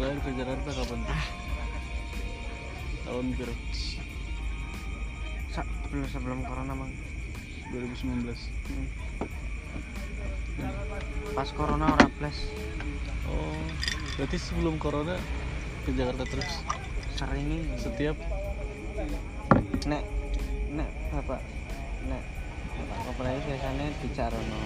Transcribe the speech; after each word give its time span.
terakhir 0.00 0.20
ke 0.24 0.30
Jakarta 0.32 0.70
kapan 0.72 0.98
tuh? 1.04 1.20
tahun 3.04 3.26
kira 3.36 3.54
Sa- 5.50 5.68
sebelum 5.84 6.06
sebelum 6.08 6.38
corona 6.40 6.72
mang 6.72 6.88
2019 7.68 8.32
Hmm. 8.64 8.88
pas 11.32 11.48
corona 11.52 11.90
ora 11.90 12.06
plus. 12.08 12.38
Oh 13.26 13.60
berarti 14.16 14.36
sebelum 14.40 14.80
corona 14.80 15.20
ke 15.84 15.92
Jakarta 15.92 16.24
terus? 16.24 16.64
Sering 17.12 17.68
setiap? 17.76 18.16
Nek 19.84 20.02
nek 20.70 20.88
bapak 21.10 21.40
nek 22.06 22.22
bapak 22.72 22.98
koperasi 23.04 23.40
biasanya 23.44 23.86
di 24.00 24.08
Carono 24.16 24.60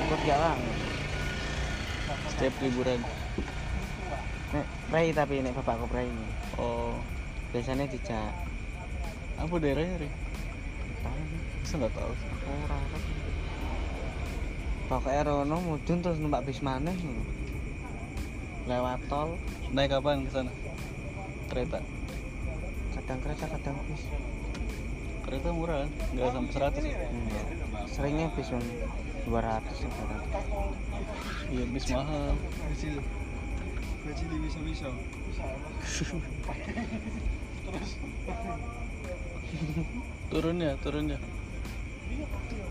ikut 0.00 0.20
jalan. 0.22 0.58
Setiap 2.30 2.54
liburan 2.60 3.00
prei 4.90 5.14
tapi 5.14 5.38
nek 5.38 5.54
bapak 5.54 5.78
koperasi 5.86 6.10
ini. 6.10 6.26
Oh. 6.58 6.98
Biasanya 7.54 7.86
dijak. 7.86 8.34
Apa 9.38 9.54
daerahnya 9.62 10.02
Ri? 10.02 10.10
tahu. 11.06 11.22
Masa 11.62 11.74
nggak 11.78 11.94
tahu. 11.94 12.12
Ora 12.50 12.78
pokoknya 14.90 15.22
Rono 15.22 15.56
mudun 15.62 16.02
terus 16.02 16.18
numpak 16.18 16.42
bis 16.42 16.58
maneh 16.66 16.94
ngono. 16.98 17.22
lewat 18.66 19.00
tol. 19.06 19.38
Naik 19.70 19.94
kapan 19.94 20.26
ke 20.26 20.30
sana? 20.34 20.52
Kereta? 21.46 21.78
Kadang 22.98 23.18
kereta 23.22 23.46
kadang 23.46 23.78
bis. 23.86 24.02
Kereta 25.22 25.48
murah 25.54 25.86
kan? 25.86 25.90
Nggak 26.10 26.30
sampai 26.34 26.54
100 26.82 26.90
ya? 26.90 26.98
Hmm. 27.06 27.60
seringnya 27.90 28.30
bis 28.38 28.48
bang 28.50 28.66
200 29.26 29.66
200 29.66 31.52
iya 31.54 31.64
bis 31.74 31.84
mahal 31.90 32.38
kecil 34.10 34.26
kecil 34.28 34.62
bisa 34.66 34.86
bisa 35.28 36.14
turunnya 40.30 40.78
turunnya 40.80 41.18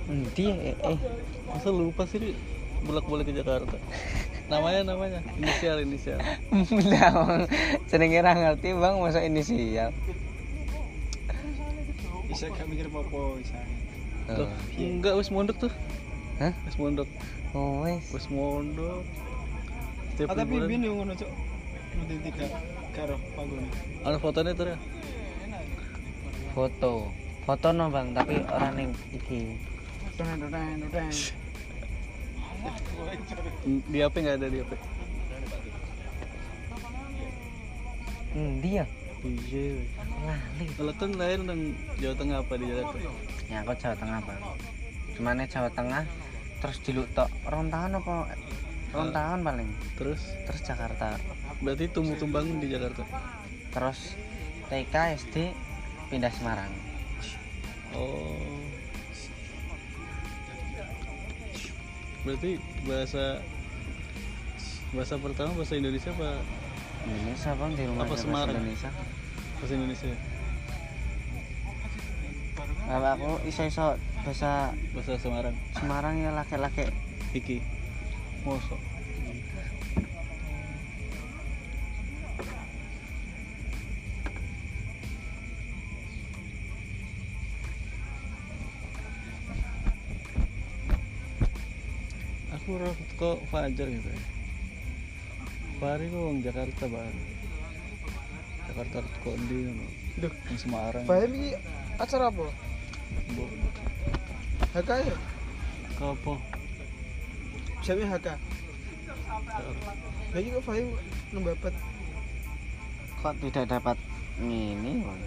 Endi 0.10 0.46
eh, 0.50 0.74
eh. 0.74 1.00
masa 1.46 1.70
lupa 1.70 2.04
sih 2.10 2.18
Ri? 2.20 2.32
bolak-balik 2.80 3.28
ke 3.28 3.34
Jakarta 3.36 3.76
namanya 4.48 4.96
namanya 4.96 5.20
inisial 5.36 5.84
inisial 5.84 6.20
Lah, 6.90 7.44
jenenge 7.86 8.20
ra 8.24 8.32
ngerti 8.34 8.72
Bang 8.74 9.04
masuk 9.04 9.22
inisial. 9.22 9.92
bisa 12.26 12.48
gak 12.48 12.66
mikir 12.66 12.88
apa 12.88 13.20
bisa 13.38 13.58
Tuh, 14.30 14.50
enggak 14.78 15.14
wis 15.20 15.30
mondok 15.30 15.58
tuh 15.60 15.74
Hah? 16.40 16.54
wis 16.66 16.76
mondok 16.80 17.10
Oh, 17.52 17.82
wes. 17.82 18.06
wis 18.14 18.30
mondok 18.30 19.02
setiap 20.20 20.36
ah 20.36 20.44
tapi 20.44 20.60
liburan. 20.60 20.68
bin 20.68 20.82
yang 20.84 20.96
ngono 21.00 21.14
cok 21.16 21.32
nanti 21.96 22.16
tiga 22.28 22.46
karo 22.92 23.16
panggung 23.40 23.64
ada 24.04 24.18
fotonya 24.20 24.52
tuh 24.52 24.68
ya? 24.68 24.78
Foto. 26.52 26.94
Foto 27.48 27.68
no 27.72 27.88
Bang, 27.88 28.12
tapi 28.12 28.44
orang 28.52 28.74
ning 28.76 28.92
iki. 29.16 29.56
di 33.88 33.98
HP 34.04 34.16
nggak 34.20 34.38
ada 34.44 34.48
di 34.52 34.60
HP 34.60 34.72
Endi 38.36 38.72
ya? 38.76 38.86
iya 39.24 39.68
kalau 40.76 40.94
kan 41.00 41.12
lahir 41.16 41.40
nang 41.48 41.72
Jawa 42.04 42.16
Tengah 42.20 42.38
apa 42.44 42.54
di 42.60 42.66
Jakarta? 42.68 42.98
Ya 43.48 43.58
aku 43.64 43.72
Jawa 43.80 43.96
Tengah, 43.96 44.20
Bang. 44.28 44.42
Cumane 45.16 45.44
Jawa 45.48 45.70
Tengah 45.72 46.04
terus 46.60 46.78
diluk 46.84 47.08
tok. 47.16 47.32
Rong 47.48 47.72
tahun 47.72 48.04
apa 48.04 48.16
rong 48.94 49.12
tahun 49.14 49.40
paling. 49.46 49.70
terus? 49.98 50.22
Terus 50.50 50.62
Jakarta. 50.66 51.18
Berarti 51.62 51.86
tumbuh 51.92 52.18
kembang 52.18 52.48
di 52.58 52.68
Jakarta? 52.72 53.06
Terus 53.70 54.18
TK 54.70 54.96
SD 55.18 55.36
pindah 56.10 56.34
Semarang. 56.34 56.72
Oh. 57.94 58.38
Berarti 62.26 62.58
bahasa 62.86 63.42
bahasa 64.90 65.16
pertama 65.22 65.54
bahasa 65.54 65.74
Indonesia 65.78 66.10
apa? 66.14 66.42
Indonesia 67.06 67.50
bang 67.56 67.72
di 67.78 67.84
rumah 67.86 68.04
Apa 68.06 68.16
Semarang? 68.18 68.56
Indonesia. 68.58 68.90
Bahasa 69.62 69.74
Indonesia. 69.78 70.10
Kalau 72.90 73.10
aku 73.14 73.32
iso 73.46 73.62
iso 73.70 73.86
bahasa 74.26 74.74
bahasa 74.98 75.14
Semarang. 75.22 75.56
Semarang 75.78 76.14
ya 76.18 76.34
laki-laki. 76.34 76.90
Iki 77.38 77.79
mosok 78.46 78.82
aku 92.70 92.86
roh 92.86 92.96
kok 93.18 93.38
Fajar 93.50 93.88
gitu 93.90 94.10
ya. 94.14 94.22
Fahri 95.82 96.06
kok 96.12 96.22
wong 96.22 96.38
Jakarta 96.46 96.86
baru 96.86 97.22
Jakarta 98.70 98.98
kok 99.26 99.36
di 99.50 99.60
Duh. 100.20 100.34
Semarang. 100.60 101.08
Bayam 101.08 101.32
ini 101.34 101.56
acara 101.96 102.28
apa? 102.28 102.52
Mbok, 103.32 103.50
HK 104.76 104.90
ya? 105.08 105.18
Siapa 107.80 108.04
HK? 108.04 108.28
Lagi 110.30 110.48
kok 110.52 110.64
Fahim 110.64 110.88
nembapat 111.32 111.74
kok 113.16 113.36
tidak 113.38 113.66
dapat 113.68 113.98
ini 114.40 115.04
bang 115.04 115.22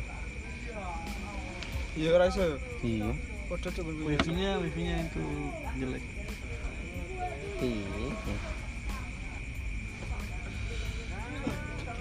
Ya 1.92 2.08
ora 2.10 2.24
iso. 2.24 2.56
iya 2.80 3.12
Podo 3.46 3.68
coba 3.68 3.90
gue. 3.92 4.06
wifi-nya 4.08 4.56
wifi-nya 4.56 4.96
itu 5.04 5.24
jelek 5.76 6.04
iya 7.60 8.08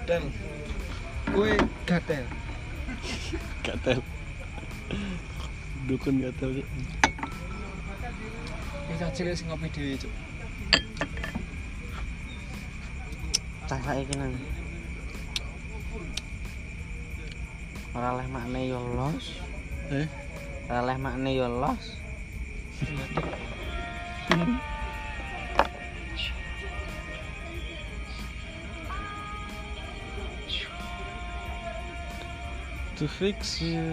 Dan 0.02 0.22
gue 1.28 1.52
gatel. 1.84 2.26
gatel 3.62 4.00
dukun 5.86 6.16
gatel 6.22 6.50
Kita 8.88 9.08
cilik 9.10 9.34
sing 9.34 9.48
ngopi 9.48 9.68
dhewe, 9.70 9.96
Cuk. 9.98 10.12
Cah 13.72 13.80
saiki 13.88 14.20
nang. 14.20 14.36
Ora 17.96 18.20
leh 18.20 18.28
makne 18.28 18.68
yo 18.68 18.84
los. 19.00 19.40
Eh? 19.96 20.08
Ora 20.68 20.92
leh 20.92 21.00
makne 21.00 21.32
yo 21.32 21.48
los. 21.48 21.96
To 33.00 33.08
fix 33.08 33.64
you 33.64 33.88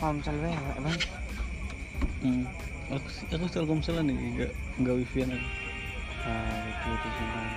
telkomsel 0.00 0.36
wae 0.40 0.48
elek, 0.56 0.78
bang. 0.80 0.98
Hmm. 2.24 2.44
aku 2.88 3.08
aku 3.36 3.46
telkomsel 3.52 4.00
nih 4.00 4.16
enggak 4.16 4.52
enggak 4.80 4.96
wifi 4.96 5.28
an 5.28 5.36
aku. 5.36 5.48
Ah 6.24 6.56
itu 6.64 6.88
itu 6.88 7.08
sinyal 7.20 7.48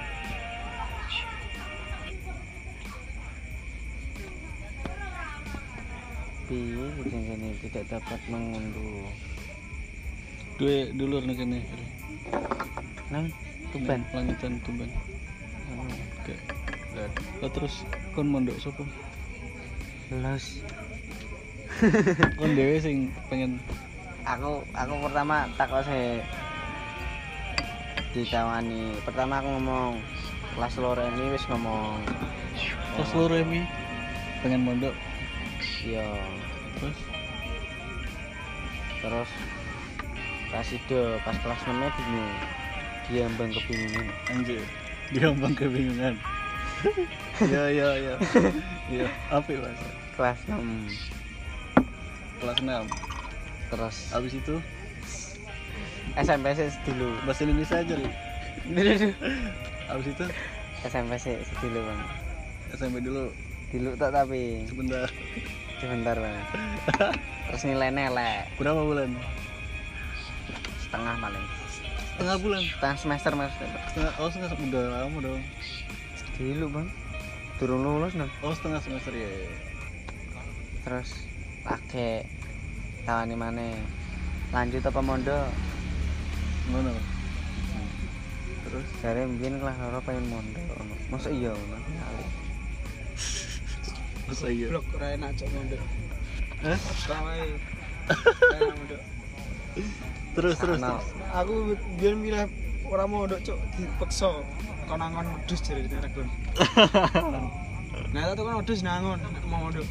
piye 6.51 6.87
ini 7.31 7.49
tidak 7.63 7.83
dapat 7.87 8.19
mengunduh. 8.27 9.07
Dua 10.59 10.77
dulur 10.99 11.23
nih 11.23 11.35
kene. 11.39 11.59
Nang 13.07 13.31
tuban 13.71 14.03
langitan 14.11 14.59
tuban 14.67 14.91
oke. 15.79 16.35
Lah, 17.39 17.49
terus 17.55 17.87
kon 18.11 18.27
mondok 18.27 18.59
sopo 18.59 18.83
los 20.11 20.59
kon 22.39 22.55
dewe 22.55 22.79
sing 22.79 23.11
pengen 23.27 23.59
aku 24.23 24.63
aku 24.71 24.93
pertama 25.03 25.47
takut 25.59 25.83
saya 25.83 26.23
ditawani 28.15 28.95
pertama 29.03 29.43
aku 29.43 29.49
ngomong 29.59 29.99
kelas 30.55 30.75
loro 30.79 31.03
ini 31.03 31.33
wis 31.33 31.43
ngomong 31.49 31.99
pas 32.93 33.07
seluruh 33.09 33.41
emi 33.41 33.65
pengen 34.45 34.63
mondok 34.63 34.95
yo 35.83 36.05
terus 36.79 36.99
terus 39.03 39.29
pas 40.53 40.67
itu 40.69 40.99
pas 41.25 41.35
kelas 41.41 41.61
6 41.65 41.73
nya 41.73 41.89
bingung 41.97 42.33
dia 43.11 43.25
mbang 43.27 43.51
kebingungan 43.51 44.07
Anjir. 44.31 44.63
Dia 45.11 45.29
bang 45.35 45.53
kebingungan. 45.53 46.15
Iya 47.41 47.63
iya 47.73 47.89
iya. 47.97 48.15
Iya. 48.93 49.07
Apa 49.33 49.49
ya, 49.49 49.59
Mas? 49.65 49.81
kelas 50.13 50.39
6 50.45 50.53
Kelas 52.43 52.59
6. 52.59 53.71
terus 53.71 53.95
Habis 54.11 54.33
itu 54.35 54.55
SMP 56.13 56.45
dulu 56.85 57.09
bahasa 57.23 57.41
Indonesia 57.41 57.75
aja 57.79 57.95
lu. 57.95 58.09
dulu 58.69 58.91
Habis 59.87 60.07
itu 60.09 60.25
SMP 60.83 61.11
sih 61.17 61.35
dulu 61.59 61.79
bang 61.81 62.01
SMP 62.73 62.95
dulu 62.99 63.23
dulu 63.71 63.89
tak 63.95 64.11
tapi 64.11 64.67
sebentar. 64.67 65.07
sebentar 65.79 66.15
bang 66.15 66.35
terus 67.47 67.63
nilainya 67.63 68.11
elek 68.11 68.39
Berapa 68.55 68.81
bulan? 68.81 69.09
setengah 70.83 71.15
paling 71.17 71.45
Setengah 72.13 72.37
bulan. 72.37 72.61
setengah 72.69 72.97
semester 72.99 73.31
mas 73.33 73.53
Setengah, 73.89 74.13
oh 74.19 74.29
setengah 74.29 74.51
udah 74.53 74.83
lama 74.93 75.17
dong. 75.23 75.41
dulu 76.35 76.65
bang 76.69 76.87
turun 77.57 77.79
lulus 77.79 78.13
no 78.13 78.27
Oh 78.43 78.51
setengah 78.51 78.79
semester 78.79 79.09
ya. 79.11 79.23
ya. 79.23 79.49
terus 80.83 81.09
pakai 81.63 82.27
tawani 83.07 83.35
mana 83.39 83.67
lanjut 84.51 84.83
apa 84.83 84.99
mondok 84.99 85.47
Mana? 86.71 86.95
Terus 88.63 88.87
dari 89.03 89.27
mungkin 89.27 89.59
kelas 89.59 89.75
loro 89.83 89.99
pengen 90.07 90.25
mondok 90.31 90.63
ono. 90.79 90.95
masa 91.11 91.27
iya 91.31 91.51
ono 91.51 91.77
Kali. 91.79 92.25
masa 94.23 94.47
iya? 94.47 94.67
blok 94.71 94.85
ora 94.95 95.07
enak 95.19 95.31
cok 95.35 95.49
enak 95.51 95.83
mondok 98.75 99.01
Terus 100.33 100.55
terus. 100.57 100.79
Terus. 100.81 101.05
aku 101.35 101.53
biar 101.99 102.13
milih 102.15 102.47
orang 102.87 103.07
mondok 103.11 103.39
cok 103.43 103.59
dipaksa 103.79 104.29
kau 104.87 104.97
nangon 104.99 105.25
wedus 105.35 105.59
jadi 105.63 105.87
di 105.87 105.95
regon 105.99 106.27
nah 108.11 108.23
itu 108.35 108.41
kan 108.43 108.55
wedus 108.59 108.79
nangon 108.83 109.19
mau 109.47 109.67
mondok 109.67 109.87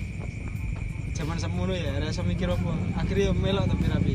zaman 1.12 1.36
semono 1.38 1.72
ya 1.76 2.00
rasa 2.00 2.24
mikir 2.24 2.48
apa. 2.48 2.72
Akhirnya 2.98 3.30
ya 3.30 3.34
melok 3.36 3.64
tapi 3.68 3.84
rapi. 3.88 4.14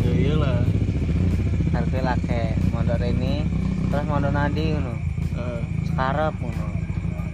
Ya 0.00 0.10
iyalah. 0.14 0.62
Harga 1.70 2.00
lagi 2.02 2.42
mondok 2.74 2.98
ini 3.02 3.46
terus 3.90 4.04
mondok 4.06 4.32
nadi 4.34 4.64
ngono. 4.74 4.94
Eh, 5.38 5.60
sekarap 5.90 6.34
ngono. 6.38 6.66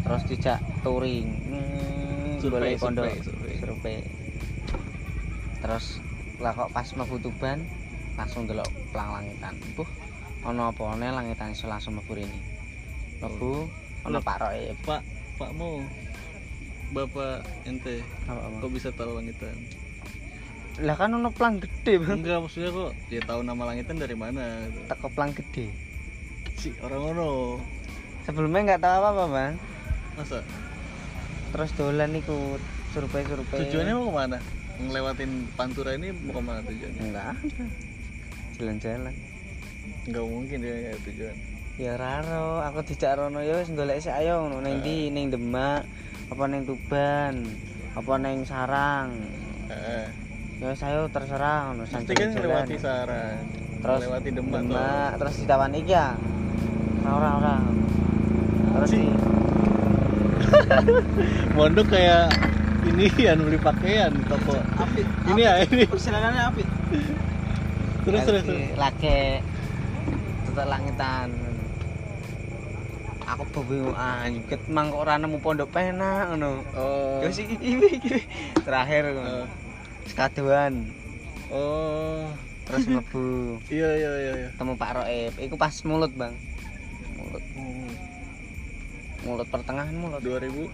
Terus 0.07 0.23
dijak 0.31 0.59
touring. 0.81 1.29
Hmm, 1.51 2.39
Survei, 2.41 2.53
boleh 2.53 2.73
pondok. 2.79 3.05
survei, 3.25 3.55
survei. 3.61 3.99
terus 5.57 5.99
lah 6.39 6.53
kok 6.55 6.71
pas 6.71 6.87
mlebu 6.95 7.17
Tuban 7.19 7.59
langsung 8.15 8.47
delok 8.47 8.69
pelang 8.95 9.19
langitan. 9.19 9.55
Buh 9.75 9.89
ono 10.47 10.71
apa 10.71 10.95
langitan 10.95 11.51
iso 11.51 11.67
langsung 11.67 11.99
mlebu 11.99 12.23
ini 12.23 12.41
mlebu 13.19 13.67
ono 14.07 14.19
Loh. 14.19 14.23
Pak 14.23 14.37
Roy. 14.39 14.71
Pak, 14.87 15.03
Pak 15.41 15.51
Mo. 15.59 15.83
Bapak 16.87 17.37
ente 17.65 17.99
apa 18.25 18.41
apa 18.41 18.57
kok 18.59 18.71
bisa 18.71 18.89
tahu 18.91 19.15
langitan? 19.15 19.57
lah 20.77 20.93
kan 20.93 21.09
ono 21.09 21.33
pelang 21.33 21.57
gede 21.57 21.97
bang 21.99 22.21
Enggak 22.21 22.37
maksudnya 22.39 22.69
kok 22.69 22.93
dia 23.09 23.17
tahu 23.19 23.41
nama 23.41 23.63
langitan 23.65 23.97
dari 23.97 24.13
mana 24.13 24.45
gitu. 24.63 24.81
teko 24.87 25.09
pelang 25.09 25.33
gede 25.33 25.73
Si 26.55 26.69
orang 26.79 27.03
ono. 27.11 27.57
sebelumnya 28.23 28.61
nggak 28.67 28.83
tahu 28.83 28.95
apa 28.95 29.09
apa 29.11 29.25
bang 29.27 29.53
Masa? 30.15 30.39
terus 31.49 31.73
dolan 31.73 32.13
ikut 32.13 32.61
survei 32.93 33.25
survei 33.25 33.59
Tujuannya 33.65 33.93
mau 33.95 34.05
ke 34.05 34.15
mana? 34.15 34.39
Ngelewatin 34.77 35.31
pantura 35.57 35.91
ini 35.93 36.13
mau 36.13 36.33
ke 36.35 36.43
mana 36.43 36.61
tujuannya? 36.61 37.01
enggak 37.03 37.35
jalan-jalan 38.55 39.15
Enggak 40.05 40.25
mungkin 40.25 40.57
dia 40.61 40.75
kayak 40.77 41.01
tujuan. 41.03 41.37
ya 41.77 41.93
raro 41.95 42.61
aku 42.61 42.85
dijak 42.85 43.17
rono 43.17 43.41
ya 43.41 43.57
wis 43.57 43.69
golek 43.71 43.97
sik 43.99 44.13
ayo 44.15 44.45
ngono 44.45 44.61
ning 44.61 44.81
ndi 44.81 45.09
ning 45.09 45.29
Demak 45.29 45.89
apa 46.27 46.43
ning 46.47 46.63
Tuban 46.63 47.35
apa 47.93 48.13
ning 48.19 48.43
Sarang 48.43 49.09
Heeh. 49.67 50.07
ya 50.57 50.67
wis 50.69 50.83
ayo 50.83 51.07
terserah 51.07 51.71
ngono 51.71 51.85
kan 51.85 52.03
ngelewati 52.03 52.77
Sarang. 52.77 53.39
terus 53.77 54.01
Lewati 54.01 54.31
Demak. 54.33 54.61
Demak 54.63 55.11
terus 55.17 55.35
ditawan 55.39 55.73
iki 55.73 55.93
ya 55.93 56.17
ora 57.05 57.31
ora 57.37 57.57
terus 58.73 58.89
Si. 58.91 58.99
di 58.99 59.09
Mondok 61.57 61.87
kayak 61.89 62.29
ini 62.85 63.07
yang 63.19 63.41
beli 63.41 63.59
pakaian 63.59 64.11
di 64.11 64.23
toko. 64.25 64.55
api 64.77 65.03
Ini 65.27 65.41
ya 65.41 65.53
ini. 65.61 65.83
persilangannya 65.85 66.43
api 66.45 66.63
Terus 68.05 68.23
terus. 68.23 68.43
lagi 68.43 68.47
terus. 68.47 68.79
lagi 68.79 69.19
tutup 70.45 70.67
langitan 70.67 71.29
aku 73.27 73.67
bingung 73.67 73.99
anjir 73.99 74.55
mang 74.71 74.95
kok 74.95 75.03
ora 75.03 75.19
nemu 75.19 75.43
pondok 75.43 75.75
penak 75.75 76.31
ngono. 76.31 76.63
Oh. 76.79 77.19
ya 77.27 77.29
iki 77.35 77.59
iki. 77.59 78.23
Terakhir 78.63 79.11
ngono. 79.11 79.43
Eh, 79.43 79.47
sekaduan 80.07 80.87
Oh. 81.51 82.31
terus 82.67 82.87
mlebu. 82.87 83.59
Iya 83.75 83.91
iya 83.99 84.11
iya 84.19 84.33
iya. 84.47 84.49
temu 84.55 84.79
Pak 84.79 84.91
Roib. 84.95 85.35
Iku 85.43 85.59
pas 85.59 85.75
mulut 85.83 86.11
bang. 86.15 86.35
Mulut. 87.19 87.43
Hmm, 87.55 87.91
mulut 89.27 89.47
pertengahan 89.51 89.95
mulut. 89.95 90.23
2017 90.23 90.71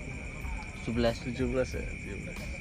17 0.89 1.81
ya, 1.81 1.85
17. 1.89 2.61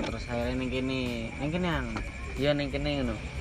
terus 0.00 0.24
akhirnya 0.32 0.56
ning 0.56 0.72
kene. 0.72 1.28
Ning 1.40 1.50
kene 1.52 1.68
yang 1.68 1.88
iya 2.40 2.50
ning 2.56 2.72
kene 2.72 3.04
ngono 3.04 3.39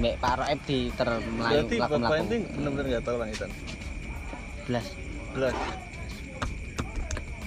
mbek 0.00 0.14
Pak 0.20 0.34
Roib 0.40 0.60
di 0.64 0.88
ter 0.94 1.08
melayu 1.20 1.68
Berarti 1.68 1.76
mlaku 1.76 2.14
ente 2.16 2.36
benar-benar 2.56 2.86
nggak 2.88 3.04
tahu 3.04 3.16
langitan. 3.20 3.50
belas. 4.62 4.86
Belas. 5.34 5.54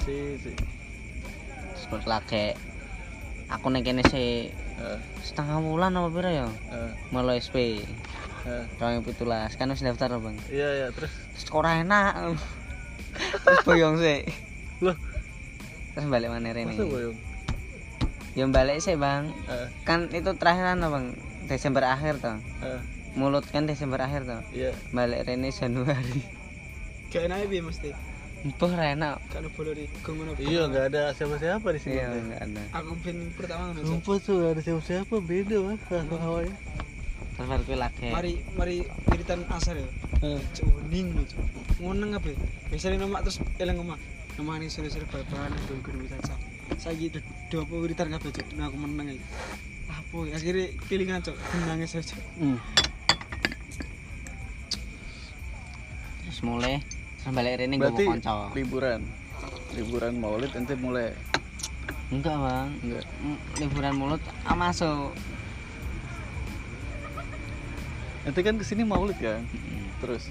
Si 0.05 0.15
si. 0.43 0.51
terus 1.85 2.05
lagi 2.09 2.51
aku 3.47 3.69
ning 3.71 3.85
kene 3.85 4.03
sih 4.09 4.51
Eh, 4.75 4.99
setengah 5.23 5.63
bulan 5.63 5.95
apa 5.95 6.11
pira 6.11 6.29
ya? 6.35 6.47
Eh, 6.51 6.91
melo 7.07 7.31
SP 7.31 7.79
eh. 8.43 8.63
tahun 8.75 9.07
pitulas. 9.07 9.55
Kan 9.55 9.71
wis 9.71 9.79
daftar 9.79 10.19
bang. 10.19 10.35
Iya 10.51 10.69
iya 10.83 10.87
terus. 10.91 11.15
terus 11.31 11.47
ora 11.55 11.79
enak. 11.79 12.35
Terus 13.15 13.59
boyong 13.63 13.95
sih 14.03 14.27
Loh, 14.83 14.99
terus 15.95 16.05
balik 16.11 16.27
mana 16.27 16.51
masa 16.51 16.59
Rene 16.59 16.75
boyong? 16.75 17.15
ya 18.35 18.43
balik 18.51 18.83
sih 18.83 18.99
bang. 18.99 19.31
Eh, 19.47 19.67
kan 19.87 20.11
itu 20.11 20.35
terakhir 20.35 20.75
apa 20.75 20.91
bang 20.91 21.15
Desember 21.45 21.83
akhir 21.85 22.17
toh. 22.21 22.37
Eh, 22.65 22.81
mulut 23.13 23.45
kan 23.47 23.69
Desember 23.69 24.01
akhir 24.01 24.25
toh. 24.25 24.41
Iya. 24.51 24.73
balik 24.91 25.29
Rene 25.29 25.49
Januari. 25.53 26.21
Gak 27.13 27.31
enak 27.31 27.47
ya 27.47 27.61
mesti? 27.63 27.89
Mbah 28.45 28.71
ora 28.77 28.85
enak. 28.93 29.15
Kalau 29.33 29.49
boleh 29.57 29.73
di 29.73 29.85
Iya 30.45 30.69
nggak 30.69 30.85
ada 30.93 31.03
siapa-siapa 31.17 31.65
di 31.73 31.79
sini. 31.81 31.97
iya 31.97 32.13
enggak 32.13 32.41
ada. 32.45 32.61
Aku 32.77 32.93
ben 33.01 33.33
pertama 33.33 33.73
ngono 33.73 33.81
Cok. 33.81 33.89
Sumpah 33.89 34.15
tuh 34.21 34.33
nggak 34.37 34.51
ada 34.53 34.61
siapa-siapa 34.61 35.15
beda 35.17 35.57
mas. 35.65 35.81
Awalnya. 35.89 36.55
terus 37.35 37.47
baru 37.51 37.63
kuwi 37.67 37.77
lagi. 37.81 38.09
Mari 38.13 38.33
mari 38.53 38.75
wiritan 39.09 39.41
asar 39.49 39.75
ya. 39.75 39.87
Eh, 40.23 40.39
cuning 40.55 41.07
cok 41.25 41.41
ngoneng 41.83 42.15
apa 42.15 42.27
ya? 42.31 42.37
biasanya 42.71 42.97
nama 43.03 43.17
terus 43.25 43.37
elang 43.59 43.81
omah. 43.81 43.99
Nama 44.39 44.51
ini 44.61 44.67
sore-sore 44.71 45.03
gue 45.09 45.19
gue 45.83 45.93
bisa 46.05 46.15
saya 46.81 46.95
gitu 46.97 47.19
dua 47.53 47.63
puluh 47.65 47.85
wiritan 47.85 48.09
kabeh 48.09 48.29
cok 48.33 48.47
nah 48.57 48.67
aku 48.69 48.77
menang 48.77 49.13
ya 49.13 49.17
apa 49.95 50.17
ya? 50.27 50.35
akhirnya 50.35 50.67
kelingan 50.91 51.23
cok 51.23 51.37
nangis 51.65 51.95
aja. 51.95 52.17
Hmm. 52.35 52.59
terus 56.25 56.39
mulai 56.43 56.83
balik 57.25 57.63
Rene 57.63 57.79
gue 57.79 57.89
Berarti 57.89 58.05
mau 58.05 58.13
konco 58.13 58.35
liburan, 58.53 59.01
liburan 59.73 60.13
Maulid 60.19 60.51
ente 60.53 60.77
mulai? 60.77 61.09
Enggak 62.13 62.37
bang. 62.37 62.69
Enggak. 62.85 63.05
Mm, 63.17 63.37
liburan 63.57 63.93
mulut 63.97 64.21
ah 64.45 64.53
masuk. 64.53 65.09
Ente 68.29 68.39
kan 68.45 68.61
ke 68.61 68.65
sini 68.67 68.85
Maulid 68.85 69.17
kan, 69.17 69.41
Mm. 69.41 69.89
terus? 70.05 70.29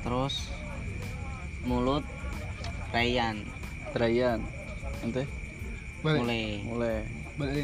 Terus 0.00 0.34
mulut 1.68 2.04
Rayan 2.88 3.44
Trayan, 3.92 4.40
ente? 5.04 5.28
Balik 6.00 6.24
mulai. 6.24 6.44
Mulai 6.64 6.96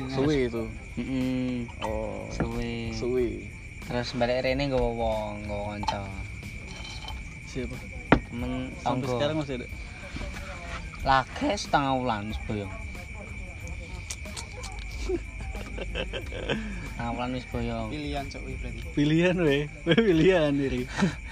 suwi 0.08 0.46
itu. 0.46 0.64
Mm-mm. 0.94 1.66
Oh, 1.82 2.30
suwe 2.30 2.94
suwi. 2.94 3.50
terus 3.84 4.14
balik 4.14 4.46
Rene 4.46 4.70
gue 4.70 4.78
wong 4.78 5.44
gue 5.44 5.60
konco 5.60 6.02
Siapa? 7.44 7.76
temen 8.30 8.72
Sampai 8.80 9.06
sekarang 9.06 9.36
masih 9.36 9.54
ada. 9.60 9.66
lagi 11.04 11.52
setengah 11.52 11.92
bulan 12.00 12.22
boyong 12.48 12.72
setengah 15.74 17.10
bulan 17.12 17.30
wis 17.34 17.46
boyong 17.50 17.88
pilihan 17.92 18.24
cok 18.24 18.42
berarti 18.56 18.80
Pilihan 18.94 19.36
weh, 19.36 19.62
weh 19.84 19.98
pilihan 20.00 20.52
diri. 20.54 20.82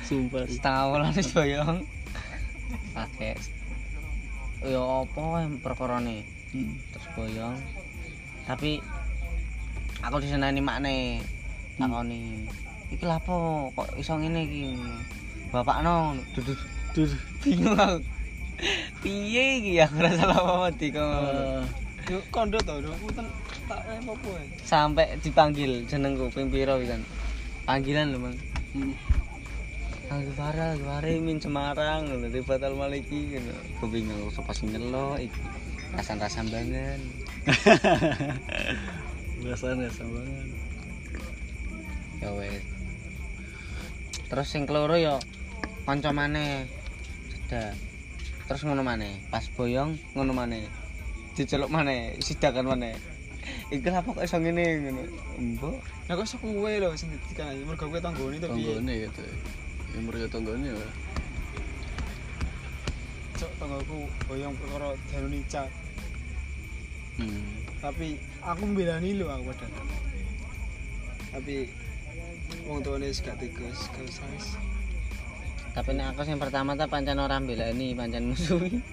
Sumpah. 0.05 0.45
Setengah 0.45 0.85
bulan 0.91 1.11
wis 1.15 1.31
boyong 1.31 1.79
lagi 2.93 3.33
ya 4.63 4.83
apa 4.83 5.21
wae 5.23 5.47
perkarane 5.59 6.19
Hmm. 6.53 6.77
terus 6.93 7.09
boyong 7.17 7.57
tapi 8.47 8.83
aku 10.03 10.17
disenani 10.19 10.59
makne 10.59 11.23
takoni 11.79 12.47
iki 12.93 13.05
lha 13.07 13.17
apa 13.17 13.35
kok 13.73 13.89
iso 13.97 14.19
ngene 14.19 14.41
iki 14.45 14.63
bapak 15.55 15.81
no 15.87 16.17
duduk 16.37 16.59
Duh. 16.93 17.09
bingung 17.43 17.73
aku 17.79 18.05
piye 19.01 19.65
iki 19.65 19.73
aku 19.81 19.97
rasa 20.03 20.29
apa 20.29 20.69
mati 20.69 20.93
kok 20.93 21.01
Ah, 21.03 21.65
Yo 22.11 22.19
kondo 22.35 22.59
to, 22.59 22.83
yo 22.83 22.91
punten 22.99 23.23
tak 23.71 23.79
ya. 23.87 24.03
sampai 24.67 25.15
dipanggil 25.23 25.87
jenengku 25.87 26.27
ping 26.35 26.51
piro 26.51 26.77
iki 26.83 26.91
kan 26.91 27.01
panggilan 27.63 28.11
lho 28.11 28.19
Mang 28.19 28.37
hmm. 28.75 28.95
Lagi 30.13 30.33
parah, 30.37 30.77
lagi 30.77 30.85
parah 30.85 31.15
min 31.25 31.41
Semarang 31.41 32.05
ngono 32.05 32.29
di 32.29 32.45
Batal 32.45 32.77
Maliki 32.77 33.33
ngono. 33.33 33.55
Aku 33.81 33.89
bingung 33.89 34.29
sapa 34.29 34.53
sing 34.53 34.69
nyelo 34.69 35.17
iki. 35.17 35.41
Rasan-rasan 35.93 36.49
banget. 36.49 37.01
Biasanya 39.43 39.91
sambangan. 39.91 40.47
Ya 42.23 42.31
wes. 42.39 42.63
Terus 44.31 44.49
sing 44.49 44.65
keloro 44.65 44.97
ya 44.97 45.19
kanca 45.85 46.15
maneh. 46.15 46.71
Seda. 47.29 47.75
Terus 48.47 48.63
ngono 48.69 48.87
maneh, 48.87 49.27
pas 49.29 49.45
boyong 49.53 49.99
ngono 50.15 50.33
maneh. 50.33 50.65
Diceluk 51.35 51.73
maneh, 51.73 52.15
sidakan 52.23 52.77
maneh. 52.77 52.95
Iku 53.75 53.91
apa 53.91 54.07
kok 54.07 54.23
iso 54.23 54.39
ngene 54.39 54.87
ngono. 54.87 55.03
Mbok, 55.41 55.77
Lah 56.07 56.15
kok 56.15 56.29
sok 56.29 56.47
kowe 56.47 56.71
lho 56.71 56.95
sing 56.95 57.11
ditikan 57.11 57.51
aja 57.51 57.63
mergo 57.67 57.91
kowe 57.91 57.99
tanggone 57.99 58.39
to 58.39 58.47
piye? 58.53 58.79
Tonggone 58.79 58.95
gitu. 59.09 59.23
Yang 59.97 60.03
mereka 60.07 60.27
tonggone 60.31 60.67
ya. 60.71 60.89
Cok 63.43 63.53
tanggoku 63.59 63.99
boyong 64.31 64.55
perkara 64.55 64.95
dalune 65.11 65.43
Ica. 65.43 65.67
Hmm. 67.21 67.43
Tapi 67.83 68.17
aku 68.41 68.63
mbelani 68.71 69.19
lho 69.19 69.27
aku 69.29 69.53
padahal. 69.53 69.87
Tapi 71.33 71.55
wong 72.69 72.79
tuane 72.85 73.09
gak 73.11 73.37
tegas, 73.41 73.79
gak 73.91 74.09
tapi 75.73 75.97
nek 75.97 76.13
aku 76.13 76.21
sing 76.29 76.37
pertama 76.37 76.77
ta 76.77 76.85
pancen 76.85 77.17
ora 77.17 77.41
mbelani, 77.41 77.97
pancen 77.97 78.33
musuhi. 78.33 78.77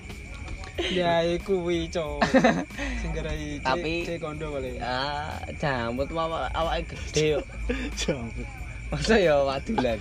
Ya 0.80 1.20
iku 1.28 1.60
kuwi 1.68 1.92
cok. 1.92 2.24
Sing 3.04 3.12
gerai 3.12 3.60
Tapi- 3.60 4.08
cek 4.08 4.24
kondo 4.24 4.48
kali. 4.56 4.80
Ah, 4.80 5.36
jambut 5.60 6.08
mau 6.08 6.32
awake 6.56 6.96
gede 6.96 7.36
yo. 7.36 7.40
Campur. 8.00 8.48
Masa 8.96 9.20
ya 9.20 9.44
wadulan. 9.44 10.00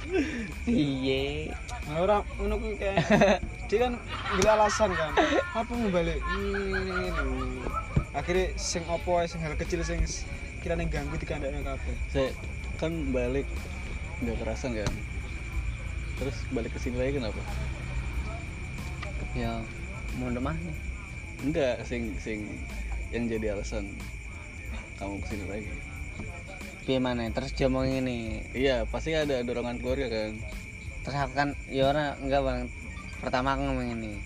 Piye? 0.63 1.51
Nah, 1.83 1.99
ora 1.99 2.17
ngono 2.39 2.63
kuwi 2.63 2.79
kayak 2.79 3.43
dia 3.67 3.91
kan 3.91 3.99
gila 4.39 4.53
alasan 4.55 4.95
kan. 4.95 5.13
Apa 5.51 5.73
mau 5.75 5.91
balik? 5.91 6.23
Ini. 6.23 7.11
Akhirnya 8.19 8.51
sing 8.59 8.83
opo 8.91 9.23
ae, 9.23 9.31
sing 9.31 9.39
hal 9.47 9.55
kecil 9.55 9.87
sing 9.87 10.03
kirane 10.59 10.91
ganggu 10.91 11.15
dikandakne 11.15 11.63
kabeh. 11.63 11.95
Saya 12.11 12.35
kan 12.83 13.15
balik 13.15 13.47
nggak 14.19 14.43
kerasan 14.43 14.75
kan. 14.75 14.91
Terus 16.19 16.35
balik 16.51 16.75
ke 16.75 16.83
sini 16.83 16.99
lagi 16.99 17.23
kenapa? 17.23 17.39
Ya 19.39 19.63
mau 20.19 20.35
demah 20.35 20.59
nih. 20.59 20.77
Enggak, 21.47 21.87
sing 21.87 22.19
sing 22.19 22.43
yang 23.15 23.31
jadi 23.31 23.55
alasan 23.55 23.95
kamu 24.99 25.23
ke 25.23 25.27
sini 25.31 25.45
lagi. 25.47 25.71
Piye 26.83 26.99
mana? 26.99 27.31
Terus 27.31 27.55
dia 27.55 27.71
mau 27.71 27.87
ngene. 27.87 28.51
Iya, 28.51 28.83
pasti 28.91 29.15
ada 29.15 29.47
dorongan 29.47 29.79
keluarga 29.79 30.11
kan. 30.11 30.43
Terus 31.07 31.17
aku 31.23 31.33
kan 31.39 31.49
ya 31.71 31.87
ora 31.87 32.19
enggak 32.19 32.43
Bang. 32.43 32.61
Pertama 33.23 33.55
aku 33.55 33.63
ngomong 33.63 33.95
ini. 33.95 34.19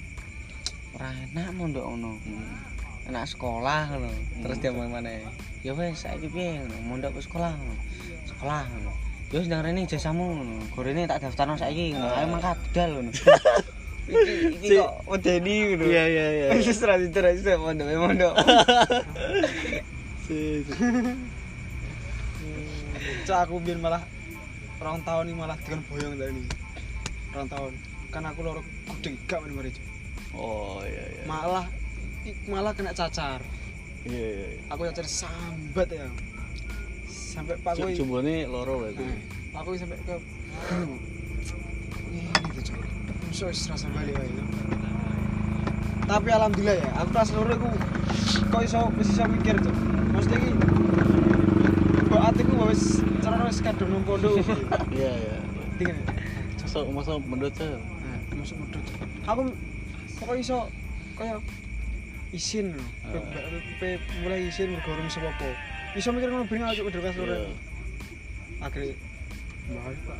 Ora 0.96 1.12
enak 1.12 1.52
mondok 1.52 1.84
ngono. 1.92 2.16
Hmm. 2.24 2.71
Enak 3.10 3.24
sekolah 3.26 3.90
ngono. 3.90 4.10
Terus 4.46 4.56
dia 4.62 4.70
mau 4.70 4.86
mana? 4.86 5.10
Ya 5.66 5.74
wes 5.74 6.06
saiki 6.06 6.30
piye 6.30 6.62
ngono, 6.62 6.76
mondok 6.86 7.18
sekolah 7.18 7.50
ngono. 7.54 7.74
Sekolah 8.26 8.62
ngono. 8.70 8.92
Ya 9.34 9.40
wis 9.42 9.48
nang 9.50 9.62
rene 9.66 9.88
jasamu 9.90 10.38
ngono. 10.38 10.62
Gorene 10.70 11.10
tak 11.10 11.26
daftarno 11.26 11.58
saiki 11.58 11.98
ngono. 11.98 12.14
Ayo 12.14 12.26
mangkat 12.30 12.58
budal 12.70 12.90
ngono. 12.98 13.10
Iki 14.58 14.78
kok 14.78 14.92
medeni 15.10 15.54
ngono. 15.74 15.84
Iya, 15.86 16.04
iya, 16.06 16.26
iya. 16.30 16.46
Wis 16.58 16.82
ra 16.82 16.94
terus 16.98 17.42
mondok 17.58 17.86
mondok. 17.98 18.34
Cak 23.26 23.46
aku 23.46 23.58
biar 23.62 23.78
malah 23.78 24.02
orang 24.82 25.02
tahun 25.02 25.30
ini 25.30 25.34
malah 25.38 25.58
dengan 25.62 25.82
boyong 25.90 26.14
dari 26.18 26.30
ini. 26.34 26.42
Orang 27.34 27.48
tahun. 27.50 27.72
Kan 28.14 28.22
aku 28.26 28.40
loro 28.46 28.62
gede 28.98 29.18
gak 29.26 29.42
mari. 29.50 29.70
Cok. 29.74 29.84
Oh, 30.32 30.80
iya, 30.86 31.04
iya. 31.12 31.22
Malah 31.28 31.66
malah 32.46 32.72
kena 32.74 32.94
cacar. 32.94 33.42
Iya, 34.06 34.14
iya. 34.14 34.46
iya. 34.58 34.70
Aku 34.74 34.86
cacar 34.86 35.06
sambat 35.06 35.88
ya. 35.90 36.06
Sampai 37.08 37.56
Pak 37.58 37.78
Koi. 37.78 37.94
Nih 37.98 38.46
loro 38.46 38.82
berarti. 38.82 39.02
Nah, 39.02 39.18
Pak 39.54 39.62
Koi 39.66 39.76
sampai 39.78 39.98
ke 40.04 40.16
ini 42.12 42.28
wis 43.32 43.64
rasa 43.66 43.86
balik 43.90 44.14
wae. 44.14 44.28
Cok. 44.28 44.48
Tapi 46.02 46.28
alhamdulillah 46.28 46.76
ya, 46.76 46.90
aku 47.00 47.10
pas 47.14 47.28
loro 47.32 47.52
aku 47.56 47.70
kok 48.52 48.62
iso 48.62 48.80
iso 49.00 49.24
mikir 49.26 49.56
tuh. 49.64 49.74
Maksudnya 50.12 50.38
iki 50.44 50.52
Mbak 52.12 52.22
atiku 52.28 52.52
wis 52.68 53.00
cara 53.24 53.48
wis 53.48 53.58
kadung 53.64 53.90
nang 53.96 54.04
pondok. 54.04 54.36
Iya, 54.96 55.12
iya. 55.16 55.36
Tinggal. 55.80 55.96
Masa 56.60 56.78
masa 56.92 57.12
mendot 57.16 57.52
saya. 57.56 57.80
Nah, 57.80 58.36
masuk 58.36 58.56
medhot. 58.60 58.84
Aku 59.24 59.40
kok 60.20 60.36
iso 60.36 60.58
kaya 61.16 61.40
isin. 62.32 62.74
Ah. 63.04 63.20
Pe- 63.78 64.00
mulai 64.24 64.48
isin 64.48 64.72
mergo 64.72 64.92
iso 65.04 65.20
apa. 65.20 65.48
Iso 65.92 66.08
mikir 66.10 66.32
ngono 66.32 66.48
ben 66.48 66.64
aja 66.64 66.80
medhot 66.80 67.04
kelas 67.04 67.16
loro. 67.20 67.36
Iya. 67.36 67.50
Akhirnya 68.64 68.94
balik 69.68 70.00
Pak. 70.08 70.18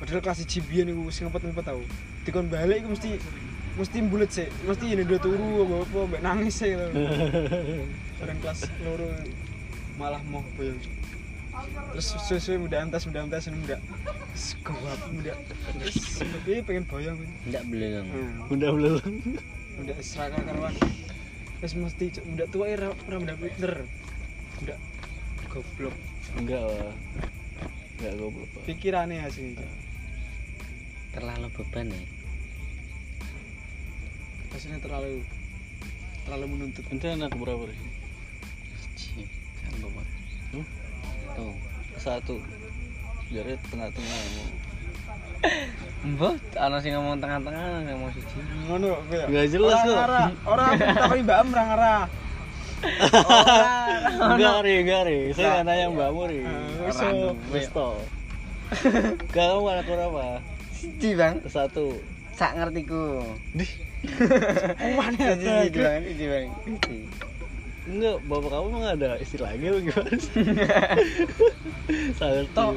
Padahal 0.00 0.20
kelas 0.24 0.40
1 0.44 0.68
biyen 0.68 0.92
iku 0.92 1.02
wis 1.08 1.20
ngempet-ngempet 1.20 1.64
tau. 1.64 1.82
Dikon 2.24 2.48
balik 2.52 2.84
iku 2.84 2.88
mesti 2.92 3.10
mesti 3.80 3.98
bulet 4.04 4.28
sih, 4.28 4.48
mesti 4.66 4.92
ini 4.92 5.02
udah 5.08 5.20
turu 5.22 5.64
apa 5.64 5.76
apa 5.88 5.98
mbak 6.10 6.20
nangis 6.20 6.54
sih 6.60 6.76
lho. 6.76 6.88
Orang 8.20 8.38
kelas 8.44 8.60
loro 8.84 9.08
malah 9.96 10.20
mau 10.28 10.44
boyong. 10.56 10.76
Terus 11.96 12.06
sesuai 12.28 12.60
mudah 12.62 12.78
antas 12.84 13.04
mudah 13.08 13.24
antas 13.24 13.48
muda. 13.52 13.76
Sekewap 14.36 15.00
muda. 15.12 15.32
Terus 15.80 16.20
tapi 16.20 16.60
pengen 16.64 16.84
boyong. 16.88 17.18
Ndak 17.48 17.62
belum. 17.68 18.04
Hmm. 18.08 18.52
Udah 18.52 18.70
belum. 18.72 19.00
Muda 19.78 19.94
seraka 20.02 20.40
karuan. 20.42 20.74
Terus 21.60 21.74
mesti 21.76 22.06
muda 22.24 22.48
tua 22.48 22.72
ora 22.72 22.88
ora 22.90 23.16
muda 23.20 23.34
pinter. 23.36 23.84
Muda 24.58 24.74
goblok. 25.50 25.96
Enggak 26.40 26.62
lah. 26.62 26.94
Enggak 27.98 28.14
goblok. 28.16 28.50
Pikirannya 28.64 29.22
asli. 29.22 29.54
Cuk. 29.54 29.70
Terlalu 31.10 31.48
beban 31.54 31.90
ya. 31.90 32.02
Aslinya 34.50 34.78
terlalu 34.82 35.22
terlalu 36.26 36.46
menuntut. 36.54 36.84
Ente 36.90 37.06
anak 37.10 37.34
berapa? 37.34 37.70
Cih, 38.98 39.26
kan? 39.62 39.72
Tuh. 41.34 41.54
Satu. 41.98 42.36
Jadi 43.30 43.54
tengah-tengah 43.70 44.20
mau. 44.34 44.69
Mbah, 46.00 46.32
ana 46.56 46.80
sing 46.80 46.96
ngomong 46.96 47.20
tengah-tengah, 47.20 47.60
ana 47.60 47.78
sing 47.84 47.92
ngomong 47.92 48.12
siji. 48.16 48.38
Ngono 48.68 48.86
kowe 49.04 49.16
ya. 49.20 49.26
Nggak 49.28 49.46
jelas 49.52 49.78
kok. 49.84 49.98
Ora 50.48 50.62
aku 50.72 50.84
takoni 50.96 51.22
Mbak 51.24 51.38
Am 51.38 51.48
ora 51.52 51.62
ngarah. 51.68 52.02
Enggak 54.32 54.56
ri, 54.64 54.74
enggak 54.80 55.02
ri. 55.04 55.18
Saya 55.36 55.60
nanya 55.60 55.92
mbakmu 55.92 56.24
ri. 56.32 56.40
Eh, 56.40 56.88
wis, 56.88 57.00
wis 57.52 57.68
toh. 57.76 58.00
Kamu 59.36 59.68
anak 59.68 59.84
berapa? 59.84 60.40
Siji, 60.72 61.12
Bang. 61.12 61.44
Satu. 61.44 62.00
Sak 62.32 62.56
ngertiku. 62.56 63.20
Mana 64.96 65.12
Siji, 65.12 65.44
ada? 65.44 65.68
siji, 65.68 65.78
Bang. 65.84 66.02
Siji, 66.08 66.24
Bang. 66.32 66.48
Enggak, 67.90 68.16
bapak 68.24 68.50
kamu 68.54 68.66
emang 68.72 68.84
ada 68.86 69.10
istilahnya 69.20 69.68
apa 69.72 69.78
gimana 69.84 70.12
sih? 70.16 70.44
Sangat 72.18 72.48
Tok. 72.56 72.72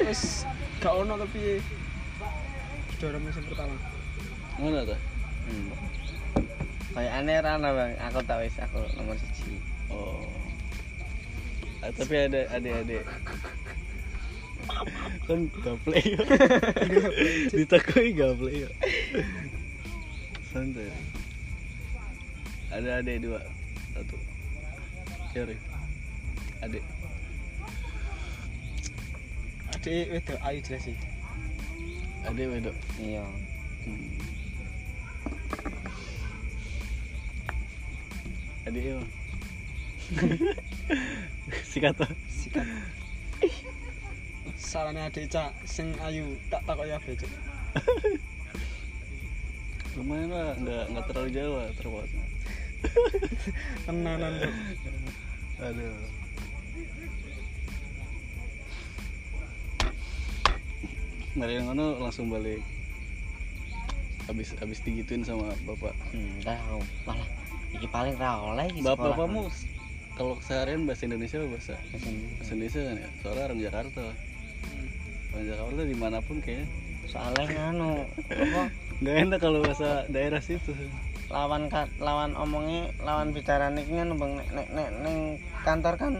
Wis 0.00 0.48
gak 0.80 0.94
ono 0.94 1.16
tapi 1.16 1.60
juara 3.04 3.20
musim 3.20 3.44
pertama. 3.44 3.76
Mana 4.56 4.80
tuh? 4.88 5.00
Hmm. 5.44 5.68
Kayak 6.96 7.12
aneh 7.20 7.38
rana, 7.44 7.68
Bang. 7.76 7.92
Aku 8.08 8.24
tak 8.24 8.40
wis 8.40 8.56
aku 8.56 8.80
nomor 8.96 9.12
siji. 9.20 9.60
Oh. 9.92 10.24
Ah, 11.84 11.92
tapi 11.92 12.16
ada 12.16 12.48
adik-adik. 12.48 13.04
kan 15.28 15.40
gaple 15.52 16.00
ya. 16.00 16.20
Ditakoi 17.60 18.16
gaple 18.16 18.64
ya. 18.64 18.70
Santai. 20.48 20.88
Ada 22.72 23.04
adik 23.04 23.20
dua. 23.20 23.44
Satu. 23.92 24.16
Cari. 25.36 25.56
Adik. 26.64 26.84
Adik 29.76 30.04
wedok 30.08 30.40
ayu 30.40 30.64
jelas 30.64 30.88
sih. 30.88 31.13
Adik 32.24 32.46
wedok. 32.48 32.76
Iya. 33.00 33.24
Hmm. 33.84 34.08
adik 38.64 38.84
mah. 38.96 39.08
Sikat 41.70 41.92
tuh. 42.00 42.08
sikat 42.32 42.66
salahnya 44.74 45.06
adik 45.06 45.30
cak 45.30 45.54
sing 45.62 45.94
ayu 46.02 46.34
tak 46.50 46.58
takut 46.66 46.82
ya 46.82 46.98
becek 46.98 47.30
Lumayan 49.94 50.26
lah, 50.34 50.50
nggak 50.58 50.84
nggak 50.90 51.04
terlalu 51.06 51.30
jauh 51.30 51.54
lah 51.54 51.70
terpotong. 51.78 52.26
tenanan 53.86 54.32
cok 54.42 54.54
Aduh. 55.62 55.94
Dari 61.34 61.52
yang 61.58 61.66
mana 61.66 61.98
langsung 61.98 62.30
balik. 62.30 62.62
Habis 64.30 64.54
habis 64.62 64.78
digituin 64.86 65.26
sama 65.26 65.50
bapak. 65.66 65.92
Hmm, 66.14 66.38
tahu. 66.40 66.80
Malah 67.04 67.28
iki 67.74 67.86
paling 67.90 68.14
ra 68.14 68.38
oleh 68.38 68.70
Bapak 68.80 69.18
bapakmu 69.18 69.50
kalau 70.14 70.38
seharian 70.38 70.86
bahasa 70.86 71.10
Indonesia 71.10 71.42
apa 71.42 71.48
bahasa 71.58 71.74
Bahasa 71.74 72.06
Indonesia. 72.06 72.34
bahasa 72.38 72.52
Indonesia 72.54 72.80
kan 72.80 72.94
ya? 72.94 73.08
Soalnya 73.18 73.42
orang 73.50 73.60
Jakarta. 73.60 74.04
Orang 75.34 75.46
Jakarta 75.50 75.80
di 75.82 75.96
mana 75.98 76.18
pun 76.22 76.36
kayaknya 76.38 76.66
Soalnya 77.04 77.44
nganu 77.50 77.90
apa 78.30 78.62
nggak 79.02 79.16
enak 79.26 79.38
kalau 79.42 79.58
bahasa 79.60 80.06
daerah 80.08 80.38
situ. 80.40 80.70
lawan 81.32 81.66
lawan 81.98 82.32
omongnya 82.38 82.94
lawan 83.02 83.34
bicara 83.34 83.72
nih 83.72 83.82
kan 83.90 84.12
bang 84.14 84.32
nek 84.38 84.48
nek 84.54 84.68
nek 84.70 84.88
neng 85.02 85.16
kantor 85.66 85.94
kan 85.98 86.14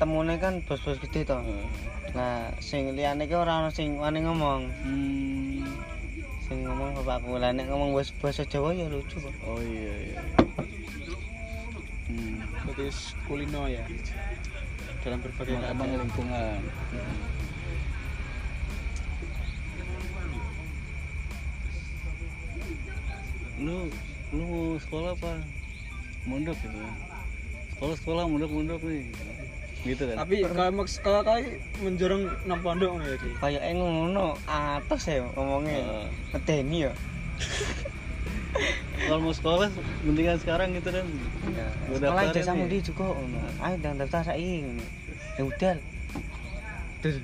temune 0.00 0.40
kan 0.40 0.64
bos-bos 0.64 0.96
gede 0.96 1.28
toh. 1.28 1.44
Heeh. 1.44 1.68
Nah, 2.16 2.48
sing 2.56 2.96
liyane 2.96 3.28
ki 3.28 3.36
ora 3.36 3.60
ono 3.60 3.68
sing 3.68 4.00
wani 4.00 4.24
ngomong. 4.24 4.64
Hmm. 4.80 5.60
Sing 6.48 6.64
ngomong 6.64 6.96
bapakku 7.04 7.36
lah 7.36 7.52
nek 7.52 7.68
ngomong 7.68 7.92
bahasa 7.92 8.16
bahasa 8.24 8.42
Jawa 8.48 8.72
ya 8.72 8.88
lucu 8.88 9.20
kok. 9.20 9.34
Oh 9.44 9.60
iya 9.60 9.92
iya. 10.08 10.18
Hmm. 12.08 12.40
berarti 12.64 12.88
kulino 13.28 13.68
ya 13.68 13.84
dalam 15.04 15.20
berbagai 15.20 15.60
keadaan 15.60 16.00
lingkungan. 16.00 16.60
Lu 23.60 23.92
lu 24.32 24.42
mau 24.48 24.64
sekolah 24.80 25.12
apa? 25.12 25.32
Mondok 26.24 26.56
gitu. 26.56 26.72
ya? 26.72 26.92
Sekolah 27.76 27.96
sekolah 28.00 28.24
mondok 28.24 28.50
mondok 28.56 28.80
nih. 28.88 29.04
Gitu 29.80 30.04
kan? 30.04 30.20
tapi 30.20 30.44
kalau 30.44 30.76
mau 30.76 30.84
sekolah 30.84 31.24
kali 31.24 31.56
menjorong 31.80 32.28
nang 32.44 32.60
pondok 32.60 33.00
ngono 33.00 33.08
ya? 33.08 33.16
Kayak 33.40 33.80
ngono 33.80 34.36
atas 34.44 35.08
ya 35.08 35.24
ngomongnya. 35.32 36.04
Medeni 36.36 36.84
ya. 36.84 36.92
Kalau 39.00 39.24
mau 39.24 39.32
sekolah 39.32 39.72
mendingan 40.04 40.36
sekarang 40.36 40.76
gitu 40.76 40.92
kan. 40.92 41.08
Ya, 41.56 41.72
sekolah 41.96 42.28
ijazah 42.28 42.52
nih. 42.52 42.60
mundi 42.60 42.84
juga 42.84 43.08
ngono. 43.08 43.40
Ayo 43.64 43.74
ndang 43.80 43.96
daftar 43.96 44.20
saiki 44.28 44.68
ngono. 44.68 44.84
Ya 45.40 45.42
udah. 45.48 45.80
Dur. 47.00 47.16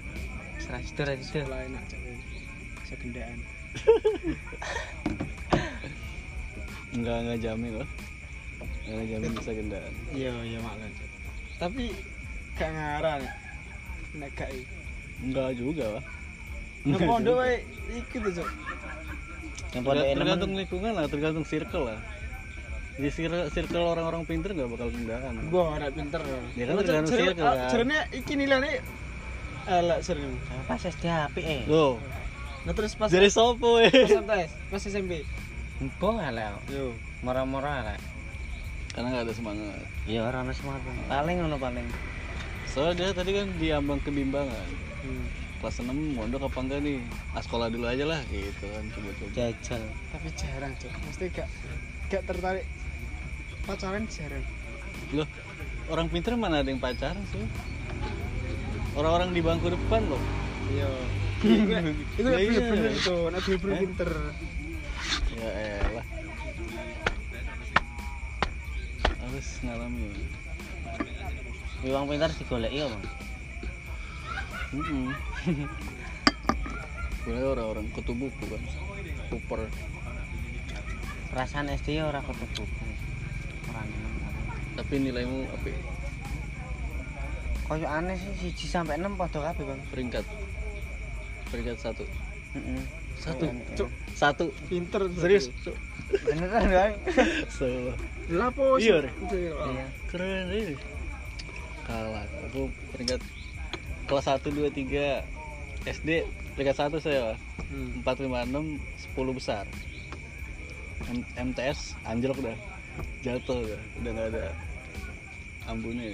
Serah 0.57 0.81
sidur 0.81 1.13
aja 1.13 1.21
sidur. 1.21 1.45
sekolah 1.45 1.61
enak 1.69 1.85
bisa 2.87 2.95
gendaan 3.03 3.39
Enggak 6.97 7.17
enggak 7.21 7.39
jamin 7.45 7.73
loh. 7.83 7.89
Enggak 8.89 9.07
jamin 9.13 9.31
bisa 9.37 9.53
gendaan. 9.53 9.93
iya 10.17 10.33
iya 10.49 10.57
maklum 10.65 10.89
tapi 11.57 11.89
gak 12.57 12.71
ngarang 12.73 13.23
nek 14.17 14.31
gak 14.33 14.51
Enggak 15.17 15.57
juga 15.57 15.85
lah. 15.97 16.05
nang 16.87 17.01
pondok 17.03 17.35
wae 17.41 17.65
iki 17.91 18.17
tuh 18.21 18.33
cok 18.37 18.49
Yang 19.75 19.83
pondok 19.83 20.05
enem 20.05 20.17
tergantung 20.17 20.53
lingkungan 20.55 20.93
lah, 20.93 21.05
tergantung 21.09 21.45
circle 21.45 21.85
lah. 21.89 21.99
Di 22.97 23.09
circle, 23.13 23.49
circle 23.51 23.85
orang-orang 23.85 24.25
pinter 24.25 24.53
nggak 24.53 24.73
bakal 24.73 24.89
gendaan. 24.89 25.37
gua 25.53 25.77
anak 25.77 25.93
pinter 25.93 26.21
Ya 26.55 26.65
kan 26.65 26.75
tergantung 26.81 27.13
circle, 27.13 27.45
kan. 27.45 27.69
jarene 27.69 27.99
iki 28.13 28.33
nilainya 28.35 28.81
elek 29.67 29.99
sering 30.01 30.33
pas 30.65 30.79
SD 30.79 31.05
apik 31.05 31.45
eh. 31.45 31.63
Loh, 31.67 31.99
nah 32.63 32.73
terus 32.73 32.95
pas 32.95 33.11
jadi 33.11 33.27
sopo 33.29 33.83
eh. 33.83 33.91
pas 33.91 34.15
MTS 34.17 34.51
pas 34.71 34.81
SMP 34.81 35.27
Empo 35.77 36.17
elek. 36.17 36.57
yo 36.71 36.95
Murah-murah 37.21 37.83
elek. 37.83 38.01
Karena 38.95 39.07
nggak 39.11 39.25
ada 39.27 39.35
semangat. 39.35 39.81
Ya 40.07 40.25
ora 40.25 40.41
ono 40.41 40.53
semangat. 40.55 40.81
Paling 41.07 41.37
ngono 41.37 41.57
paling. 41.59 41.85
Soalnya 42.77 43.09
dia 43.09 43.17
tadi 43.17 43.31
kan 43.33 43.49
di 43.57 43.73
ambang 43.73 43.97
kebimbangan. 43.99 44.69
hmm. 45.01 45.25
Kelas 45.57 45.81
6 45.81 45.89
mondok 45.89 46.45
apa 46.45 46.59
enggak 46.61 46.85
nih? 46.85 47.01
Ah 47.33 47.41
sekolah 47.41 47.73
dulu 47.73 47.89
aja 47.89 48.05
lah 48.05 48.21
gitu 48.29 48.69
kan 48.69 48.85
coba-coba. 48.93 49.33
Jajal. 49.33 49.83
tapi 50.13 50.29
jarang 50.37 50.73
cok 50.77 50.93
mesti 51.01 51.25
gak 51.33 51.49
gak 52.07 52.23
tertarik 52.23 52.67
pacaran 53.65 54.05
jarang 54.07 54.45
Loh, 55.11 55.29
orang 55.89 56.07
pinter 56.07 56.37
mana 56.37 56.61
ada 56.61 56.69
yang 56.69 56.77
pacaran 56.79 57.25
sih? 57.27 57.41
Orang-orang 58.93 59.33
di 59.33 59.41
bangku 59.41 59.73
depan 59.73 60.05
loh. 60.05 60.21
iya 60.69 60.91
itu 61.41 62.21
itu 62.21 62.29
Lah 62.29 62.37
iya. 62.37 62.61
bener 62.69 62.93
tuh 63.01 63.23
nek 63.29 63.41
bener 63.41 63.73
Eh? 63.73 63.81
pinter 63.81 64.11
Ya 65.33 65.49
elah. 65.81 66.07
Harus 69.19 69.49
ngalamin. 69.61 70.13
Wong 71.85 72.09
pintar 72.09 72.33
digoleki 72.33 72.81
ya, 72.81 72.89
Bang. 72.89 73.05
Boleh 77.27 77.43
orang-orang 77.43 77.91
kutu 77.91 78.15
buku 78.15 78.45
kan. 78.49 78.63
Super. 79.29 79.67
Perasaan 81.35 81.75
SD 81.75 81.99
ya 82.01 82.09
ora 82.09 82.23
kutu 82.25 82.65
buku. 82.65 82.85
Ora 83.69 83.83
nemen. 83.85 84.15
Tapi 84.79 84.95
nilaimu 85.03 85.45
apa? 85.53 85.69
ya? 85.69 85.81
Kayak 87.67 87.91
aneh 87.99 88.15
sih 88.15 88.55
1 88.55 88.71
sampai 88.71 88.95
6 89.03 89.19
padha 89.19 89.51
kabeh, 89.53 89.67
Bang. 89.67 89.83
Peringkat. 89.91 90.23
Peringkat 91.51 91.83
satu. 91.83 92.07
Heeh. 92.55 92.83
Satu. 93.19 93.51
Cuk. 93.75 93.91
Satu. 94.15 94.55
pinter 94.71 95.03
Serius? 95.19 95.51
Beneran, 96.25 96.71
Bang. 96.71 96.95
So, 97.57 97.67
lapo 98.31 98.79
Iya, 98.79 99.03
Re. 99.03 99.11
Iya. 99.35 100.87
Kalah. 101.87 102.27
Aku 102.51 102.67
peringkat 102.91 103.21
kelas 104.05 104.27
1 104.29 104.43
2 104.43 104.67
3 104.69 105.23
SD 105.87 106.27
peringkat 106.55 106.77
satu 106.77 106.99
saya. 106.99 107.39
Hmm. 107.71 108.03
4 108.03 108.27
5 108.27 108.27
6 108.51 108.83
10 109.15 109.39
besar. 109.39 109.65
M- 111.07 111.27
MTS 111.49 111.95
anjlok 112.03 112.43
dah. 112.43 112.59
Jatuh 113.23 113.63
dah. 113.63 113.81
Udah 113.97 114.11
nggak 114.13 114.29
ada 114.35 114.45
ambunnya. 115.67 116.11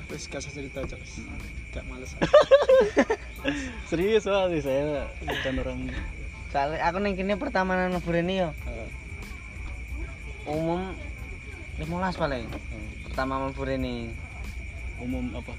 Aku 0.00 0.14
gak 0.16 0.38
usah 0.38 0.54
cerita 0.54 0.80
cok 0.86 1.02
gak 1.70 1.82
males 1.86 2.14
Serius 3.90 4.22
soalnya 4.22 4.54
sih 4.54 4.62
saya 4.62 5.06
bukan 5.18 5.54
orang 5.60 5.78
Soalnya 6.50 6.78
aku 6.82 6.98
ning 6.98 7.14
kene 7.14 7.34
pertama 7.34 7.74
nang 7.74 7.94
ini 7.94 8.42
yo. 8.42 8.50
eh, 8.66 8.88
Umum 10.46 10.94
15 11.78 11.90
paling. 12.16 12.42
eh, 12.46 12.86
Pertama 13.06 13.38
mabur 13.42 13.66
ini. 13.66 14.10
Umum 15.00 15.24
apa? 15.34 15.52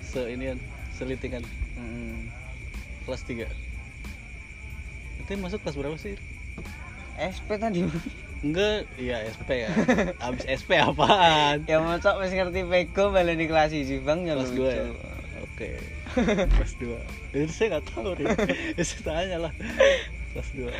Se 0.00 0.24
ini 0.32 0.52
kan 0.52 0.58
selitingan 0.96 1.44
Heeh. 1.76 2.16
kelas 3.04 3.22
3 3.28 3.44
Itu 5.24 5.30
masuk 5.38 5.60
kelas 5.62 5.76
berapa 5.76 5.96
sih? 6.00 6.16
SP 7.18 7.58
tadi. 7.58 7.82
Enggak, 8.40 8.86
iya 8.94 9.26
SP 9.26 9.66
ya. 9.66 9.70
Abis 10.26 10.46
SP 10.46 10.78
apaan? 10.78 11.66
ya 11.66 11.82
mosok 11.82 12.22
wis 12.22 12.30
ngerti 12.30 12.62
pego 12.62 13.10
baleni 13.10 13.50
kelas 13.50 13.74
1 13.74 14.06
Bang 14.06 14.22
ya 14.24 14.38
Kelas. 14.38 14.54
2 14.54 14.62
ya? 14.70 14.86
Oke. 15.42 15.70
Kelas 16.54 16.72
2. 16.78 17.34
Itu 17.34 17.52
saya 17.52 17.66
nggak 17.76 17.84
tahu 17.90 18.14
nih. 18.16 18.26
Ya, 18.78 18.84
saya 18.86 19.02
tanya 19.02 19.36
lah. 19.50 19.52
Kelas 20.32 20.48
2. 20.54 20.70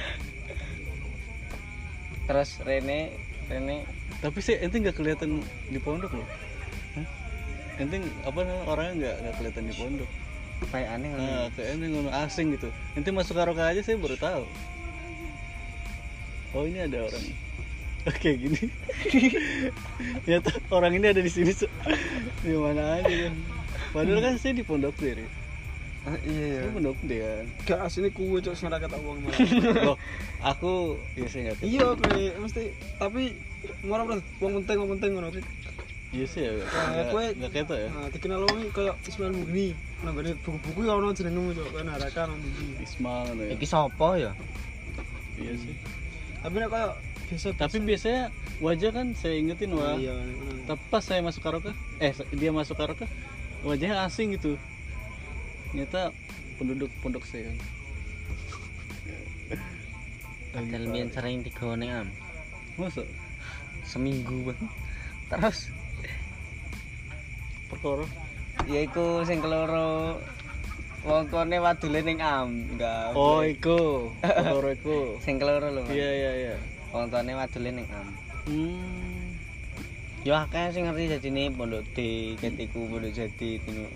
Terus 2.28 2.50
Rene 2.62 3.10
Rene 3.48 3.76
Tapi 4.20 4.38
sih 4.44 4.54
ente 4.60 4.78
nggak 4.78 4.94
kelihatan 4.94 5.42
di 5.68 5.78
pondok 5.82 6.14
loh. 6.14 6.28
Ente 7.78 7.96
apa 8.26 8.38
namanya 8.42 8.64
orangnya 8.66 8.94
nggak 8.98 9.14
nggak 9.22 9.34
kelihatan 9.38 9.64
di 9.64 9.74
pondok. 9.74 10.10
kayak 10.74 10.88
aneh. 10.98 11.08
Nah, 11.14 11.46
kayak 11.54 11.68
ente 11.78 11.86
ngono 11.86 12.10
asing 12.10 12.46
gitu. 12.52 12.68
Ente 12.98 13.10
masuk 13.14 13.38
karaoke 13.38 13.62
aja 13.62 13.80
saya 13.80 13.94
baru 13.94 14.18
tahu. 14.18 14.42
Oh 16.52 16.64
ini 16.66 16.82
ada 16.82 17.06
orang. 17.06 17.24
Oke 18.10 18.28
gini. 18.34 18.62
Ternyata 20.24 20.50
orang 20.72 20.92
ini 20.96 21.06
ada 21.06 21.20
di 21.20 21.30
sini. 21.30 21.52
Di 22.42 22.56
mana 22.56 22.98
aja 22.98 23.14
kan. 23.28 23.34
Padahal 23.94 24.20
kan 24.20 24.34
saya 24.36 24.52
di 24.56 24.64
pondok 24.64 24.96
sendiri. 24.96 25.28
iya 26.24 26.64
Saya 26.64 26.72
pondok 26.72 26.96
dia 27.04 27.20
kan. 27.20 27.46
gak 27.68 27.80
asini 27.84 28.08
kuwe 28.08 28.40
cok 28.40 28.56
sing 28.56 28.72
kata 28.72 28.96
wong 28.96 29.20
malah 29.20 29.36
Loh, 29.92 29.96
aku 30.40 30.96
ya 31.12 31.28
saya 31.28 31.52
nggak 31.52 31.56
tahu. 31.60 31.68
iya 31.68 32.32
mesti 32.40 32.62
tapi 32.96 33.36
ngora 33.84 34.08
wong 34.40 34.52
penting 34.64 34.76
wong 34.80 34.90
penting 34.96 35.10
ngono 35.12 35.28
Iya 36.08 36.24
sih 36.24 36.40
ya. 36.40 36.50
Nah, 36.56 36.64
Nggak 36.88 37.06
kue- 37.12 37.34
nggak 37.36 37.52
keto 37.52 37.74
ya. 37.76 37.88
nah 37.92 38.08
dikenal 38.08 38.40
wong 38.42 38.58
iki 38.62 38.72
koyo 38.72 38.92
Ismail 39.04 39.32
Mugni 39.34 39.66
nang 40.00 40.14
gone 40.14 40.32
buku-buku 40.40 40.80
ya 40.82 40.92
ono 40.94 41.12
jenengmu 41.12 41.52
cok 41.52 41.68
kowe 41.68 41.82
narakan 41.82 42.26
nang 42.32 42.40
ndi 42.40 42.64
Ismail 42.80 43.22
ngono 43.28 43.42
ya. 43.44 43.50
Iki 43.52 43.66
sapa 43.66 44.08
ya? 44.16 44.32
Iya 45.36 45.52
sih. 45.54 45.74
tapi 46.38 46.54
nek 46.56 46.70
koyo 46.70 46.88
biasa 47.28 47.48
Tapi 47.52 47.76
biasanya 47.84 48.22
wajah 48.58 48.90
kan 48.90 49.06
saya 49.12 49.36
ingetin 49.36 49.70
wah. 49.70 49.94
iya 49.94 50.16
Tapi 50.64 50.80
pas 50.88 51.00
saya 51.00 51.20
masuk 51.20 51.40
karaoke, 51.40 51.72
eh 51.98 52.10
dia 52.32 52.50
masuk 52.50 52.72
karaoke, 52.74 53.04
wajahnya 53.60 54.00
asing 54.02 54.32
gitu. 54.32 54.56
Ternyata 55.68 56.08
penduduk 56.56 56.88
pondok 56.98 57.22
saya. 57.22 57.52
Padahal 60.48 60.84
biyen 60.88 61.08
sering 61.08 61.40
digone 61.40 61.84
am. 61.86 62.08
Masa? 62.76 63.04
Seminggu 63.84 64.48
bang. 64.48 64.60
Terus 65.28 65.68
Perkara. 67.68 68.04
ya 68.66 68.80
iku 68.84 69.22
sing 69.22 69.38
keloro 69.38 70.18
wong 71.06 71.30
kone 71.30 71.56
wadule 71.62 72.00
ning 72.02 72.18
am. 72.20 72.66
Enggak. 72.74 73.14
Oh, 73.14 73.44
iku. 73.44 74.10
Perkara 74.20 74.70
iku. 74.74 75.14
sing 75.24 75.38
keloro 75.38 75.70
lho. 75.70 75.84
Iya, 75.88 76.10
iya, 76.10 76.32
iya. 76.34 76.56
Wong 76.90 77.12
tuane 77.12 77.32
wadule 77.36 77.70
ning 77.70 77.86
am. 77.92 78.08
Hmm. 78.48 79.38
Yo 80.26 80.34
akeh 80.34 80.74
sing 80.74 80.88
ngerti 80.88 81.14
jadine 81.14 81.54
pondok 81.54 81.86
D, 81.94 82.34
ketiku 82.40 82.90
pondok 82.90 83.14
jadi. 83.14 83.50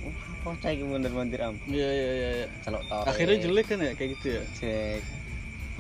Oh, 0.06 0.14
apa 0.46 0.48
cah 0.62 0.70
iki 0.70 0.85
mundur-mundur 0.87 1.40
am. 1.42 1.56
Iya, 1.66 1.88
iya, 1.90 2.11
iya, 2.14 2.28
iya. 2.44 2.46
Celok 2.62 2.87
tore. 2.87 3.06
Akhirnya 3.11 3.37
jelek 3.42 3.66
kan 3.66 3.82
ya 3.82 3.92
kayak 3.98 4.11
gitu 4.16 4.26
ya? 4.38 4.42
Cek. 4.54 5.02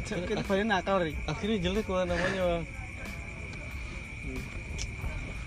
kita 0.02 0.42
paling 0.42 0.66
nakal 0.66 0.98
ri 0.98 1.14
Akhirnya 1.30 1.62
jelek 1.62 1.86
wah 1.86 2.02
namanya 2.02 2.58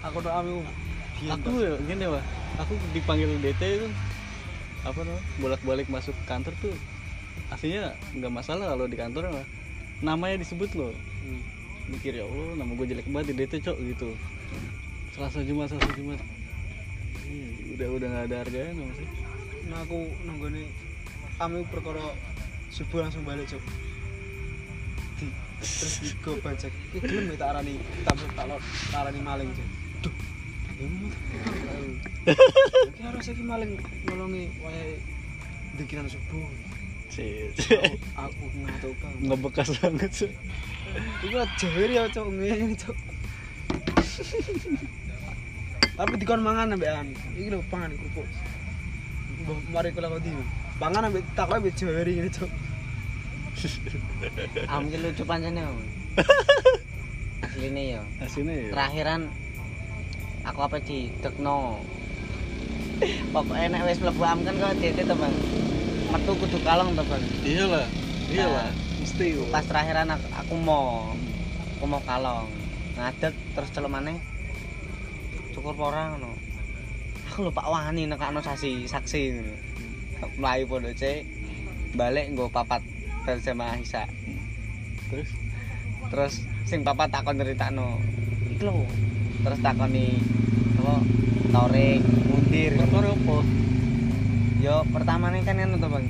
aku 0.05 0.21
doa 0.21 0.38
aku 0.38 0.62
Aku 1.23 1.51
ya 1.63 1.73
gini 1.88 2.06
wah. 2.12 2.23
Aku 2.60 2.75
dipanggil 2.91 3.32
DT 3.39 3.62
itu 3.80 3.88
apa 4.86 5.01
namanya 5.01 5.23
bolak-balik 5.41 5.88
masuk 5.89 6.13
kantor 6.30 6.54
tuh 6.62 6.75
aslinya 7.49 7.97
nggak 8.13 8.30
masalah 8.30 8.78
kalau 8.78 8.86
di 8.86 8.93
kantor 8.93 9.34
mah 9.34 9.47
namanya 10.04 10.39
disebut 10.39 10.71
loh. 10.75 10.93
Mikir 11.89 12.17
ya 12.17 12.25
Allah 12.25 12.58
nama 12.60 12.71
gue 12.73 12.88
jelek 12.89 13.08
banget 13.10 13.34
di 13.34 13.36
DT 13.43 13.54
cok 13.65 13.78
gitu. 13.82 14.10
Selasa 15.15 15.39
Jumat 15.41 15.71
Selasa 15.71 15.89
Jumat. 15.95 16.19
Iya, 17.25 17.47
udah 17.73 17.88
udah 17.97 18.08
nggak 18.08 18.25
ada 18.30 18.36
harganya 18.45 18.71
dong 18.78 18.91
sih 19.01 19.10
nah 19.65 19.82
aku 19.82 20.06
nunggone 20.30 20.62
kami 21.41 21.65
perkara 21.73 22.13
subuh 22.69 23.01
langsung 23.01 23.25
balik 23.25 23.49
cok. 23.49 23.63
Terus 25.58 26.39
bajak. 26.45 26.73
Gelem 27.01 27.34
ya 27.34 27.36
tak 27.41 27.49
arani 27.58 27.75
tak 28.06 28.15
tak 28.38 28.62
arani 28.93 29.19
maling 29.25 29.49
cok. 29.49 29.69
Duh 30.06 30.13
iki 32.96 33.02
harus 33.04 33.26
iki 33.32 33.44
maling 33.44 33.80
nolongi 34.08 34.52
wayahe 34.60 35.00
dikiran 35.80 36.08
subuh 36.08 36.48
sih 37.12 37.52
aku, 37.56 37.96
aku 38.18 38.44
ngantuk 38.60 38.94
kan 39.00 39.12
nggak 39.24 39.40
bekas 39.40 39.70
banget 39.80 40.12
sih 40.12 40.32
Iku 41.26 41.38
jawir 41.60 41.90
ya 41.92 42.04
cok 42.08 42.28
ngene 42.32 42.76
cok. 42.78 42.98
Tapi 45.96 46.14
dikon 46.20 46.42
mangan 46.44 46.76
ambekan. 46.76 47.08
Iki 47.36 47.50
lho 47.52 47.60
pangan 47.68 47.92
kerupuk. 47.96 48.28
Mbah 49.44 49.58
mari 49.74 49.90
kula 49.92 50.08
kok. 50.14 50.24
Pangan 50.80 51.08
ambek 51.12 51.24
takoke 51.36 51.58
ambek 51.60 51.76
jawir 51.76 52.08
ngene 52.08 52.30
cok. 52.32 52.52
Am 54.72 54.88
ki 54.88 54.98
lucu 55.02 55.24
pancene. 55.26 55.62
Om. 55.66 55.80
Asline 57.46 57.84
yo. 58.00 58.02
aslinya 58.24 58.54
ya 58.56 58.68
Terakhiran 58.72 59.22
aku 60.45 60.60
apa 60.62 60.77
di 60.79 61.10
tekno. 61.19 61.81
Pokoknya 63.34 63.67
nek 63.75 63.84
wis 63.91 63.99
mlebu 63.99 64.23
am 64.23 64.39
kan 64.47 64.55
kok 64.55 64.77
DT 64.79 65.03
to, 65.03 65.15
Bang. 65.17 65.36
Metu 66.13 66.31
kudu 66.39 66.58
kalong 66.63 66.95
to, 66.95 67.03
Bang. 67.03 67.23
iyalah 67.43 67.88
iyalah 68.31 68.69
mesti 69.01 69.25
kok. 69.36 69.47
Pas 69.51 69.65
terakhiran 69.67 70.08
aku, 70.13 70.27
aku 70.31 70.53
mau 70.55 71.12
aku 71.75 71.86
mau 71.89 72.01
kalong. 72.08 72.47
Ngadeg 72.95 73.34
terus 73.58 73.69
celuk 73.75 73.91
maneh. 73.91 74.15
Cukur 75.51 75.75
ora 75.75 76.15
ngono. 76.15 76.31
Aku 77.34 77.51
lupa 77.51 77.67
wani 77.67 78.08
nekakno 78.08 78.39
saksi 78.39 78.88
ngono. 78.88 79.55
Mlayu 80.39 80.63
pondok 80.71 80.95
C 80.95 81.27
balik 81.95 82.31
nggo 82.31 82.51
papat 82.51 82.84
berjamaah 83.23 83.79
Isya. 83.79 84.03
terus 85.10 85.29
terus 86.10 86.34
sing 86.65 86.81
papa 86.81 87.05
takon 87.08 87.38
ceritakno 87.38 88.01
iki 88.51 88.65
lho 88.65 88.84
terus 89.41 89.60
takoni 89.60 90.08
apa 90.78 90.95
torik 91.50 92.02
mundir. 92.26 92.71
Perkara 92.78 93.10
apa? 93.10 93.38
Yo 94.60 94.76
pertamane 94.89 95.39
kan 95.41 95.56
ngono 95.56 95.76
to 95.78 95.88
bang. 95.88 96.06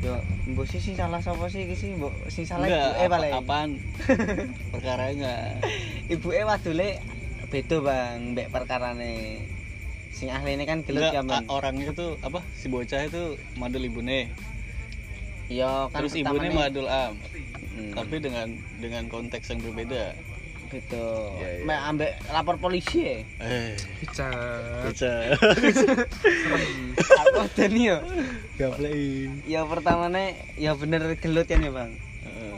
Yo 0.00 0.14
mbok 0.46 0.66
sih 0.68 0.78
sih 0.78 0.94
salah 0.94 1.18
sapa 1.18 1.46
sih 1.46 1.64
iki 1.64 1.74
sih? 1.74 1.90
Mbok 1.94 2.12
sing 2.28 2.44
salah 2.44 2.66
Enggak, 2.66 2.86
ibuke 2.92 3.06
paling 3.08 3.32
apaan? 3.34 3.70
Perkaranya 4.74 5.34
ibuke 6.06 6.40
wadule 6.42 6.88
beda 7.46 7.76
bang 7.80 8.18
mbek 8.32 8.48
perkarane. 8.50 9.42
Sing 10.10 10.32
ahline 10.32 10.64
kan 10.64 10.80
gelut 10.80 11.08
ya 11.08 11.20
Enggak, 11.20 11.44
bang 11.44 11.44
orangnya 11.48 11.90
tuh 11.92 12.16
apa 12.20 12.40
si 12.52 12.66
bocah 12.66 13.04
itu 13.04 13.36
madul 13.54 13.84
ibune. 13.84 14.30
Yo 15.46 15.86
kan 15.90 16.02
terus 16.02 16.14
pertamane- 16.16 16.52
madul 16.52 16.86
am. 16.86 17.14
Hmm, 17.76 17.92
tapi 17.92 18.16
dengan 18.18 18.48
dengan 18.80 19.04
konteks 19.06 19.52
yang 19.52 19.60
berbeda 19.60 20.16
beda 20.66 21.06
Iya, 21.38 21.48
iya. 21.52 21.64
mek 21.64 21.80
ambek 21.86 22.12
lapor 22.30 22.56
polisi 22.56 22.98
ya? 23.02 23.16
Eh. 23.40 23.72
Bisa. 23.98 24.26
baca 24.82 25.12
aku 27.22 27.40
deni 27.54 27.90
yo. 27.90 27.98
Gaplek 28.56 28.94
ya 29.44 29.62
pertamane 29.62 30.24
ya 30.56 30.72
bener 30.72 31.16
gelut 31.16 31.46
kan 31.46 31.60
ya 31.60 31.70
bang? 31.70 31.90
Heeh. 32.24 32.54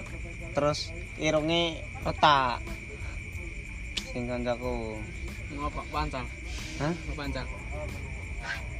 terus 0.52 0.90
irunge 1.16 1.82
retak. 2.02 2.58
Sing 4.08 4.24
kancaku 4.26 4.96
Ngapa 5.48 5.80
pancang? 5.88 6.26
hah? 6.78 6.92
Pancang. 7.12 7.48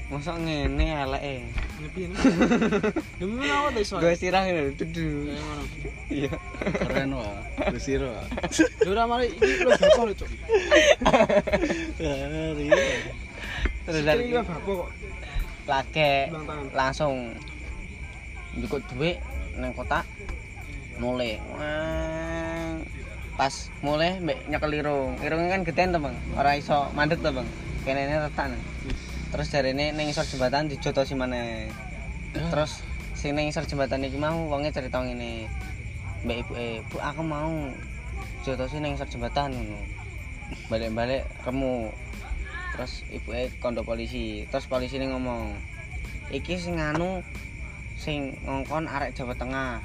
Mosok 0.09 0.37
ngene 0.41 0.87
eleke 1.05 1.37
Ngepi 1.79 2.01
ini. 2.11 2.17
Demi 3.21 3.45
apa 3.47 3.69
tuh 3.71 3.83
iso? 3.85 3.95
gue 4.01 4.15
sirah 4.17 4.43
ngene 4.49 4.73
dudu. 4.81 5.31
Iya. 6.09 6.33
Keren 6.65 7.13
wah 7.13 7.39
Lusiro 7.71 8.09
wah 8.17 8.27
Lho 8.85 8.91
ora 8.97 9.05
mari 9.05 9.29
iki 9.31 9.63
lho 9.63 9.71
bapak 9.71 10.05
lho 10.09 10.15
cok. 10.17 10.31
hari 12.01 12.67
terus 13.85 14.01
Iki 14.01 14.07
dari 14.09 14.25
lho 14.33 14.41
bapak 14.43 14.59
kok. 14.65 14.89
tangan. 15.69 16.67
langsung. 16.73 17.17
Njukuk 18.57 18.81
duit 18.97 19.21
nang 19.61 19.77
kotak 19.77 20.09
mulai 20.99 21.37
pas 23.39 23.55
mulai 23.85 24.19
mbek 24.19 24.41
nyekel 24.51 24.73
irung. 24.73 25.15
Irungnya 25.23 25.53
kan 25.53 25.63
gedean 25.63 25.95
tuh 25.95 26.01
bang. 26.01 26.17
Ora 26.35 26.57
iso 26.57 26.89
mandek 26.97 27.21
tuh 27.21 27.31
bang. 27.31 27.47
Kene 27.87 28.09
retak 28.09 28.51
nih. 28.51 28.63
Terus 29.29 29.49
dari 29.53 29.77
ini 29.77 29.93
neng 29.93 30.09
isor 30.09 30.25
jembatan 30.25 30.73
dijotosi 30.73 31.13
mana 31.13 31.69
terus 32.33 32.81
sing 33.19 33.35
neng 33.35 33.51
isor 33.51 33.67
jembatan 33.67 34.07
iki 34.07 34.15
mau 34.15 34.47
wonge 34.47 34.71
cerita 34.71 35.03
ngene. 35.03 35.51
Mbak 36.23 36.37
ibu 36.47 36.53
eh 36.55 36.79
bu 36.87 37.03
aku 37.03 37.23
mau 37.27 37.51
jotosi 38.47 38.79
neng 38.79 38.95
isor 38.95 39.11
jembatan 39.11 39.59
ngono. 39.59 39.83
Balik-balik 40.71 41.27
remu. 41.43 41.91
Terus 42.73 43.03
ibu 43.11 43.35
eh 43.35 43.51
kondo 43.59 43.83
polisi. 43.83 44.47
Terus 44.47 44.71
polisi 44.71 45.03
ini 45.03 45.11
ngomong 45.11 45.59
iki 46.31 46.63
sing 46.63 46.79
anu 46.79 47.27
sing 47.99 48.39
ngongkon 48.47 48.87
arek 48.87 49.19
Jawa 49.19 49.35
Tengah. 49.35 49.83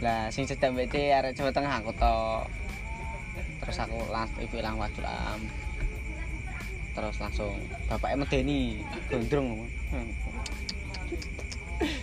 Lah 0.00 0.32
sing 0.32 0.48
cedak 0.48 0.72
BC 0.72 1.12
arek 1.12 1.36
Jawa 1.36 1.52
Tengah 1.52 1.84
aku 1.84 1.92
tok. 2.00 2.48
Terus 3.60 3.76
aku 3.76 4.08
langsung 4.08 4.40
ibu 4.40 4.56
ilang 4.56 4.80
wadul 4.80 5.04
am 5.04 5.59
terus 6.90 7.16
langsung 7.16 7.54
bapaknya 7.86 8.16
medeni 8.18 8.60
gondrong 9.06 9.46
ngomong 9.48 9.70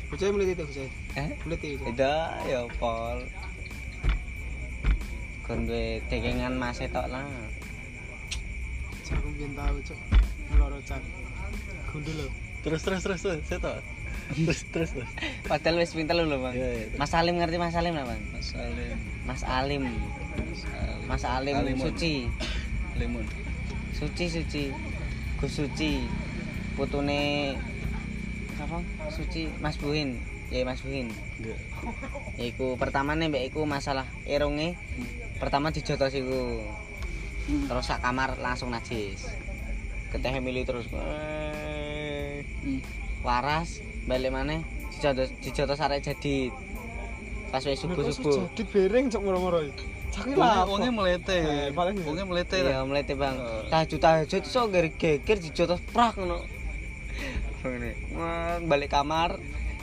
Bocah 0.07 0.31
melihat 0.31 0.55
itu 0.55 0.63
bocah. 0.63 0.89
eh 1.15 1.29
Melihat 1.43 1.63
itu. 1.67 1.83
beda 1.83 2.13
ya 2.47 2.59
pol 2.79 3.17
kon 5.43 5.63
duwe 5.63 5.99
tekengan 6.07 6.55
mas 6.55 6.79
tok 6.79 7.07
lah 7.07 7.23
aku 9.07 9.27
biyen 9.35 9.51
tahu 9.53 9.75
cok. 9.79 9.99
Meloro 10.47 10.79
cak. 10.83 10.99
Gundul 11.87 12.15
lho. 12.17 12.27
terus 12.59 12.81
terus 12.83 12.99
terus 12.99 13.19
terus 13.21 13.39
saya 13.45 13.59
tahu 13.61 13.79
terus 14.37 14.59
terus 14.67 14.89
terus 14.91 15.07
padahal 15.45 15.79
wis 15.79 15.95
pinter 15.95 16.15
lho 16.17 16.35
bang 16.37 16.51
Iya, 16.53 16.67
iya. 16.73 16.85
Mas 16.97 17.13
Alim 17.13 17.35
ngerti 17.39 17.55
Mas 17.55 17.75
Alim 17.75 17.93
lah 17.93 18.03
bang 18.03 18.21
Mas 18.27 18.49
Alim 18.51 18.97
Mas 19.23 19.43
Alim 19.45 19.83
Mas 21.07 21.23
Alim 21.23 21.55
Alimun. 21.55 21.85
Suci 21.85 22.27
Limun 22.97 23.23
Suci 23.97 24.25
Suci. 24.29 24.63
Gus 25.41 25.51
Suci. 25.57 26.05
Putune 26.77 27.57
apa? 28.61 28.77
Suci 29.09 29.49
Mas 29.57 29.81
Buhin. 29.81 30.21
Ya 30.53 30.61
Mas 30.61 30.85
Buhin. 30.85 31.09
Enggak 31.09 31.57
Iku 32.37 32.77
pertama 32.77 33.17
nih 33.17 33.33
mbak 33.33 33.43
iku 33.49 33.65
masalah 33.65 34.05
irunge. 34.29 34.77
Pertama 35.41 35.73
dijotos 35.73 36.13
iku. 36.13 36.61
Terus 37.47 37.85
sak 37.89 38.05
kamar 38.05 38.37
langsung 38.37 38.69
najis. 38.69 39.25
Keteh 40.13 40.37
milih 40.45 40.69
terus. 40.69 40.85
Waras 43.25 43.81
balik 44.07 44.31
mana 44.31 44.63
dijotos 44.93 45.29
dijotos 45.43 45.83
arek 45.83 45.99
jadi 45.99 46.47
pas 47.51 47.59
wis 47.59 47.75
subuh 47.75 48.07
subuh 48.07 48.47
Jadi 48.55 48.63
bereng 48.71 49.11
cok 49.11 49.21
moro-moro. 49.21 49.59
Wongnya 50.17 50.35
lah 50.41 50.65
wongnya 50.65 50.91
melete. 50.91 51.37
Eh, 51.37 51.69
paling 51.71 51.95
ya. 51.97 52.05
Wongnya 52.09 52.25
melete 52.25 52.57
iya 52.57 52.81
lah. 52.81 52.85
melete 52.89 53.13
bang 53.13 53.35
Eh. 53.37 53.69
tahajud 53.69 53.99
tahajud 54.01 54.41
iso 54.41 54.61
geger 54.73 54.85
geger 54.97 55.37
dijotos 55.37 55.81
prak 55.93 56.17
Wah, 58.17 58.57
balik 58.63 58.93
kamar 58.95 59.35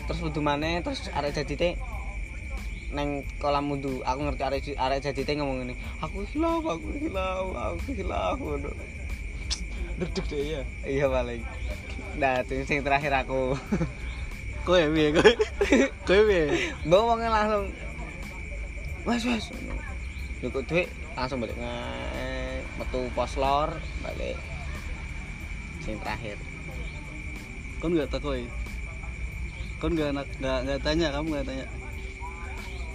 terus 0.05 0.21
wudu 0.21 0.41
maneh 0.41 0.81
terus 0.81 1.09
arek 1.13 1.37
jadi 1.37 1.55
teh 1.57 1.73
neng 2.95 3.27
kolam 3.41 3.67
wudu 3.73 4.01
aku 4.07 4.21
ngerti 4.25 4.43
arek 4.45 4.61
arek 4.77 5.01
jadi 5.05 5.21
teh 5.27 5.35
ngomong 5.37 5.57
ngene 5.65 5.75
aku 6.01 6.25
hilaf 6.33 6.65
aku 6.65 6.89
hilaf 6.97 7.47
aku 7.53 7.89
hilaf 7.93 8.37
ngono 8.41 8.71
deg-deg 10.01 10.25
deh 10.29 10.41
ya 10.45 10.63
iya 10.87 11.07
paling 11.09 11.43
nah 12.21 12.41
itu 12.41 12.63
sing 12.65 12.81
terakhir 12.85 13.13
aku 13.15 13.57
Kowe 14.65 14.81
piye 14.97 15.13
kowe? 15.13 15.29
Kowe 16.09 16.21
piye? 16.25 16.73
wongnya 16.89 17.29
langsung 17.29 17.69
wes 19.05 19.23
wes 19.29 19.45
cukup 20.49 20.63
duit 20.69 20.89
langsung 21.17 21.41
balik 21.41 21.57
nge 21.57 21.77
metu 22.77 23.01
pos 23.17 23.35
lor 23.41 23.71
balik. 24.05 24.39
Sing 25.85 25.97
terakhir. 26.01 26.37
Kon 27.81 27.93
enggak 27.93 28.13
takoi. 28.13 28.45
Kon 29.81 29.97
enggak 29.97 30.17
nak 30.17 30.29
enggak 30.41 30.59
enggak 30.65 30.81
tanya, 30.85 31.09
kamu 31.13 31.27
enggak 31.33 31.47
tanya. 31.49 31.67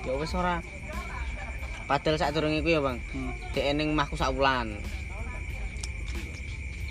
ya 0.08 0.12
wes 0.16 0.34
ora. 0.34 0.64
Padahal 1.90 2.18
saat 2.22 2.34
durung 2.38 2.54
iku 2.54 2.70
ya 2.70 2.82
bang. 2.86 2.98
Hmm. 3.14 3.32
dek 3.54 3.66
ning 3.74 3.98
mahku 3.98 4.14
sak 4.14 4.30
wulan 4.34 4.78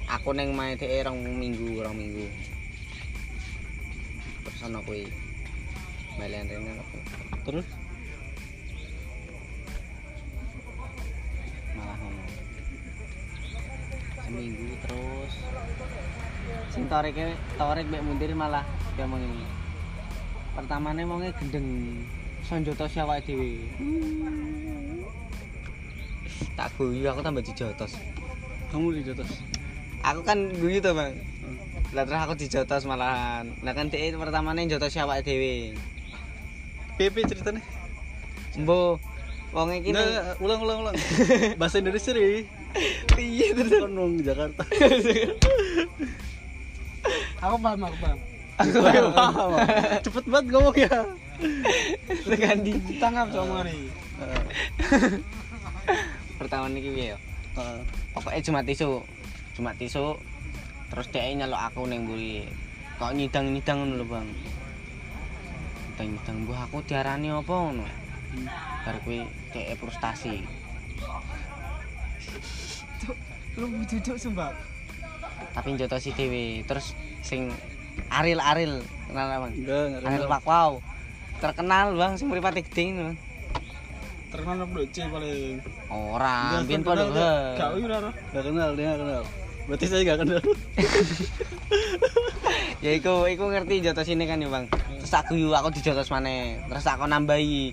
aku 0.09 0.33
neng 0.33 0.57
main 0.57 0.75
dek 0.75 1.05
rong 1.05 1.21
minggu 1.21 1.85
rong 1.85 1.95
minggu. 1.95 2.27
Terus 4.45 4.61
ana 4.65 4.81
kuwi. 4.83 5.07
Balen 6.19 6.51
rene 6.51 6.73
Terus 7.47 7.67
seminggu 14.29 14.77
terus 14.85 15.33
sing 16.69 16.85
toreke 16.93 17.33
torek 17.57 17.89
mek 17.89 18.05
mundir 18.05 18.29
malah 18.37 18.61
dia 18.93 19.09
ngomong 19.09 19.25
ini 19.25 19.49
pertamane 20.53 21.03
wonge 21.09 21.33
gendeng 21.41 21.69
sonjoto 22.45 22.85
si 22.93 23.01
awake 23.01 23.25
dhewe 23.25 23.57
tak 26.53 26.69
guyu 26.77 27.09
aku 27.09 27.25
tambah 27.25 27.41
dijotos 27.41 27.97
kamu 28.69 29.01
di 29.01 29.09
atas. 29.09 29.41
aku 30.05 30.21
kan 30.29 30.53
guyu 30.61 30.85
tuh 30.85 30.93
bang 30.93 31.17
lah 31.97 32.05
terus 32.05 32.21
aku 32.21 32.35
dijotos 32.37 32.85
malahan 32.85 33.49
nah 33.65 33.73
kan 33.73 33.89
dia 33.89 34.13
pertamane 34.13 34.69
jotos 34.69 34.93
si 34.93 35.01
awake 35.01 35.25
dhewe 35.25 35.73
PP 37.01 37.17
ceritanya? 37.31 37.63
mbo 38.61 38.99
wong 39.55 39.73
iki 39.73 39.95
ulang 40.45 40.61
ulang 40.61 40.79
ulang. 40.85 40.97
Bahasa 41.61 41.81
Indonesia 41.81 42.13
deh. 42.13 42.45
Piye 43.17 43.47
terus 43.55 43.73
Kon 43.79 43.93
nong 43.95 44.15
Jakarta. 44.23 44.63
aku 47.43 47.57
paham 47.59 47.81
aku 47.87 47.97
paham. 48.03 48.19
Aku 48.59 48.79
Paham. 49.15 49.51
Cepet 50.03 50.25
banget 50.27 50.47
ngomong 50.51 50.77
ya. 50.77 50.99
tekan 52.27 52.59
di 52.67 52.75
tanggap 52.99 53.31
sama 53.31 53.63
nih 53.63 53.79
pertama 56.39 56.67
niki 56.71 56.91
piye 56.91 57.15
yo? 57.15 57.19
Heeh. 57.59 57.79
pokoknya 58.15 58.41
cuma 58.43 58.61
tisu 58.67 59.03
cuma 59.55 59.71
tisu 59.79 60.19
terus 60.91 61.07
dia 61.15 61.31
nyelok 61.35 61.63
aku 61.71 61.87
neng 61.87 62.07
buri 62.07 62.47
kok 62.99 63.15
nyidang 63.15 63.55
nyidang 63.55 63.87
lho 63.95 64.03
bang? 64.07 64.27
Nyidang 65.95 66.09
nyidang 66.15 66.37
bu 66.43 66.53
aku 66.59 66.83
diarani 66.83 67.31
apa 67.31 67.55
ngono? 67.55 67.87
Bar 68.83 68.97
kuwi 69.07 69.23
dia 69.55 69.75
frustasi 69.79 70.43
lu 73.59 73.67
duduk 73.85 74.17
sumpah 74.17 74.55
tapi 75.59 75.75
jotos 75.75 76.07
si 76.07 76.15
dewi. 76.15 76.63
Terus 76.63 76.95
sing 77.27 77.51
Aril 78.15 78.39
Aril 78.39 78.79
kenal 79.11 79.27
apa 79.27 79.37
bang? 79.49 79.53
Enggak, 79.59 79.83
enggak 79.91 80.01
Aril. 80.07 80.29
Pakwau. 80.31 80.71
Terkenal 81.43 81.87
bang 81.99 82.13
sing 82.15 82.27
mripate 82.31 82.63
gede 82.63 82.85
ngono 82.95 83.13
terkenal 84.29 84.69
apa 84.69 84.79
C 84.93 84.97
paling. 85.09 85.57
Ora 85.89 86.37
Enggak, 86.53 86.63
mbiyen 86.69 86.83
terkenal 86.85 87.09
padha 87.09 87.33
gak 87.57 87.69
ora 87.81 87.97
Enggak 88.13 88.45
kenal, 88.45 88.71
dia 88.77 88.93
kenal. 88.95 89.23
Berarti 89.67 89.85
saya 89.89 90.01
enggak 90.05 90.19
kenal. 90.21 90.43
ya 92.85 92.91
iku 92.95 93.27
iku 93.27 93.45
ngerti 93.49 93.75
jotos 93.83 94.09
ini 94.13 94.25
kan 94.29 94.39
ya 94.39 94.53
bang. 94.53 94.65
Terus 95.01 95.15
aku 95.17 95.33
yu 95.35 95.49
aku 95.57 95.73
dijotos 95.73 96.13
maneh. 96.13 96.61
Terus 96.69 96.87
aku 96.87 97.09
nambahi 97.09 97.73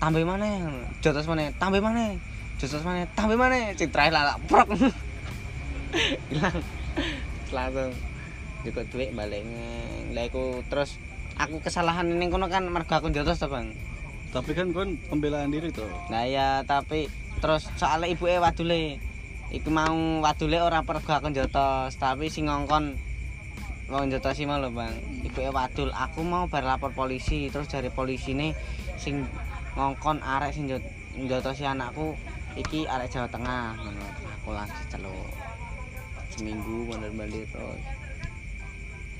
tambah 0.00 0.24
maneh. 0.24 0.66
Jotos 1.04 1.28
maneh 1.28 1.52
tambah 1.60 1.84
maneh. 1.84 2.16
Jotos 2.56 2.80
maneh 2.80 3.04
tambah 3.12 3.36
sing 3.76 3.92
terakhir 3.92 4.16
lah 4.16 4.40
prok 4.48 4.72
hilang. 6.30 6.58
Langsung 7.50 7.90
juga 8.64 8.82
duit 8.92 9.10
balik. 9.16 9.42
Lah 10.12 10.24
iku 10.28 10.60
terus 10.68 11.00
aku 11.40 11.64
kesalahan 11.64 12.08
ini 12.12 12.28
kono 12.28 12.52
kan 12.52 12.68
mergo 12.68 12.92
aku 12.92 13.08
jotos 13.08 13.40
to 13.40 13.48
bang. 13.48 13.72
Tapi 14.30 14.54
kan 14.54 14.70
kon 14.70 14.94
pembelaan 15.10 15.50
diri 15.50 15.74
tuh. 15.74 15.90
nah 16.06 16.22
ya 16.22 16.62
tapi 16.62 17.10
terus 17.42 17.66
soalnya 17.74 18.06
ibu 18.12 18.28
e 18.30 18.38
wadule. 18.38 19.00
Iku 19.50 19.66
mau 19.74 20.22
wadule 20.22 20.62
ora 20.62 20.86
pergo 20.86 21.10
aku 21.10 21.34
jotos 21.34 21.98
tapi 21.98 22.30
sing 22.30 22.46
ngongkon 22.46 22.94
wong 23.90 24.06
jotos 24.06 24.38
sih 24.38 24.46
mau 24.46 24.62
lho 24.62 24.70
bang. 24.70 24.94
Ibu 25.26 25.38
e 25.42 25.50
wadul 25.50 25.90
aku 25.90 26.22
mau 26.22 26.46
bar 26.46 26.62
lapor 26.62 26.94
polisi 26.94 27.50
terus 27.50 27.66
dari 27.66 27.90
polisi 27.90 28.38
nih 28.38 28.54
sing 28.94 29.26
ngongkon 29.74 30.22
arek 30.22 30.54
sing 30.54 30.70
jot- 30.70 30.94
jotosi 31.26 31.66
anakku 31.66 32.14
iki 32.54 32.86
arek 32.86 33.10
Jawa 33.10 33.26
Tengah. 33.26 33.74
Ngono 33.82 34.06
aku 34.30 34.54
langsung 34.54 34.86
celuk 34.94 35.49
seminggu 36.40 36.88
mondar-mandir 36.88 37.44
terus 37.52 37.84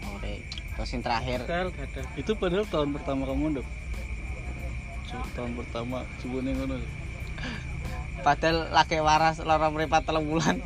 ore 0.08 0.40
terus 0.72 0.90
yang 0.96 1.04
terakhir 1.04 1.38
Itu 2.16 2.32
padahal 2.40 2.64
tahun 2.64 2.96
pertama 2.96 3.28
kamu 3.28 3.60
dok. 3.60 3.68
Tahun 5.36 5.52
pertama 5.52 6.08
cibune 6.24 6.56
ngono. 6.56 6.80
padahal 8.26 8.72
laki 8.72 9.04
waras 9.04 9.44
lara 9.44 9.68
mripat 9.68 10.08
telung 10.08 10.32
bulan 10.32 10.56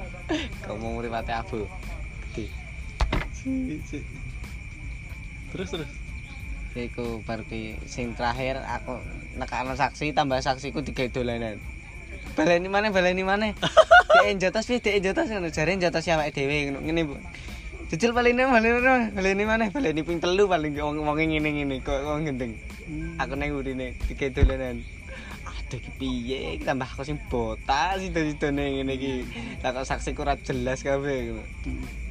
kamu 0.68 1.00
mripate 1.00 1.32
abu 1.32 1.64
gede. 2.36 2.52
Terus 5.54 5.68
terus. 5.72 5.90
iku 6.76 7.24
berarti 7.24 7.80
sing 7.88 8.12
terakhir 8.12 8.60
aku 8.60 9.00
nekakno 9.40 9.72
saksi 9.72 10.12
tambah 10.12 10.36
saksiku 10.44 10.84
tiga 10.84 11.08
dolanan 11.08 11.56
baleni 12.36 12.68
mana 12.68 12.92
baleni 12.92 13.22
mana 13.24 13.46
dek 14.16 14.36
jotos 14.40 14.64
piye 14.68 14.80
dek 14.84 15.00
jotos? 15.02 15.26
Ngono 15.32 15.48
jare 15.48 15.72
jotos 15.80 16.06
awake 16.12 16.32
dhewe 16.36 16.56
ngono 16.70 16.78
ngene 16.84 17.02
Bu. 17.08 17.16
Jujur 17.90 18.10
baleni 18.12 18.42
baleni 18.44 18.80
mana 18.82 19.06
baleni 19.14 19.44
mana 19.46 19.64
baleni 19.72 20.00
ping 20.04 20.18
telu 20.20 20.44
paling 20.46 20.76
wong 20.76 21.00
wong 21.00 21.16
ngene 21.16 21.48
ngene 21.50 21.76
kok 21.80 22.04
wong 22.04 22.28
gendeng. 22.28 22.52
Aku 23.18 23.34
nang 23.34 23.50
urine 23.56 23.96
tiga 24.06 24.30
dolanan 24.30 24.84
aduh 25.46 25.78
iki 25.82 25.90
piye? 25.98 26.58
Iki 26.58 26.64
tambah 26.66 26.86
aku 26.86 27.02
sing 27.02 27.18
botas 27.26 27.98
sida-sidane 27.98 28.78
ngene 28.78 28.92
iki. 28.94 29.14
Lah 29.62 29.74
kok 29.74 29.86
saksiku 29.86 30.22
ora 30.22 30.38
jelas 30.38 30.82
kabeh 30.86 31.34
ngono. 31.34 31.44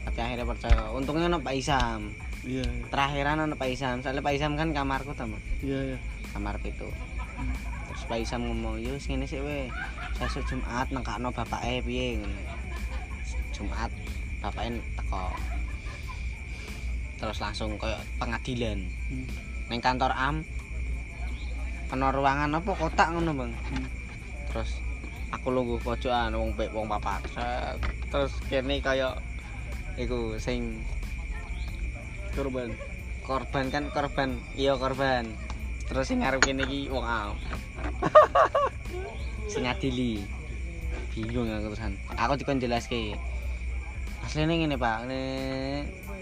Tapi 0.05 0.19
akhirnya 0.19 0.45
percaya. 0.47 0.91
Untungnya 0.91 1.27
ono 1.31 1.39
Pak 1.39 1.55
Isam. 1.55 2.11
Iya, 2.45 2.61
iya. 2.61 2.85
terakhiran 2.93 3.41
ono 3.41 3.55
Pak 3.57 3.69
Isam. 3.71 4.03
Soalnya 4.05 4.21
Pak 4.21 4.33
Isam 4.37 4.53
kan 4.53 4.69
kamarku 4.69 5.17
tamu 5.17 5.39
Iya, 5.65 5.95
iya. 5.95 5.97
kamar 6.35 6.59
itu. 6.61 6.87
Terus 7.89 8.03
Pak 8.05 8.19
Isam 8.21 8.43
ngomong 8.47 8.79
yo 8.83 8.95
ngene 8.95 9.25
sik 9.25 9.41
we 9.43 9.71
sesuk 10.15 10.47
Jumat 10.47 10.87
nengkakno 10.95 11.27
bapake 11.35 11.83
piye 11.83 12.15
ngono. 12.19 12.39
Jumat 13.51 13.91
bapake 14.39 14.79
teko. 14.95 15.27
Terus 17.19 17.37
langsung 17.43 17.75
koyo 17.75 17.99
pengadilan. 18.19 18.79
Hmm. 19.11 19.27
neng 19.65 19.81
kantor 19.81 20.13
am 20.13 20.45
ana 21.91 22.07
ruangan 22.15 22.55
apa? 22.55 22.71
Kotak 22.71 23.11
ngono 23.11 23.31
bang. 23.35 23.51
Hmm. 23.71 23.87
terus 24.47 24.79
aku 25.35 25.51
lungguh 25.51 25.79
pojokan 25.83 26.31
wong 26.31 26.55
pek 26.55 26.71
wong 26.71 26.87
papat. 26.87 27.19
Terus 28.07 28.31
kene 28.47 28.79
kaya 28.79 29.19
iku 29.99 30.39
sing 30.39 30.79
Korban. 32.35 32.75
korban 33.23 33.71
kan 33.71 33.87
korban 33.91 34.39
iya 34.55 34.79
korban. 34.79 35.27
Terus 35.91 36.07
sing 36.07 36.23
ngarep 36.23 36.39
kene 36.39 36.63
iki 36.63 36.87
wong 36.87 37.03
am 37.03 37.35
sing 39.45 39.63
ngadili 39.63 40.23
bingung 41.13 41.47
aku 41.47 41.71
terusan 41.71 41.93
aku 42.13 42.33
dikon 42.35 42.59
jelaske 42.59 43.15
asline 44.25 44.53
ngene 44.57 44.75
Pak 44.75 45.05
ngene 45.05 45.23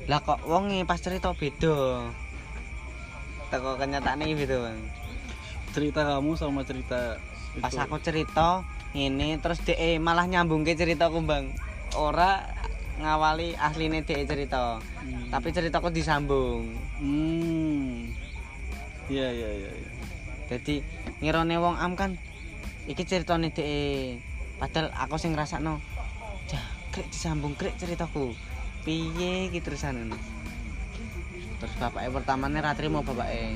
lah 0.05 0.19
kok 0.19 0.43
wonge 0.43 0.83
pas 0.83 0.99
cerita 0.99 1.31
beda 1.31 2.03
teko 3.49 3.77
kenyataane 3.77 4.33
beda 4.33 4.57
Bang 4.59 4.79
Cerita 5.73 6.05
kamu 6.05 6.37
sama 6.37 6.61
cerita 6.61 7.17
pas 7.57 7.73
itu. 7.73 7.81
aku 7.81 7.97
cerita 7.97 8.61
ngene 8.93 9.41
terus 9.41 9.57
dhek 9.61 9.97
malah 9.97 10.29
nyambungke 10.29 10.77
ceritaku 10.77 11.23
Bang 11.25 11.49
ora 11.97 12.45
ngawali 13.01 13.57
asline 13.57 14.03
dhek 14.03 14.27
cerita 14.27 14.77
Hmm. 15.03 15.27
tapi 15.27 15.51
ceritaku 15.51 15.91
disambung 15.91 16.63
Hmm. 16.95 18.07
Iya, 19.11 19.27
iya, 19.29 19.49
iya, 19.51 19.71
iya. 19.73 19.89
jadi 20.47 20.79
ngirone 21.19 21.59
wong 21.59 21.75
am 21.75 21.99
kan 21.99 22.15
iki 22.83 23.03
ceritane 23.07 23.49
dhek 23.49 24.19
padahal 24.59 24.91
aku 24.95 25.15
sing 25.15 25.31
ngrasakno 25.31 25.79
jah 26.51 26.63
krek 26.91 27.07
disambung 27.09 27.55
krek 27.55 27.75
ceritaku. 27.79 28.35
Piye 28.83 29.47
iki 29.47 29.63
terusan? 29.63 29.95
Ngono 29.95 30.17
terus 31.63 31.79
bapaknya 31.79 32.11
pertamanya 32.11 32.59
ratri 32.59 32.91
mau 32.91 33.07
bapaknya 33.07 33.55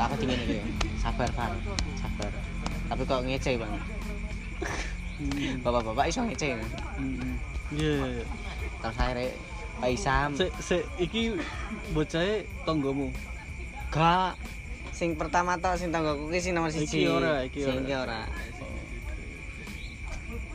aku 0.00 0.14
dingin 0.24 0.40
iki? 0.48 0.58
Sabar 0.96 1.28
Far 1.36 1.52
sabar. 2.00 2.32
Tapi 2.88 3.02
kok 3.04 3.24
ngece 3.28 3.60
bang? 3.60 3.74
Hmm. 5.16 5.60
bapak-bapak 5.64 6.08
iso 6.12 6.24
ngece 6.24 6.56
Hmm. 6.96 7.36
Iya, 7.76 7.92
iya, 7.92 8.06
iya. 8.22 8.24
terus 8.78 8.96
akhirnya 8.96 9.28
Pak 9.76 9.90
Isam. 9.92 10.28
Se, 10.32 10.46
se, 10.62 10.76
iki 10.96 11.36
bocahnya 11.92 12.46
tonggomu. 12.64 13.12
gak 13.92 14.32
sing 14.96 15.12
pertama 15.12 15.60
tok 15.60 15.76
sing 15.76 15.92
tanggoku 15.92 16.32
ki 16.32 16.40
sing 16.40 16.56
nomor 16.56 16.72
siji. 16.72 17.04
Iki 17.04 17.12
ora, 17.12 17.44
iki 17.44 17.60
sing 17.60 17.84
ora. 17.84 17.84
iki 17.84 17.92
ora. 17.92 18.20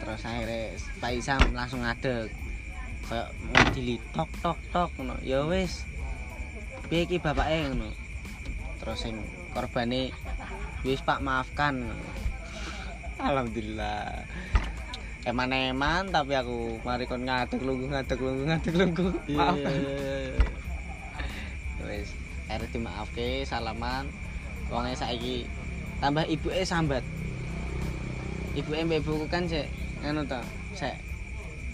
Terus 0.02 0.22
akhirnya 0.26 0.62
Pak 0.98 1.12
Isam 1.14 1.42
langsung 1.54 1.86
ngadeg. 1.86 2.34
Kayak 3.06 3.30
ngadili 3.54 3.96
tok 4.18 4.30
tok 4.42 4.58
tok 4.74 4.90
ngono. 4.98 5.22
Ya 5.22 5.46
wis. 5.46 5.86
Piye 6.90 7.06
iki 7.06 7.22
bapake 7.22 7.70
ngono? 7.70 7.94
Terus 8.82 8.98
sing 8.98 9.22
korbane 9.54 10.10
wis 10.82 11.06
Pak 11.06 11.22
maafkan. 11.22 11.86
Ngono. 11.86 12.06
alhamdulillah. 13.22 14.26
Eman-eman 15.22 16.10
tapi 16.10 16.34
aku 16.34 16.82
mari 16.82 17.06
kon 17.06 17.30
ngadeg 17.30 17.62
lungguh 17.62 17.94
ngadeg 17.94 18.18
lungguh 18.18 18.46
ngadeg 18.50 18.74
lungguh. 18.74 19.12
Iya, 19.30 19.38
maaf. 19.38 19.56
iya, 19.62 19.70
iya. 21.78 21.94
wis. 21.94 22.10
Akhirnya 22.50 22.74
dimaafke 22.74 23.46
salaman 23.46 24.10
wonge 24.72 24.96
saiki 24.96 25.44
tambah 26.00 26.24
ibuke 26.26 26.64
sambat 26.64 27.04
ibuke 28.56 28.82
mbek 28.82 29.00
ibuku 29.04 29.26
kan 29.28 29.44
sik 29.46 29.68
ngono 30.02 30.24
to 30.26 30.40
sik 30.74 30.96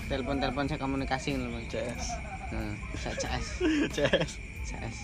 telepon-telepon 0.07 0.65
saya 0.65 0.79
komunikasi 0.79 1.35
ngono. 1.35 1.59
CS. 1.67 2.03
Heeh, 2.47 2.73
sik 2.95 3.15
CS 3.19 3.45
CS. 3.91 4.31
CS 4.67 4.97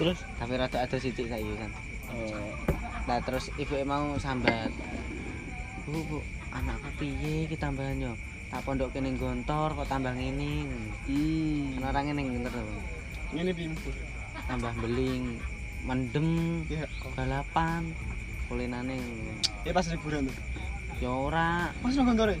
Terus? 0.00 0.18
tapi 0.38 0.52
rada 0.56 0.78
ada 0.80 0.96
sithik 0.96 1.28
saiki 1.28 1.54
kan 1.58 1.72
Oh. 2.08 2.24
nah 3.04 3.20
terus 3.20 3.52
ibuke 3.60 3.84
mau 3.84 4.16
sambat 4.16 4.72
bu 5.84 6.00
bu 6.08 6.18
anakku 6.48 6.88
piye 6.96 7.44
iki 7.44 7.52
tambahan 7.52 8.00
yo 8.00 8.12
tak 8.48 8.64
pondok 8.64 8.96
kene 8.96 9.12
gontor 9.12 9.76
kok 9.76 9.92
tambah 9.92 10.16
ngene 10.16 10.64
Hmm. 11.04 11.76
kan 11.76 11.92
orang 11.92 12.04
ngene 12.08 12.22
gontor 12.32 12.52
to. 12.56 12.62
Ini 13.36 13.52
bimbu. 13.52 13.92
tambah 14.48 14.72
beling 14.80 15.36
mendem 15.82 16.28
Iya. 16.66 16.86
balapan 17.14 17.92
kulinane 18.46 18.98
Ya 19.62 19.70
pas 19.70 19.86
liburan 19.86 20.26
tuh. 20.26 20.36
ya 20.98 21.10
ora 21.10 21.70
Pas 21.78 21.94
kantor. 21.94 22.34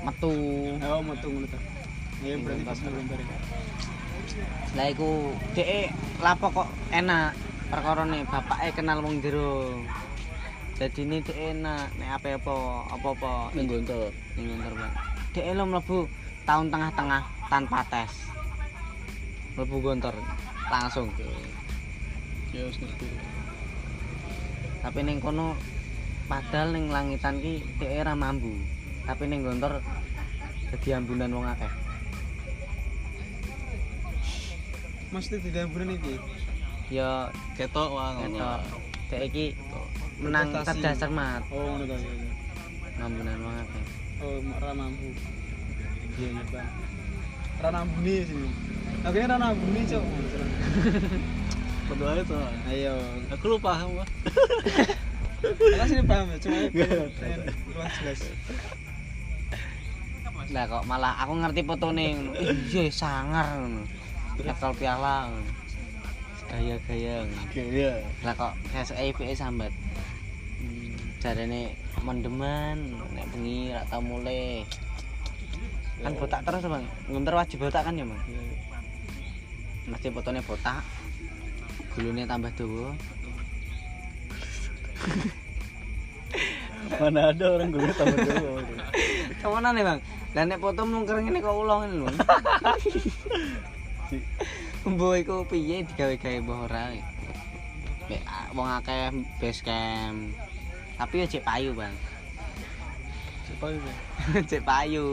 metu 0.00 0.32
Oh, 0.80 1.00
mau 1.02 1.16
tunggu 1.18 1.44
tuh. 1.44 1.60
Ya 2.20 2.36
berarti 2.36 2.62
pas 2.62 2.78
nang 2.78 2.94
kantor. 2.96 3.20
lah 4.70 4.86
iku 4.86 5.10
dhek 5.52 5.90
lapo 6.20 6.46
kok 6.48 6.68
enak 6.90 7.34
perkara 7.66 8.04
nih 8.04 8.22
bapake 8.22 8.70
kenal 8.72 9.02
wong 9.02 9.18
jero 9.18 9.82
jadi 10.76 11.00
ini 11.02 11.18
dhek 11.18 11.38
enak 11.52 11.90
nek 11.98 12.10
apa-apa 12.16 12.54
apa-apa 12.94 13.50
Nang 13.52 13.66
gontor. 13.66 14.14
ning 14.36 14.44
ngontor 14.46 14.72
Pak 14.76 14.92
dhek 15.34 15.46
lo 15.52 15.64
mlebu 15.66 15.98
tahun 16.44 16.70
tengah-tengah 16.70 17.22
tanpa 17.50 17.82
tes 17.84 18.12
mlebu 19.56 19.76
gontor 19.80 20.14
langsung 20.70 21.10
Ya 22.50 22.66
wis 22.66 22.76
ngerti. 22.76 23.06
tapi 24.80 25.04
ning 25.04 25.20
kono 25.20 25.54
padahal 26.24 26.72
ning 26.72 26.88
langitan 26.88 27.36
ki 27.36 27.60
dhek 27.76 28.00
ora 28.00 28.16
mambu 28.16 28.48
tapi 29.04 29.28
ning 29.28 29.44
gontor 29.44 29.84
dadi 30.66 30.88
ambunan 30.90 31.30
wong 31.30 31.46
akeh 31.46 31.68
Mesti 35.10 35.36
di 35.36 35.50
liburan 35.50 35.90
iki. 35.90 36.14
ya 36.88 37.28
Ketok 37.54 37.88
wah 37.92 38.14
ngono. 38.14 38.30
ketok 38.30 38.60
dhek 39.10 39.22
iki 39.28 39.46
menang 40.18 40.48
cerdas 40.56 40.96
cermat 40.96 41.42
Oh, 41.50 41.76
ngono 41.76 41.84
to. 41.84 41.96
ambunan 42.98 43.38
wong 43.38 43.56
akeh 43.60 43.82
Oh, 44.20 44.36
ra 44.54 44.72
mampu. 44.72 45.08
Iya, 46.14 46.28
iya, 46.30 46.44
Bang. 46.52 46.68
Ra 47.56 47.68
nambuni 47.70 48.20
sini. 48.20 48.48
Akhirnya 49.00 49.32
ra 49.32 49.36
nambuni, 49.40 49.80
Cok. 49.82 50.04
Berdoa 51.90 52.12
itu. 52.22 52.38
Ayo. 52.70 52.94
Aku 53.34 53.44
lu 53.50 53.58
paham, 53.58 53.90
Wah. 53.98 54.08
Karena 55.40 55.84
sini 55.88 56.04
paham 56.04 56.26
ya, 56.30 56.36
cuma 56.38 56.58
luas 57.74 57.92
jelas. 58.04 58.20
lah 60.50 60.66
kok 60.66 60.82
malah 60.82 61.14
aku 61.22 61.38
ngerti 61.38 61.62
fotone 61.62 62.10
ngono 62.10 62.34
iya 62.42 62.90
sangar 62.90 63.54
ngono 63.54 63.86
nyekel 64.42 64.72
piala 64.74 65.30
ngono 65.30 65.52
gaya-gaya 66.50 67.22
ngono. 67.22 67.42
Iya. 67.54 67.92
lah 68.26 68.34
kok 68.34 68.52
SE 68.82 68.98
IPE 68.98 69.30
sambat 69.38 69.70
jarene 71.22 71.70
mendeman 72.02 72.82
nek 73.14 73.30
bengi 73.30 73.70
ra 73.70 73.86
tau 73.86 74.02
mulai 74.02 74.66
kan 76.02 76.18
botak 76.18 76.42
terus 76.42 76.66
bang 76.66 76.84
ngunter 77.06 77.34
wajib 77.38 77.58
botak 77.62 77.86
kan 77.86 77.94
ya 77.94 78.02
bang 78.02 78.22
mesti 79.86 80.08
fotone 80.10 80.42
botak 80.42 80.82
gulune 81.94 82.22
tambah 82.24 82.52
dawa 82.54 82.90
Mana 87.00 87.32
ada 87.32 87.44
orang 87.56 87.72
gue 87.72 87.92
tambah 87.96 88.18
dulu. 88.18 88.60
Ke 89.40 89.46
mana 89.48 89.72
nih 89.72 89.84
bang? 89.84 89.98
Lah 90.36 90.44
nek 90.44 90.60
foto 90.60 90.84
mungker 90.84 91.16
ngene 91.22 91.40
kok 91.40 91.56
ulang 91.56 91.88
ini. 91.88 92.06
Si- 94.10 94.26
Mbok 94.90 95.14
iku 95.20 95.36
piye 95.48 95.84
digawe-gawe 95.86 96.38
mbah 96.44 96.58
ora. 96.68 96.82
Mek 98.08 98.22
a- 98.26 98.50
wong 98.52 98.68
akeh 98.80 99.12
base 99.38 99.62
camp. 99.64 100.34
Tapi 101.00 101.24
ya 101.24 101.26
cek 101.28 101.44
payu, 101.44 101.72
Bang. 101.72 101.94
Siapa 103.48 103.66
itu? 103.72 103.90
cek 104.50 104.62
payu. 104.64 105.06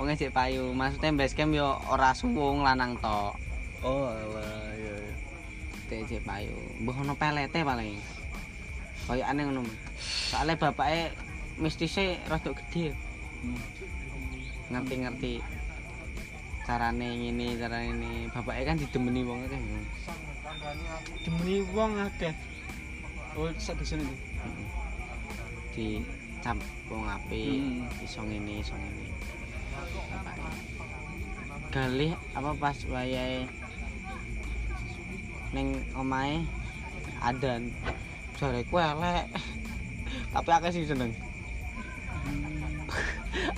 Wonge 0.00 0.14
cek 0.16 0.32
payu. 0.32 0.72
Maksudnya 0.72 1.12
base 1.12 1.36
camp 1.36 1.52
yo 1.52 1.76
ora 1.88 2.16
suwung 2.16 2.64
lanang 2.64 2.96
tok. 3.00 3.36
Oh, 3.84 4.08
alah, 4.08 4.72
iya, 4.72 4.94
Cek 5.94 6.10
cek 6.10 6.22
payu. 6.26 6.58
Mbah 6.82 7.06
ono 7.06 7.14
pelete 7.14 7.62
paling. 7.62 7.94
Kayak 9.06 9.30
aneh 9.30 9.42
ngono. 9.46 9.62
Soale 10.02 10.58
bapake 10.58 11.14
mistisnya 11.62 12.18
rada 12.26 12.50
gede. 12.50 12.90
Ngerti-ngerti 14.74 15.38
carane 16.66 17.08
ngene 17.14 17.46
carane 17.60 17.94
ini 17.94 18.10
bapaknya 18.34 18.74
kan 18.74 18.76
didemeni 18.82 19.22
wong 19.22 19.38
akeh. 19.46 19.60
Demeni 21.22 21.62
wong 21.70 21.92
akeh. 22.02 22.34
Oh, 23.38 23.54
sak 23.54 23.78
itu. 23.78 23.94
Heeh. 23.94 24.84
di 25.74 25.98
cap 26.38 26.54
wong 26.86 27.02
apik 27.10 27.50
Hmm. 27.50 28.06
iso 28.06 28.22
ngene 28.22 28.62
iso 28.62 28.78
ngene 28.78 29.10
galih 31.74 32.14
apa 32.38 32.50
pas 32.54 32.78
wayahe 32.86 33.50
ning 35.54 35.68
omahe 35.94 36.42
adan 37.22 37.70
jare 38.34 38.66
ku 38.66 38.76
elek. 38.76 39.30
Tapi 40.28 40.50
akeh 40.50 40.70
sing 40.70 40.84
seneng. 40.84 41.10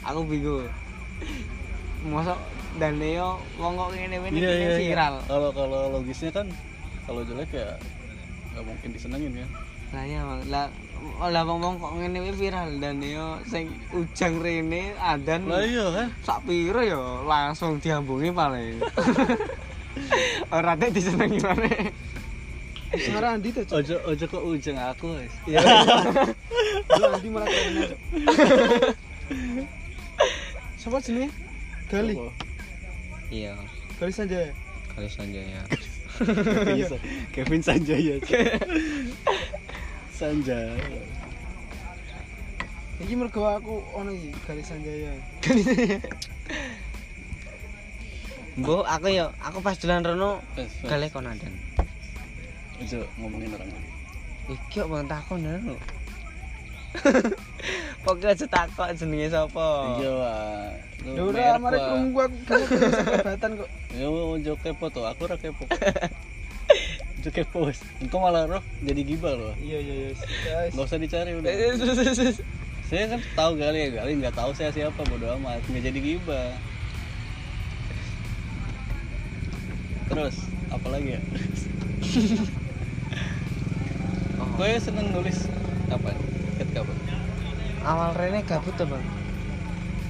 Aku 0.05 0.23
bingung. 0.23 0.69
Mosok 2.07 2.39
dan 2.77 3.01
Leo 3.01 3.41
wong 3.57 3.75
kok 3.75 3.91
ngene 3.91 4.17
ngene 4.21 4.37
Iya, 4.37 4.51
iya, 4.53 4.69
iya. 4.69 4.79
viral. 4.79 5.15
Kalau 5.25 5.51
kalau 5.51 5.81
logisnya 5.91 6.31
kan 6.31 6.47
kalau 7.03 7.25
jelek 7.25 7.51
ya 7.51 7.75
nggak 8.53 8.65
mungkin 8.65 8.89
disenengin 8.93 9.35
ya. 9.35 9.49
lah 9.95 10.03
ya 10.03 10.19
lah 10.51 10.67
lah 11.23 11.43
wong 11.47 11.81
kok 11.81 11.93
ngene 11.97 12.19
iki 12.23 12.33
viral. 12.39 12.69
Dan 12.79 13.01
yo 13.01 13.41
sing 13.43 13.73
ujang 13.91 14.39
rene 14.39 14.93
adan 14.97 15.49
Lah 15.49 15.65
iya 15.65 15.87
kan. 15.91 16.09
sak 16.23 16.39
piro 16.45 16.79
ya 16.79 17.01
langsung 17.25 17.81
diambungi 17.81 18.31
paling 18.31 18.79
ora 20.51 20.73
teh 20.77 20.91
disenengi 20.91 21.41
maneh 21.41 21.91
Sekarang 22.87 23.43
Andi 23.43 23.51
tuh. 23.51 23.67
Ojo 23.75 23.99
ojo 24.07 24.25
kok 24.25 24.43
ujung 24.47 24.79
aku 24.79 25.19
guys. 25.19 25.35
Iya. 25.51 25.59
Lu 26.97 27.05
Andi 27.13 27.29
malah 27.29 27.49
Cok. 27.51 28.01
Siapa 30.79 30.99
sini? 31.03 31.27
Gali. 31.91 32.15
iya 33.29 33.53
Gali 33.99 34.13
saja. 34.15 34.39
kali 34.97 35.09
Sanjaya 35.13 35.61
Kevin, 36.17 36.89
Sa- 36.89 37.05
Kevin 37.35 37.61
Sanjaya. 37.61 38.17
Sanjaya. 40.09 40.73
Iki 42.97 43.13
mergo 43.13 43.45
aku 43.45 43.85
ono 43.93 44.09
iki 44.09 44.31
Gali 44.47 44.63
Sanjaya. 44.65 45.13
Mbok 48.57 48.85
aku 48.85 49.07
ya 49.11 49.29
aku 49.39 49.59
pas 49.61 49.77
jalan 49.77 50.01
rono 50.03 50.31
wes. 50.55 50.73
gale 50.83 51.07
kon 51.09 51.25
adan 51.25 51.53
Ojo 52.77 53.05
ngomongin 53.17 53.53
orang 53.53 53.69
lain. 53.69 53.85
iki 54.47 54.79
kok 54.79 54.87
bang 54.87 55.07
takon 55.07 55.41
ya 55.41 55.55
lho 55.59 55.77
Pokoke 58.03 58.25
aja 58.25 58.47
takok 58.47 58.89
jenenge 58.95 59.29
sapa. 59.29 59.99
iya 59.99 60.11
Wak. 60.11 60.71
Lu 61.05 61.13
Ya 61.13 61.23
udah 61.23 61.45
merek, 61.59 61.61
mari 61.61 61.77
krungu 61.79 62.19
aku 62.19 62.37
gak 62.47 62.61
kebatan 63.21 63.51
kok. 63.59 63.69
Ya 63.93 64.07
ojo 64.07 64.53
kepo 64.57 64.87
tuh, 64.89 65.05
aku 65.05 65.21
ora 65.27 65.37
kepo. 65.37 65.65
Ojo 67.19 67.31
kepo 67.31 67.59
wes. 67.67 67.83
Engkau 67.99 68.19
malah 68.19 68.47
roh 68.47 68.63
jadi 68.81 69.03
gibah 69.03 69.35
loh. 69.35 69.53
Iya 69.59 69.79
iya 69.79 69.95
iya. 69.99 70.11
Guys. 70.15 70.71
Nggak 70.73 70.87
usah 70.87 70.99
dicari 70.99 71.31
udah. 71.35 71.51
Saya 72.87 73.05
kan 73.11 73.21
tahu 73.35 73.53
kali 73.57 73.79
ya 73.83 73.89
kali 73.99 74.11
nggak 74.17 74.35
tahu 74.35 74.51
saya 74.55 74.71
siapa 74.71 75.03
bodo 75.05 75.27
amat 75.37 75.61
nggak 75.67 75.83
jadi 75.85 75.99
gibah. 76.01 76.55
Terus 80.07 80.37
apa 80.69 80.87
lagi 80.89 81.09
ya? 81.17 81.21
Oh. 84.37 84.45
Gue 84.61 84.77
seneng 84.77 85.17
nulis 85.17 85.49
kapan? 85.89 86.13
Ket 86.61 86.69
kapan? 86.77 86.97
Awal 87.81 88.11
Rene 88.13 88.45
gabut 88.45 88.77
tuh, 88.77 88.85
Bang. 88.85 89.01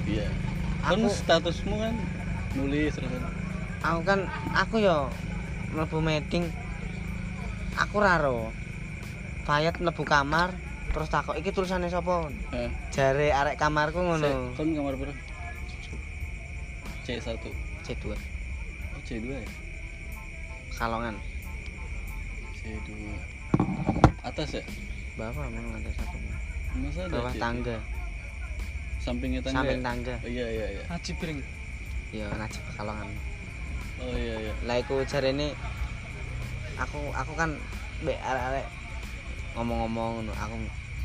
Iya. 0.03 0.27
Kan 0.83 0.99
Aku- 0.99 1.07
statusmu 1.07 1.79
kan 1.79 1.95
nulis 2.51 2.91
terus. 2.91 3.07
Aku 3.79 4.03
kan 4.03 4.27
aku 4.51 4.83
yo 4.83 5.07
mlebu 5.71 6.03
meeting. 6.03 6.43
Aku 7.79 8.03
raro. 8.03 8.51
Payet 9.47 9.79
mlebu 9.79 10.03
kamar 10.03 10.51
terus 10.91 11.07
takok 11.07 11.39
iki 11.39 11.55
tulisane 11.55 11.87
sapa? 11.87 12.27
Eh, 12.51 12.67
Jare 12.91 13.31
arek 13.31 13.55
kamarku 13.55 14.03
ngono. 14.03 14.51
Kon 14.59 14.75
kamar 14.75 14.99
berapa? 14.99 15.15
C1. 17.07 17.39
C2 17.87 18.11
Oh, 18.11 18.19
C2 19.07 19.23
ya? 19.31 19.47
Kalongan. 20.77 21.15
C2. 22.55 22.89
Atas 24.23 24.49
ya? 24.53 24.63
Bawah 25.15 25.49
memang 25.49 25.73
ada 25.75 25.89
satu. 25.91 26.17
Masa 26.77 27.01
ada 27.03 27.13
Bawah 27.17 27.31
C2? 27.31 27.39
tangga, 27.39 27.77
Sampingnya 28.99 29.41
tangga. 29.41 29.57
samping 29.57 29.79
ya? 29.79 29.83
tangga. 29.83 30.15
Oh, 30.19 30.29
iya 30.29 30.45
iya 30.47 30.65
iya. 30.71 30.83
Haji 30.85 31.11
piring. 31.15 31.39
Iya, 32.07 32.27
najib 32.31 32.61
Kalongan. 32.75 33.09
Oh 33.97 34.13
iya 34.13 34.35
iya. 34.39 34.53
Lah 34.63 34.75
iku 34.77 35.01
jarene 35.03 35.57
aku 36.77 37.01
aku 37.11 37.33
kan 37.33 37.57
mbek 37.99 38.19
arek-arek 38.21 38.65
ngomong-ngomong 39.55 40.21
ngono. 40.21 40.33
Aku 40.35 40.55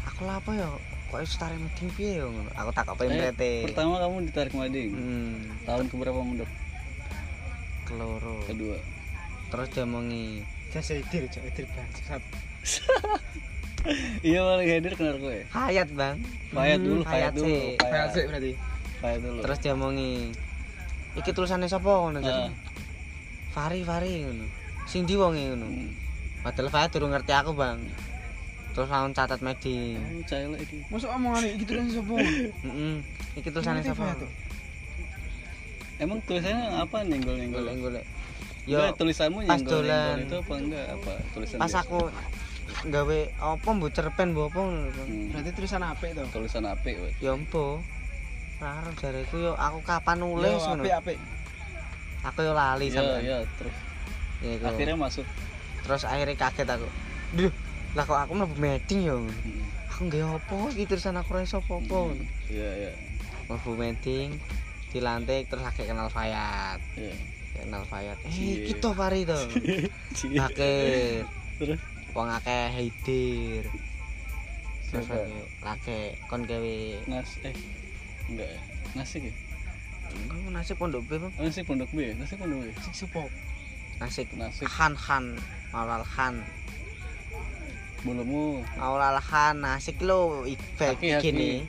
aku 0.05 0.21
lah 0.29 0.37
apa 0.37 0.51
ya? 0.53 0.69
Kok 1.09 1.21
iso 1.21 1.37
tarik 1.39 1.57
meeting 1.57 1.89
piye 1.91 2.21
ya 2.21 2.27
ngono. 2.27 2.51
Aku 2.53 2.71
takok 2.71 2.95
Eh, 2.99 3.09
pemrete. 3.09 3.53
pertama 3.65 3.97
kamu 3.97 4.29
ditarik 4.29 4.53
mading. 4.53 4.91
Hmm, 4.93 5.37
Tahun 5.65 5.85
keberapa 5.89 6.21
mundur? 6.21 6.49
keloro. 7.83 8.41
Kedua. 8.45 8.77
Terus 9.53 9.69
dia 9.69 9.85
mongi 9.85 10.41
Jasa 10.73 10.97
idir, 10.97 11.29
cok 11.29 11.45
idir 11.45 11.69
bangsat. 11.77 12.23
iya 14.25 14.41
paling 14.41 14.69
hadir 14.73 14.93
kenal 14.97 15.21
gue. 15.21 15.45
Hayat, 15.53 15.93
Bang. 15.93 16.17
Payat 16.49 16.81
Hmm, 16.81 16.87
dulu, 16.89 17.01
Hayat 17.05 17.33
dulu. 17.37 17.45
sih. 17.45 17.77
Kayak 17.77 18.07
sih 18.17 18.25
berarti. 18.25 18.53
Payat 19.05 19.21
dulu. 19.21 19.41
Terus 19.45 19.59
dia 19.61 19.75
mongi 19.77 20.33
iki 21.13 21.31
tulisannya 21.37 21.69
sapa 21.69 21.85
ngono 21.93 22.25
jarene. 22.25 22.57
Fari 23.53 23.85
Fari 23.85 24.25
ngono. 24.25 24.49
Sing 24.89 25.05
ndi 25.05 25.21
wonge 25.21 25.45
ngono. 25.53 25.69
Hmm. 25.69 25.93
Padahal 26.41 26.73
Fari 26.73 26.89
durung 26.89 27.13
ngerti 27.13 27.33
aku, 27.37 27.53
Bang. 27.53 27.85
Terus 28.73 28.89
langsung 28.89 29.13
catat. 29.13 29.37
Oh, 29.37 29.53
caile 30.25 30.57
iki. 30.65 30.81
Masuk 30.89 31.13
omongan 31.13 31.45
iki 31.45 31.65
tuh 31.69 31.77
sapa? 31.93 32.15
Heeh. 32.17 32.95
Iki 33.37 33.49
tulisannya? 33.53 33.93
Fat? 33.93 34.17
Emang 36.01 36.17
tulisannya 36.25 36.81
apa 36.81 37.05
nenggol-nenggol? 37.05 37.61
Golek-golek. 37.69 38.05
Yo, 38.63 38.79
Yo, 38.79 38.95
tulisanmu 38.95 39.43
pas 39.43 39.59
dolan. 39.61 40.23
itu 40.23 40.39
apa 40.39 40.55
enggak 40.55 40.87
apa 40.89 41.13
tulisan 41.35 41.59
pas 41.59 41.67
biasa? 41.67 41.83
aku 41.83 41.99
gawe 42.85 43.19
apa 43.37 43.69
mbok 43.69 43.91
cerpen 43.91 44.29
mbok 44.31 44.47
apa. 44.49 44.61
Hmm, 44.63 45.29
Berarti 45.29 45.51
tulisan 45.51 45.83
apik 45.83 46.11
to. 46.15 46.23
tulisan 46.31 46.63
apik 46.65 46.95
wes. 46.97 47.15
Ya 47.19 47.35
empo. 47.35 47.83
Raro 48.57 48.95
jareku 48.95 49.37
yo 49.37 49.59
aku 49.59 49.83
kapan 49.83 50.23
nulis 50.23 50.47
Yo, 50.55 50.63
ngono. 50.63 50.79
apik 50.81 50.95
apik. 50.95 51.19
Aku 52.23 52.39
yo 52.41 52.55
lali 52.55 52.87
Iya 52.87 52.95
sampean. 52.95 53.21
iya 53.21 53.39
terus 53.53 53.75
Ya, 54.39 54.59
akhirnya 54.61 54.95
masuk. 54.97 55.27
terus 55.83 56.03
akhirnya 56.05 56.35
kaget 56.37 56.69
aku. 56.69 56.87
Duh, 57.33 57.51
lah 57.93 58.05
kok 58.05 58.19
aku 58.21 58.33
mlebu 58.33 58.55
meeting 58.57 59.01
yo. 59.05 59.27
Hmm, 59.27 59.63
Aku 59.89 60.07
nggawe 60.07 60.39
apa 60.39 60.57
iki 60.73 60.87
tulisan 60.87 61.15
aku 61.17 61.31
ra 61.33 61.43
iso 61.43 61.59
apa-apa. 61.59 62.15
hmm, 62.15 62.23
Iya 62.47 62.69
iya 62.81 62.93
Mlebu 63.45 63.75
meeting 63.75 64.39
dilantik 64.89 65.47
terus 65.47 65.63
lagi 65.63 65.83
kenal 65.83 66.07
Fayat. 66.07 66.79
iya. 66.95 67.11
Kenal 67.63 67.87
Fayat. 67.87 68.19
Eh, 68.27 68.67
kita 68.67 68.91
Fari 68.91 69.23
to. 69.23 69.39
Akhir 70.47 71.31
Terus 71.63 71.81
wong 72.11 72.29
akeh. 72.29 72.91
Terus 73.07 73.71
Siapa? 75.07 75.25
kon 76.29 76.45
gawe 76.45 76.77
Nas 77.09 77.31
eh 77.47 77.55
enggak 78.29 78.49
ya. 78.51 78.61
Nasik 78.93 79.23
ya? 79.25 79.33
Enggak 80.13 80.53
nasib 80.53 80.77
pondok 80.77 81.03
B, 81.09 81.17
Bang. 81.17 81.33
Nasik 81.41 81.65
pondok 81.65 81.89
B? 81.97 82.13
Nasik 82.19 82.37
pondok 82.37 82.59
B. 82.61 82.65
Sing 82.85 82.93
supo. 82.93 83.25
Nasik 84.03 84.27
Khan 84.67 84.93
Khan 84.99 85.25
Maulal 85.71 86.05
Khan 86.05 86.43
bulumu. 88.03 88.61
Maulal 88.77 89.17
Khan 89.23 89.63
Nasik 89.63 90.03
lo 90.03 90.45
ibek 90.45 90.99
gini. 91.23 91.65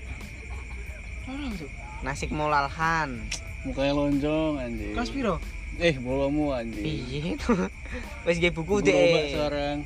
Nasik 2.03 2.33
Maulal 2.33 2.67
Khan 2.67 3.23
Mukanya 3.63 3.95
lonjong 3.95 4.59
anjing. 4.59 4.91
Kelas 4.91 5.11
piro? 5.15 5.39
Eh, 5.81 5.95
bolomu 5.97 6.53
anjing. 6.53 6.85
itu 7.33 7.53
wis 8.25 8.37
nggih 8.37 8.53
buku 8.53 8.81
Berubah 8.81 8.93
deh 8.93 9.25
sekarang. 9.33 9.77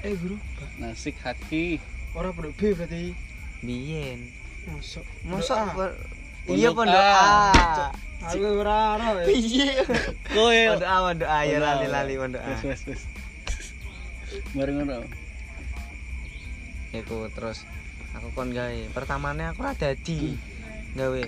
Eh, 0.00 0.12
Guru. 0.16 0.36
Nasik 0.80 1.16
haki. 1.20 1.76
Ora 2.16 2.32
pondok 2.32 2.56
B 2.56 2.72
berarti. 2.72 3.12
biyen 3.60 4.32
Masuk. 4.64 5.04
Pondok 5.28 5.92
iya 6.48 6.72
pondok 6.72 7.04
A. 7.04 7.92
Aku 8.32 8.64
ora 8.64 8.96
ora. 8.96 9.06
ya. 9.20 9.24
piye 9.28 9.84
Kowe. 10.32 10.60
pondok 10.72 10.88
A 10.88 10.96
pondok 11.04 11.28
A 11.28 11.38
ya 11.44 11.58
lali 11.60 11.86
lali 11.86 12.14
pondok 12.16 12.40
A 12.40 12.48
Wes 12.48 12.62
wes 12.64 12.82
wes. 12.88 13.02
Bareng 14.56 14.80
ngono. 14.80 15.04
iku 16.90 17.30
terus 17.30 17.62
aku 18.18 18.34
kon 18.34 18.50
gawe 18.50 18.90
pertamane 18.90 19.46
aku 19.46 19.62
ora 19.62 19.78
dadi 19.78 20.34
gawe 20.98 21.22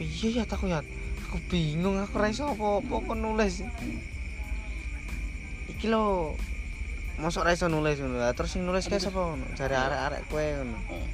piye 0.00 0.40
ya 0.40 0.48
aku 0.48 0.72
ya 0.72 0.80
aku 1.28 1.36
bingung 1.46 2.00
aku 2.00 2.16
ora 2.16 2.32
iso 2.32 2.48
apa-apa 2.48 2.94
kon 3.04 3.20
nulis 3.20 3.60
Hmm. 3.60 4.00
iki 5.68 5.86
lho 5.86 6.32
mosok 7.20 7.44
ora 7.44 7.52
iso 7.52 7.68
nulis 7.68 8.00
ngono 8.00 8.16
Lah, 8.16 8.32
terus 8.32 8.56
sing 8.56 8.64
nulis 8.64 8.88
kae 8.88 8.96
sapa 8.96 9.20
ngono 9.20 9.44
jare 9.52 9.76
arek-arek 9.76 10.24
kowe 10.26 10.40
ngono 10.40 10.78
Heeh. 10.88 11.06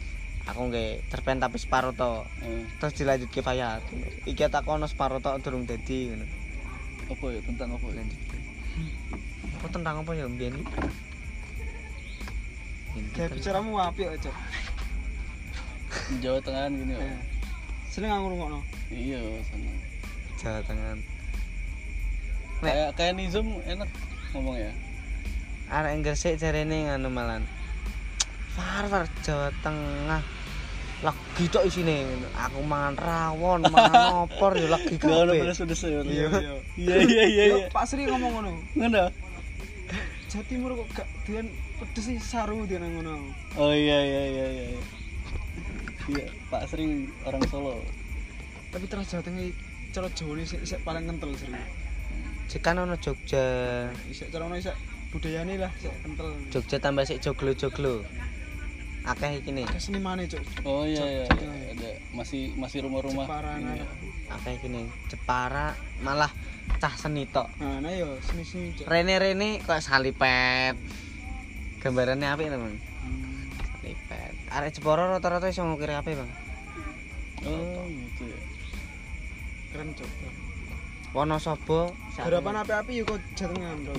aku 0.47 0.61
nggih 0.71 1.03
cerpen 1.11 1.43
tapi 1.43 1.59
separo 1.59 1.91
to 1.91 2.23
terus 2.79 2.95
dilanjutke 2.95 3.43
Fayat 3.43 3.83
iki 4.25 4.47
tak 4.47 4.63
ono 4.65 4.87
separo 4.87 5.19
to 5.19 5.35
durung 5.43 5.67
dadi 5.67 6.15
ngono 6.15 6.27
Apa 7.05 7.25
ya 7.29 7.41
tentang 7.45 7.69
apa 7.69 7.87
ya? 7.91 8.01
apa 9.61 9.67
tentang 9.69 9.95
apa 10.01 10.11
ya 10.17 10.25
mbiyen? 10.25 10.57
Kayak 13.13 13.37
bicaramu 13.37 13.77
apik 13.77 14.09
kok, 14.09 14.19
Cok. 14.25 14.37
Jawa 16.25 16.39
Tengah 16.41 16.73
gini 16.73 16.95
ya. 16.97 17.13
Seneng 17.93 18.09
aku 18.09 18.25
ngrungokno. 18.25 18.61
Iya, 18.89 19.21
sana. 19.45 19.73
Jawa 20.41 20.61
Tengah. 20.67 20.97
Kayak 22.65 22.91
kayak 22.97 23.13
Nizam 23.19 23.47
enak 23.69 23.91
ngomong 24.33 24.57
ya. 24.57 24.73
arek 25.65 26.05
Gresik 26.05 26.37
jarene 26.37 26.93
ngono 26.93 27.09
malan 27.09 27.43
Far 28.53 28.85
far 28.87 29.09
Jawa 29.25 29.49
Tengah 29.65 30.23
lagi 31.05 31.45
tok 31.53 31.69
isine 31.69 32.05
ngono. 32.05 32.29
aku 32.33 32.61
mangan 32.65 32.95
rawon 32.97 33.61
mangan 33.69 34.05
opor 34.25 34.57
ya 34.57 34.73
lagi 34.73 34.97
kabeh 34.97 35.45
pedes 35.45 35.61
pedes 35.61 35.83
ya. 35.85 36.01
Iya, 36.01 36.29
iya. 36.33 36.53
Iya 36.81 36.97
iya 37.05 37.25
iya. 37.29 37.45
Iya. 37.45 37.57
Pak 37.69 37.85
Sri 37.85 38.09
ngomong 38.09 38.41
ngono. 38.41 38.53
Ngono. 38.77 39.05
Jawa 40.33 40.45
Timur 40.49 40.71
kok 40.81 40.89
gak 41.03 41.09
doyan 41.29 41.47
pedes 41.83 42.05
sih 42.09 42.17
saru 42.23 42.65
dia 42.65 42.81
ngono. 42.81 43.21
Oh 43.61 43.73
iya 43.75 43.99
iya 44.01 44.23
iya 44.33 44.47
iya. 44.49 44.65
iya. 44.73 44.83
Iya, 46.05 46.29
Pak 46.53 46.69
Sering 46.69 47.09
orang 47.25 47.41
Solo. 47.49 47.81
Tapi 48.69 48.85
terus 48.93 49.09
Jawa 49.09 49.25
Tengah 49.25 49.49
cara 49.95 50.11
Jawa 50.11 50.33
ini 50.35 50.45
sik 50.45 50.61
sik 50.67 50.81
paling 50.83 51.07
kental 51.07 51.31
sering. 51.39 51.55
Jekan 52.51 52.77
ono 52.77 52.99
Jogja 52.99 53.45
Isek 54.11 54.29
cara 54.29 54.45
ono 54.45 54.59
isek 54.59 54.75
budayane 55.15 55.55
lah 55.55 55.71
sik 55.79 55.95
kental. 56.03 56.29
Jogja 56.51 56.77
tambah 56.83 57.07
sik 57.07 57.23
joglo-joglo 57.23 58.03
akeh 59.05 59.37
iki 59.39 59.53
nih 59.53 59.69
Kesenimane, 59.69 60.25
Cok. 60.25 60.65
Oh 60.65 60.83
iya 60.89 61.05
iya, 61.05 61.25
Jogja. 61.29 61.45
iya. 61.45 61.77
ada 61.77 61.91
masih 62.17 62.57
masih 62.57 62.89
rumah-rumah. 62.89 63.29
Jepara, 63.29 63.61
ini 63.61 63.85
ya. 63.85 63.87
akeh 64.33 64.53
iki 64.57 64.69
nih 64.73 64.87
Jepara 65.07 65.77
malah 66.01 66.33
cah 66.81 66.95
seni 66.97 67.29
tok 67.29 67.53
Nah, 67.61 67.85
nah 67.85 67.93
yo 67.93 68.17
sini-sini, 68.19 68.73
Cok. 68.75 68.89
rene-rene 68.89 69.61
kok 69.61 69.79
salipet 69.79 70.75
gambarannya 71.79 72.29
apik 72.33 72.49
to 72.51 72.57
Bang 72.59 72.75
Hmm. 73.05 73.45
salipet 73.77 74.33
arek 74.51 74.71
Jepara 74.73 75.05
rata-rata 75.07 75.53
iso 75.53 75.61
ngukir 75.63 75.93
apik 75.93 76.17
Bang 76.17 76.31
Oh 77.45 77.85
gitu 77.85 78.25
ya. 78.25 78.41
Keren, 79.75 79.91
Cok. 79.91 80.11
Wonosobo 81.19 81.91
Harapan 82.15 82.63
api-api 82.63 83.03
yo 83.03 83.05
kok 83.11 83.19
Tengah, 83.35 83.75
Bro. 83.83 83.95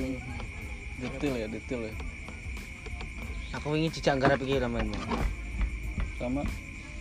Detail 1.03 1.33
ya, 1.35 1.47
detail 1.51 1.91
ya. 1.91 1.93
aku 3.59 3.75
ingin 3.75 3.91
jejak 3.91 4.15
garap 4.23 4.39
iki 4.39 4.55
teman 4.55 4.87
sama. 6.15 6.47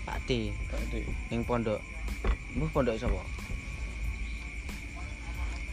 Pak 0.03 0.18
D. 0.27 0.51
Pak 0.70 0.83
ning 1.31 1.47
pondok. 1.47 1.79
Mbuh 2.59 2.66
pondok 2.75 2.99
sapa? 2.99 3.22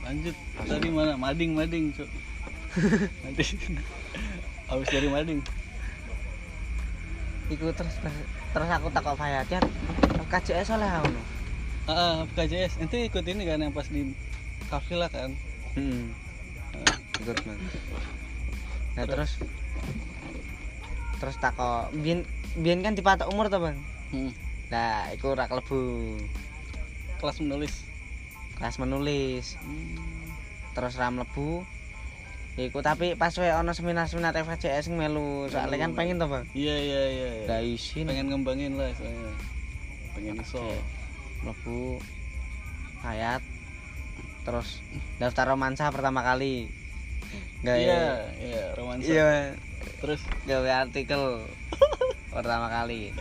Lanjut. 0.06 0.36
Tadi 0.62 0.90
mana? 0.94 1.18
Mading 1.18 1.58
mading 1.58 1.90
cok. 1.98 2.10
Nanti. 3.26 3.44
Habis 4.70 4.90
dari 4.94 5.10
mading. 5.10 5.40
Iku 7.50 7.66
terus 7.74 7.98
terus 8.54 8.70
aku 8.70 8.94
takok 8.94 9.18
Fayatian 9.18 9.66
KJS 10.30 10.78
oleh 10.78 10.86
ngono 10.86 11.41
ah 11.90 12.26
KJS 12.38 12.78
ente 12.82 13.02
ikut 13.06 13.26
ini 13.26 13.46
kan 13.48 13.62
yang 13.62 13.74
pas 13.74 13.88
di 13.90 14.14
kafila 14.70 15.10
kan. 15.10 15.34
Heeh 15.78 16.32
Ah, 16.72 16.98
ikut 17.20 17.38
man 17.44 17.60
nah 18.96 19.08
terus? 19.08 19.40
terus? 21.20 21.36
Takok 21.40 21.92
biyen 21.96 22.28
biyen 22.60 22.84
kan 22.84 22.96
dipatok 22.96 23.32
umur 23.32 23.48
to 23.48 23.60
bang? 23.60 23.78
Hmm. 24.12 24.32
nah 24.72 25.08
iku 25.12 25.36
ora 25.36 25.48
klebu 25.48 26.16
kelas 27.20 27.40
menulis. 27.44 27.74
Kelas 28.60 28.76
menulis. 28.80 29.56
Hmm. 29.60 30.32
terus 30.72 30.96
ram 30.96 31.20
lebu 31.20 31.68
iku 32.60 32.84
tapi 32.84 33.16
pas 33.16 33.32
we 33.40 33.48
ono 33.48 33.72
seminar-seminar 33.72 34.36
sing 34.84 34.96
melu. 35.00 35.48
Soalnya 35.48 35.88
kan 35.88 35.92
pengen 35.96 36.20
to 36.20 36.28
bang? 36.28 36.44
Iya 36.52 36.76
iya 36.80 37.02
iya 37.08 37.30
iya. 37.44 37.48
gak 37.48 37.62
izin 37.64 38.08
pengen 38.12 38.28
ngembangin 38.32 38.76
lah 38.76 38.92
soalnya. 38.96 39.32
Pengen 40.16 40.36
iso. 40.40 40.60
Oke. 40.60 41.01
Mlebu 41.42 41.98
hayat 43.02 43.42
terus 44.46 44.82
daftar 45.18 45.54
romansa 45.54 45.90
pertama 45.94 46.22
kali. 46.26 46.70
Gawe 47.62 47.78
iya 47.78 48.02
iya 48.42 48.64
romansa. 48.78 49.06
Iya. 49.06 49.26
Terus? 50.02 50.22
Gawe 50.50 50.70
artikel 50.86 51.46
pertama 52.36 52.70
kali. 52.70 53.14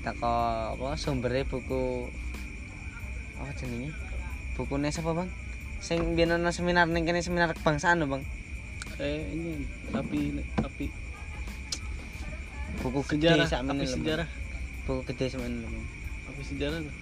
Teko 0.00 0.36
apa 0.76 0.96
sumbernya 0.96 1.44
buku 1.44 2.08
apa 3.36 3.52
jenenge? 3.56 3.92
Bukunya 4.56 4.88
siapa 4.92 5.12
bang? 5.12 5.28
Sing 5.80 6.16
biyen 6.16 6.36
ana 6.36 6.52
seminar 6.52 6.88
ning 6.88 7.04
kene 7.08 7.24
seminar 7.24 7.52
kebangsaan 7.56 8.00
lho 8.04 8.08
bang. 8.08 8.24
Eh 9.00 9.32
ini 9.32 9.64
api 9.92 10.40
api. 10.60 10.86
Buku 12.80 13.00
gede 13.16 13.32
sejarah 13.36 13.48
api 13.48 13.64
lho, 13.64 13.84
Bang. 13.84 13.88
sejarah. 13.88 14.28
Buku 14.88 15.00
gede 15.12 15.24
sakmene 15.32 15.56
lho, 15.64 15.68
Bang. 15.68 15.86
api 16.32 16.42
sejarah 16.44 16.78
tuh 16.84 16.94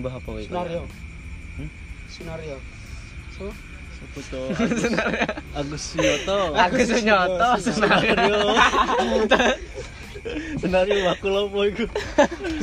mbah 0.00 0.16
apa 0.16 0.30
iku 0.40 0.48
Sunario. 0.48 0.82
Hmm? 1.60 1.68
Sunario. 2.08 2.56
So, 3.36 3.52
tuh 4.32 4.48
Agus. 5.60 5.82
Suyoto 5.92 6.38
Agus 6.56 6.88
Sunyoto. 6.88 7.48
Senario 7.60 8.14
senario 10.60 11.08
aku 11.12 11.26
lopo 11.32 11.64
iku. 11.64 11.84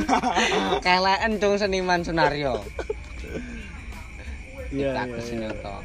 Kelean 0.86 1.42
cung 1.42 1.58
seniman 1.58 2.02
Sunario 2.06 2.62
iya 4.74 4.92
iya, 4.94 5.02
Agus 5.06 5.26
iya. 5.30 5.54
Sunyoto. 5.54 5.76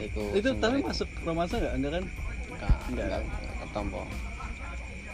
Iku 0.00 0.22
itu 0.34 0.48
tapi 0.58 0.82
masuk 0.82 1.08
romansa 1.22 1.60
nggak? 1.60 1.74
Enggak 1.78 1.92
kan? 1.92 2.04
Enggak 2.04 2.76
Enggak. 2.90 3.06
enggak 3.06 3.20
enggak 3.22 3.54
ketompo. 3.62 4.02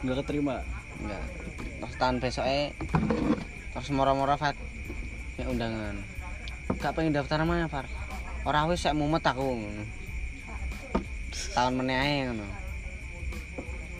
Nggak 0.02 0.16
keterima? 0.24 0.56
Enggak. 1.02 1.24
Terus 1.80 1.94
tahun 2.00 2.16
besoknya 2.22 2.64
terus 3.70 3.88
moro-moro 3.94 4.34
Fat 4.34 4.56
ya 5.40 5.46
undangan 5.48 5.96
gak 6.78 6.92
pengen 6.94 7.16
daftar 7.16 7.42
mana 7.42 7.66
Far? 7.66 7.88
Orang 8.46 8.70
wis 8.70 8.80
saya 8.80 8.96
mumet 8.96 9.20
aku 9.20 9.42
ngono. 9.42 9.84
tahun 11.52 11.72
meneh 11.76 11.96
ae 11.98 12.16
ngono. 12.30 12.46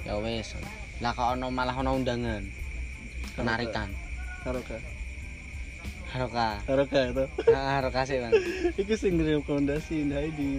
Ya 0.07 0.16
wis. 0.22 0.57
Lah 1.03 1.12
kok 1.12 1.36
ono 1.36 1.53
malah 1.53 1.76
ono 1.76 1.99
undangan. 1.99 2.41
Penarikan. 3.36 3.91
Haroka 4.47 4.78
haroka 6.11 6.59
Haroka 6.66 7.01
itu. 7.07 7.24
Ah, 7.55 7.78
haroka 7.78 8.03
sih 8.03 8.18
bang 8.18 8.34
itu 8.74 8.95
sing 8.99 9.14
rekomendasi 9.14 10.11
Heidi 10.11 10.59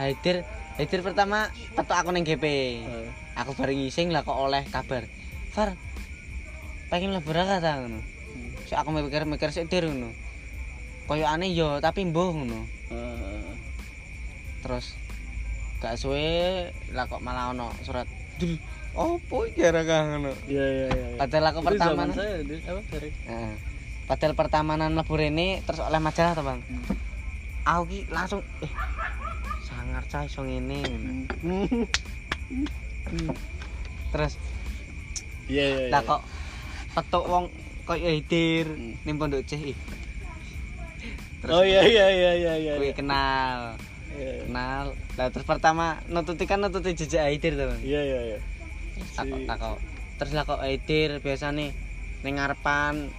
Haidir. 0.00 0.46
Haidir 0.80 1.00
pertama 1.02 1.50
petok 1.76 1.98
aku 2.00 2.10
neng 2.14 2.24
GP 2.24 2.44
aku 3.36 3.52
bareng 3.58 3.82
ngising 3.82 4.14
lah 4.14 4.22
kok 4.24 4.38
oleh 4.38 4.64
kabar. 4.70 5.04
Far 5.52 5.76
pengen 6.88 7.12
lebur 7.12 7.36
ta 7.36 7.60
ngono 7.82 8.00
hmm. 8.72 8.80
aku 8.80 8.88
mikir-mikir 8.92 9.50
sik 9.50 9.70
dir 9.72 9.88
ngono 9.88 10.12
koyo 11.08 11.24
aneh 11.24 11.48
yo 11.56 11.80
tapi 11.80 12.04
mbuh 12.04 12.36
ngono 12.36 12.60
terus 14.60 14.98
gak 15.78 15.94
suwe 15.94 16.68
lah 16.92 17.06
kok 17.06 17.22
malah 17.22 17.54
ono 17.54 17.70
surat 17.86 18.04
Dul, 18.38 18.58
opo 18.98 19.46
iki 19.46 19.62
arek 19.62 19.86
ngono 19.86 20.34
iya 20.50 20.66
iya 20.66 20.86
iya 20.90 21.06
iya. 21.14 21.18
padahal 21.18 21.46
aku 21.54 21.60
pertama 21.62 22.02
saya 22.10 22.42
apa 22.42 22.80
dari 22.90 23.10
Heeh. 23.14 23.54
padahal 24.10 24.34
pertamanan 24.34 24.92
lebur 24.98 25.22
ini 25.22 25.62
terus 25.62 25.80
oleh 25.80 26.02
majalah 26.02 26.34
to 26.34 26.42
bang 26.42 26.60
aku 27.62 27.82
ki 27.88 27.98
langsung 28.10 28.42
eh 28.60 28.72
sangar 29.64 30.02
cah 30.10 30.26
iso 30.26 30.42
ngene 30.42 30.78
ngono. 30.82 31.86
terus 34.12 34.34
iya 35.46 35.64
iya 35.64 35.78
iya. 35.86 35.92
lah 35.94 36.02
kok 36.02 36.22
petuk 36.98 37.24
wong 37.30 37.46
koyo 37.88 38.04
Haidir 38.04 38.68
Hmm. 38.68 39.00
ning 39.08 39.16
pondok 39.16 39.40
C 39.48 39.56
ih. 39.56 39.78
Terus 41.40 41.52
oh 41.54 41.64
iya 41.64 41.80
iya 41.86 42.06
iya 42.12 42.32
iya 42.36 42.54
iya 42.60 42.72
iya. 42.76 42.92
kenal 42.92 43.78
Iya, 44.12 44.30
iya. 44.34 44.42
kenal 44.44 44.84
lah 45.14 45.28
terus 45.30 45.46
pertama 45.46 46.02
nututi 46.10 46.44
kan 46.44 46.58
nututi 46.58 46.92
jejak 46.92 47.24
Haidir 47.30 47.54
to 47.54 47.64
Bang 47.70 47.80
iya 47.86 48.02
iya 48.02 48.20
iya 48.34 48.38
takok 49.46 49.78
terus 50.18 50.32
lah 50.34 50.42
kok 50.42 50.58
Haidir 50.58 51.22
biasane 51.22 51.70
ning 52.26 52.34
ngarepan 52.34 53.14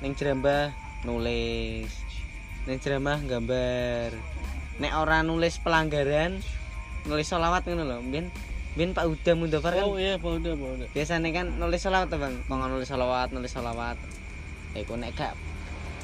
ning 0.00 0.12
jerambah 0.16 0.72
nulis 1.04 1.92
ning 2.64 2.80
jerambah 2.80 3.20
gambar 3.28 4.16
nek 4.80 4.92
ora 4.96 5.20
nulis 5.20 5.60
pelanggaran 5.60 6.40
nulis 7.04 7.28
selawat 7.28 7.68
ngono 7.68 7.84
lho 7.84 7.96
mbien 8.00 8.32
mbien 8.76 8.92
Pak 8.92 9.06
Huda 9.08 9.32
Mundofar 9.38 9.72
kan? 9.74 9.86
Oh 9.88 9.96
iya 9.96 10.20
pak 10.20 10.28
udah 10.28 10.52
pak 10.54 10.68
udah 10.78 10.88
biasanya 10.92 11.28
kan 11.32 11.46
nulis 11.56 11.80
selawat 11.80 12.12
bang. 12.12 12.34
Nggak 12.46 12.68
nulis 12.68 12.88
selawat 12.88 13.28
nulis 13.32 13.52
selawat. 13.52 13.96
Iku 14.76 14.94
nek 15.00 15.16
gak 15.16 15.32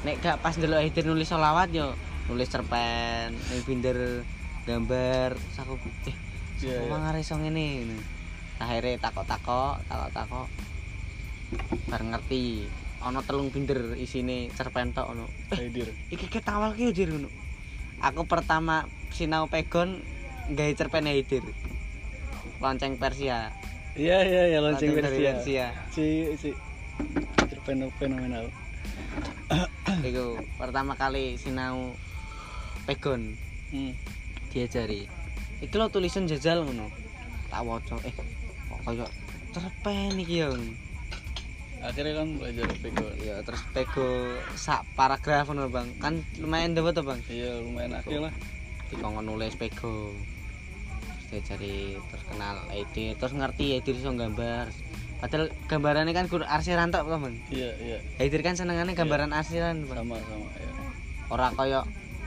nek 0.03 0.21
gak 0.21 0.37
pas 0.41 0.53
dulu 0.57 0.77
Haidir 0.77 1.05
nulis 1.05 1.29
selawat 1.29 1.69
yo 1.71 1.93
nulis 2.29 2.49
cerpen 2.49 3.37
ning 3.53 3.61
binder 3.65 4.25
gambar 4.65 5.37
terus 5.37 5.57
aku 5.61 5.77
eh 6.09 6.15
yeah, 6.65 6.81
yeah. 6.89 7.13
iso 7.21 7.37
ngene 7.37 7.85
ngono. 7.85 7.97
akhirnya 8.55 8.97
takok-takok 8.97 9.83
takok-takok. 9.85 10.47
Bareng 11.91 12.09
ngerti 12.15 12.65
ono 13.05 13.19
telung 13.21 13.53
binder 13.53 13.93
isine 13.99 14.49
cerpen 14.57 14.89
tok 14.91 15.13
ono 15.13 15.29
eh 15.53 15.69
iki 16.09 16.25
ketawal 16.27 16.73
ki 16.73 16.89
Haidir 16.89 17.13
ngono. 17.13 17.29
Aku 18.01 18.25
pertama 18.25 18.89
sinau 19.13 19.47
pegon 19.47 20.01
gawe 20.51 20.73
cerpen 20.73 21.07
Haidir 21.07 21.45
lonceng 22.63 22.95
Persia 22.95 23.51
iya 23.95 24.23
iya 24.23 24.43
iya 24.51 24.59
lonceng 24.59 24.95
dari 24.95 25.01
Persia 25.03 25.31
Persia 25.39 25.65
si 25.91 26.05
si 26.39 26.49
fenomenal 27.99 28.47
Iku 30.09 30.41
pertama 30.57 30.97
kali 30.97 31.37
sinau 31.37 31.93
pegon 32.89 33.37
hmm. 33.73 33.93
diajari. 34.53 35.05
Iki 35.61 35.75
lo 35.77 35.87
tulisan 35.89 36.29
jajal 36.29 36.65
ngono. 36.65 36.89
Tak 37.49 37.61
waca 37.61 37.95
eh 38.03 38.15
kok 38.65 38.79
kaya 38.85 39.05
cerpen 39.53 40.17
iki 40.19 40.43
ya. 40.43 40.49
akhirnya 41.85 42.17
kan 42.17 42.41
belajar 42.41 42.65
pegon 42.81 43.13
Ya 43.21 43.37
terus 43.45 43.61
pego 43.69 44.33
sak 44.57 44.81
paragraf 44.97 45.45
ngono 45.49 45.69
Bang. 45.69 45.89
Kan 46.01 46.25
lumayan 46.41 46.73
dapat 46.73 46.97
to 46.97 47.03
Bang. 47.05 47.21
iya 47.29 47.61
lumayan 47.61 47.93
akhir 47.93 48.25
lah 48.25 48.33
Dikongkon 48.89 49.25
nulis 49.29 49.53
pego. 49.57 50.13
Terus 51.25 51.41
diajari 51.41 51.75
terus 51.99 52.23
kenal 52.25 52.55
ID, 52.69 53.17
terus 53.17 53.33
ngerti 53.33 53.65
ID 53.75 53.87
iso 53.91 54.13
gambar. 54.13 54.69
Padahal 55.15 55.47
gambarannya 55.65 56.11
kan 56.11 56.27
kur 56.27 56.43
arsiran 56.43 56.91
tok 56.91 57.07
to 57.07 57.17
Bang. 57.17 57.33
iya 57.49 57.71
iya 57.79 57.97
Haidir 58.19 58.43
kan 58.43 58.53
senengane 58.53 58.93
gambaran 58.93 59.31
arsiran 59.31 59.87
Bang. 59.87 60.05
sama 60.05 60.19
sama 60.21 60.47
ya 60.59 60.71
Ora 61.31 61.47
kaya 61.51 61.81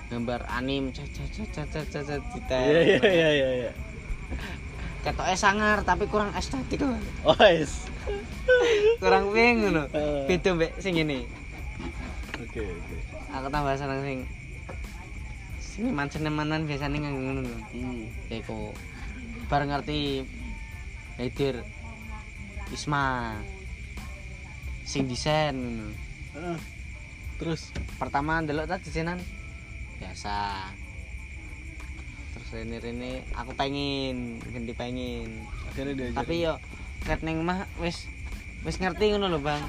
gambar 0.08 0.40
anim 0.48 0.90
cet 0.90 1.12
cet 1.12 1.52
cet 1.86 2.22
detail. 2.32 2.74
iya 2.80 2.96
iya 2.96 2.98
iya 2.98 3.28
iya 3.30 3.48
iya 3.60 3.72
ketoknya 5.04 5.36
sangar 5.36 5.84
tapi 5.84 6.08
kurang 6.08 6.32
estetik 6.32 6.80
Bang. 6.80 6.98
oh 7.22 7.36
yes 7.38 7.86
kurang 8.98 9.30
ngono 9.60 9.84
Eh. 9.94 10.24
beda 10.26 10.56
mbek 10.56 10.72
sing 10.80 10.96
ini 10.96 11.28
oke 12.34 12.62
oke 12.64 12.96
aku 13.28 13.46
tambah 13.46 13.76
seneng 13.76 14.00
sing 14.00 14.18
seniman 15.78 16.10
senimanan 16.10 16.66
biasanya 16.66 17.06
nganggo 17.06 17.22
ngono 17.22 17.42
hmm. 17.46 18.34
iku 18.34 18.74
bareng 19.46 19.70
ngerti 19.70 20.26
Haidir 21.14 21.62
Isma 22.74 23.38
sing 24.82 25.06
desain 25.06 25.54
ngono. 25.54 25.94
Ah, 26.34 26.58
terus? 27.38 27.70
Pertama 27.94 28.42
ndelok 28.42 28.66
ta 28.66 28.82
desainan 28.82 29.22
biasa. 30.02 30.66
Terus 32.34 32.48
rene 32.58 32.76
rene 32.82 33.10
aku 33.38 33.54
pengen 33.54 34.42
ganti 34.50 34.74
pengen. 34.74 35.46
Akhirnya 35.70 36.10
tapi 36.10 36.42
yo 36.42 36.58
ket 37.06 37.22
ning 37.22 37.38
mah 37.46 37.70
wis 37.78 38.10
wis 38.66 38.82
ngerti 38.82 39.14
ngono 39.14 39.30
lho 39.30 39.38
bang. 39.38 39.62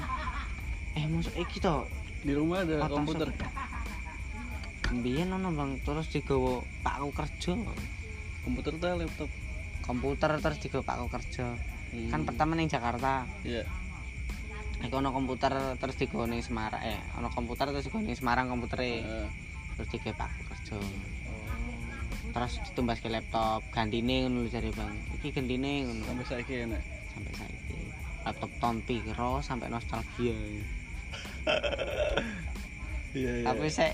Eh 0.98 1.06
masuk 1.06 1.38
iki 1.38 1.62
to 1.62 1.86
di 2.26 2.34
rumah 2.34 2.66
ada 2.66 2.82
Otak 2.82 2.98
komputer 2.98 3.30
Biyen 4.90 5.30
ono 5.30 5.54
bang? 5.54 5.78
Terus 5.86 6.10
digawa 6.10 6.66
pakku 6.82 7.14
kerja. 7.14 7.54
Komputer 8.42 8.74
tuh 8.74 8.90
laptop? 8.98 9.30
Komputer 9.86 10.30
terus 10.42 10.58
digawa 10.58 10.82
pakku 10.82 11.06
kerja. 11.06 11.46
Hmm. 11.90 12.06
kan 12.06 12.22
pertama 12.26 12.54
ning 12.58 12.66
Jakarta. 12.66 13.26
Iya. 13.46 13.66
Iku 14.82 14.98
ono 14.98 15.10
komputer 15.14 15.54
terus 15.78 15.94
digawa 15.94 16.26
ning 16.26 16.42
Semarang. 16.42 16.82
Eh 16.82 16.98
ono 17.14 17.30
komputer 17.30 17.70
terus 17.70 17.86
digawa 17.86 18.02
ning 18.02 18.18
Semarang 18.18 18.50
komputere. 18.50 19.06
Heeh. 19.06 19.28
terus 19.78 19.88
digawe 19.94 20.14
pakku 20.26 20.42
kerja. 20.50 20.74
Oh. 20.74 20.92
terus 22.30 22.52
ditumbas 22.66 22.98
ke 22.98 23.06
laptop. 23.10 23.62
Gantine 23.70 24.26
ngono 24.26 24.50
jare 24.50 24.74
bang. 24.74 24.94
Iki 25.22 25.28
gantine 25.30 25.86
ngono. 25.86 26.02
Sampai 26.02 26.26
saiki 26.26 26.54
enak. 26.66 26.82
Sampai 27.14 27.32
saiki. 27.38 27.78
Laptop 28.26 28.50
tahun 28.58 28.78
piro 28.82 29.38
sampai 29.38 29.70
nostalgia. 29.70 30.34
Iya 30.34 30.62
iya. 33.14 33.44
Tapi 33.50 33.66
saya 33.66 33.90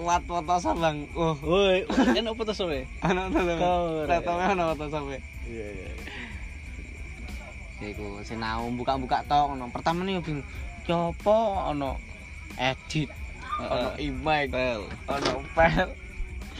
kuat 0.00 0.22
foto 0.24 0.54
sa 0.56 0.72
bang 0.72 1.04
oh 1.12 1.36
woi 1.44 1.84
enak 2.18 2.32
foto 2.32 2.56
sobe? 2.56 2.88
Ana 3.04 3.28
foto 3.28 3.44
sa 3.44 3.60
Kau, 3.60 3.84
Rek. 4.00 4.08
laptopnya 4.08 4.46
ana 4.50 4.64
foto 4.72 4.84
sampe 4.88 5.16
iya 5.44 5.66
iya 5.68 5.90
iku 7.80 8.20
sinau 8.20 8.68
buka-buka 8.72 9.24
tok 9.24 9.52
ngono 9.52 9.68
pertama 9.68 10.04
nih 10.04 10.20
bingung 10.20 10.44
yo 10.84 11.12
apa 11.12 11.36
ono 11.72 11.96
edit 12.56 13.08
ono 13.56 13.88
Heeh. 13.96 14.08
image 14.08 14.52
pel. 14.52 14.80
ono 15.08 15.32
pel 15.52 15.88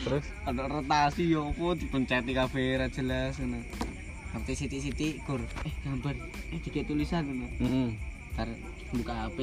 terus? 0.01 0.25
ono 0.45 0.61
rotasi 0.65 1.29
yo 1.29 1.53
apa 1.53 1.77
dipenceti 1.77 2.33
kabeh 2.33 2.77
ra 2.77 2.87
jelas 2.89 3.37
ngono. 3.37 3.61
Ngerti 4.31 4.53
siti-siti 4.55 5.19
gur. 5.27 5.43
Eh 5.67 5.75
gambar 5.83 6.15
eh 6.55 6.61
dikit 6.63 6.87
tulisan 6.87 7.25
ngono. 7.27 7.47
Heeh. 7.59 7.89
bar 8.33 8.49
buka 8.95 9.13
HP 9.29 9.39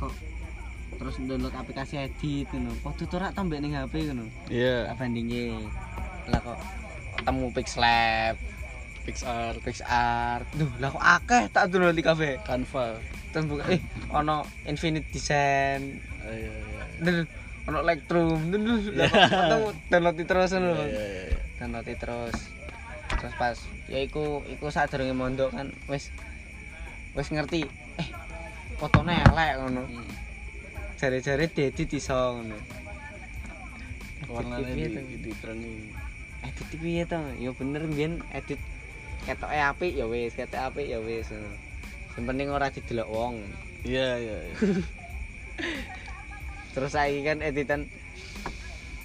kok 0.00 0.12
terus 0.96 1.16
download 1.20 1.54
aplikasi 1.54 2.00
edit 2.00 2.48
ngono. 2.50 2.72
Kok 2.80 2.94
tuturak 3.00 3.34
tambah 3.34 3.58
ning 3.58 3.74
HP 3.74 4.10
ngono. 4.10 4.26
Iya. 4.48 4.90
Tak 4.92 4.96
bandinge 5.02 5.66
lah 6.28 6.40
kok 6.40 6.58
ketemu 7.20 7.46
Pixlab 7.52 8.34
PixArt 9.04 9.60
PixArt 9.60 10.48
duh 10.56 10.70
lah 10.80 10.88
kok 10.88 11.04
akeh 11.04 11.44
tak 11.52 11.68
download 11.68 11.96
di 11.96 12.04
kafe 12.04 12.40
Canva. 12.42 12.96
Terus 13.30 13.44
buka 13.44 13.64
eh 13.68 13.80
ono 14.08 14.48
Infinite 14.64 15.08
Design. 15.12 16.00
Ah, 16.24 16.32
iya 16.32 16.52
iya 16.52 16.84
dan 17.04 17.16
ono 17.68 17.78
Lightroom 17.84 18.48
dan 18.48 18.60
lah 18.64 19.08
kok 19.12 19.20
ketemu 19.28 19.68
download 19.92 20.16
terus 20.24 20.50
ngono. 20.56 20.72
Iya 20.72 20.84
iya 20.88 21.04
iya. 21.28 21.38
download 21.60 21.88
terus. 22.00 22.36
Terus 23.20 23.34
pas 23.36 23.56
ya 23.92 23.98
iku 24.00 24.40
iku 24.48 24.72
sadurunge 24.72 25.12
mondok 25.12 25.52
kan 25.52 25.68
wis 25.92 26.08
wis 27.12 27.28
ngerti 27.28 27.68
eh 28.00 28.08
fotone 28.80 29.20
elek 29.20 29.60
ngono. 29.60 29.84
Hmm. 29.84 30.23
Jare-jare 31.04 31.52
diedit 31.52 31.90
iso 32.00 32.16
ngono. 32.16 32.56
Warnanya 34.32 34.72
Piye 34.72 34.88
di, 34.88 34.96
tuh? 34.96 35.04
di, 35.04 35.16
diterangi 35.20 35.72
edit 36.48 36.68
piye 36.80 37.04
to? 37.04 37.20
Ya 37.36 37.50
bener 37.52 37.82
mbiyen 37.84 38.24
edit 38.32 38.56
ketoke 39.28 39.52
apik 39.60 39.92
ya 39.92 40.08
wis 40.08 40.32
ketok 40.32 40.72
apik 40.72 40.88
ya 40.88 40.96
wis 41.04 41.28
sing 41.28 42.24
penting 42.24 42.48
ora 42.48 42.72
didelok 42.72 43.08
wong. 43.12 43.36
Iya 43.84 44.16
iya 44.16 44.36
iya. 44.48 44.56
Terus 46.72 46.96
saiki 46.96 47.20
kan 47.20 47.44
editan 47.44 47.84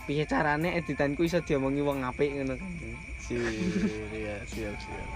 piye 0.08 0.24
carane 0.24 0.80
editanku 0.80 1.28
iso 1.28 1.44
diomongi 1.44 1.84
wong 1.84 2.08
apik 2.08 2.32
ngono 2.32 2.56
kan? 2.56 2.72
Siap 3.28 4.16
iya 4.16 4.40
siap 4.48 4.76
siap. 4.80 5.08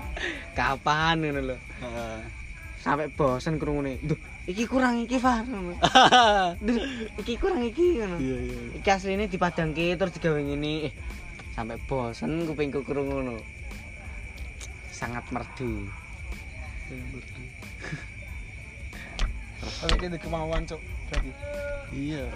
Kapan 0.51 1.23
ngono 1.23 1.55
lho? 1.55 1.57
Heeh. 1.79 2.43
sampai 2.83 3.07
bosen 3.15 3.55
krungune. 3.55 3.95
Duh 4.03 4.19
iki 4.43 4.67
kurang 4.67 4.99
iki 5.07 5.17
Far. 5.19 5.47
Iki 7.21 7.33
kurang 7.39 7.63
iki 7.63 8.03
ngono. 8.03 8.19
Iya 8.19 8.37
iya 8.43 8.59
iki 8.75 8.89
asline 8.91 9.31
dipadangke 9.31 9.95
terus 9.95 10.11
digawe 10.19 10.39
ngene. 10.39 10.91
Eh 10.91 10.93
sampai 11.55 11.79
bosen 11.87 12.43
kupingku 12.43 12.83
krungu 12.83 13.23
ngono. 13.23 13.39
Sangat 14.91 15.23
merdu. 15.31 15.87
Tapi 19.63 19.95
kita 19.95 20.19
kemauan 20.19 20.67
cok 20.67 20.81
berarti. 21.07 21.31
Iya. 21.95 22.27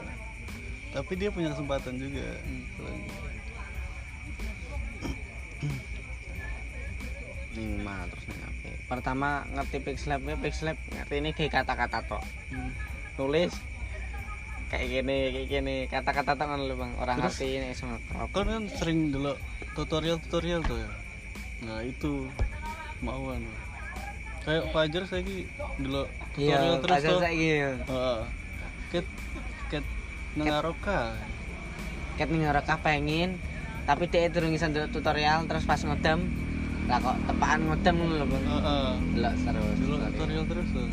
Tapi 0.95 1.11
dia 1.19 1.27
punya 1.27 1.51
kesempatan 1.51 1.99
juga. 1.99 2.39
Ning 7.57 7.83
mah 7.83 8.07
terus 8.07 8.25
ning 8.31 8.39
HP 8.39 8.46
pertama 8.87 9.43
ngerti 9.51 9.83
Pixlab 9.83 10.23
ya 10.23 10.35
Pixlab 10.39 10.79
ngerti 10.89 11.15
ini 11.19 11.29
kayak 11.35 11.51
kata-kata 11.61 11.99
tok 12.07 12.23
Hmm. 12.47 12.71
nulis 13.19 13.51
kayak 14.71 14.87
gini 14.87 15.17
kayak 15.35 15.47
gini 15.47 15.75
kata-kata 15.91 16.39
tok 16.39 16.47
kan 16.47 16.61
Bang 16.75 16.91
orang 16.95 17.19
Terus? 17.19 17.35
ngerti 17.35 17.47
ini 17.51 17.69
semua 17.75 17.99
kan 18.31 18.47
kan 18.47 18.63
sering 18.71 19.11
dulu 19.11 19.35
tutorial 19.75 20.17
tutorial 20.23 20.63
tuh 20.63 20.79
ya 20.79 20.89
nah 21.67 21.79
itu 21.83 22.31
mauan 23.03 23.43
kayak 24.47 24.71
Fajar 24.71 25.03
saya 25.03 25.21
dulu 25.75 26.07
tutorial 26.31 26.63
iya 26.63 26.79
terus 26.79 26.97
tuh 27.03 27.19
saiki 27.19 27.47
ya. 27.59 27.71
Heeh. 27.75 28.19
ket 28.87 29.05
ket 29.67 29.85
nengaroka 30.39 31.11
ket 32.15 32.29
ning 32.31 32.47
ora 32.47 32.63
pengen 32.79 33.35
tapi 33.83 34.07
dia 34.07 34.31
ndelok 34.71 34.95
tutorial 34.95 35.43
terus 35.47 35.67
pas 35.67 35.79
ngedem 35.83 36.46
lah 36.87 36.97
kok 36.97 37.15
tepaan 37.27 37.59
ngedem 37.67 37.93
ngono 37.95 38.13
lho 38.15 38.25
Bang 38.25 38.43
Heeh. 38.47 38.89
delok 39.13 39.33
terus 39.43 39.75
dulu 39.77 39.95
tutorial. 39.99 40.43
terus 40.47 40.67
tuh 40.71 40.87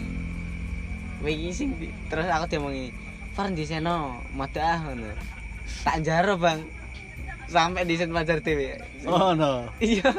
Wingi 1.22 1.50
sing 1.50 1.68
terus 2.06 2.26
aku 2.26 2.44
diomongi 2.50 2.90
Far 3.32 3.50
di 3.50 3.62
seno 3.62 4.18
mode 4.30 4.58
ah 4.58 4.78
ngono. 4.80 5.10
Tak 5.82 6.02
jaro 6.02 6.34
bang 6.36 6.60
sampai 7.46 7.82
di 7.82 7.94
Pajar 7.96 8.38
TV. 8.38 8.76
oh 9.06 9.32
no 9.32 9.66
Iya. 9.78 10.06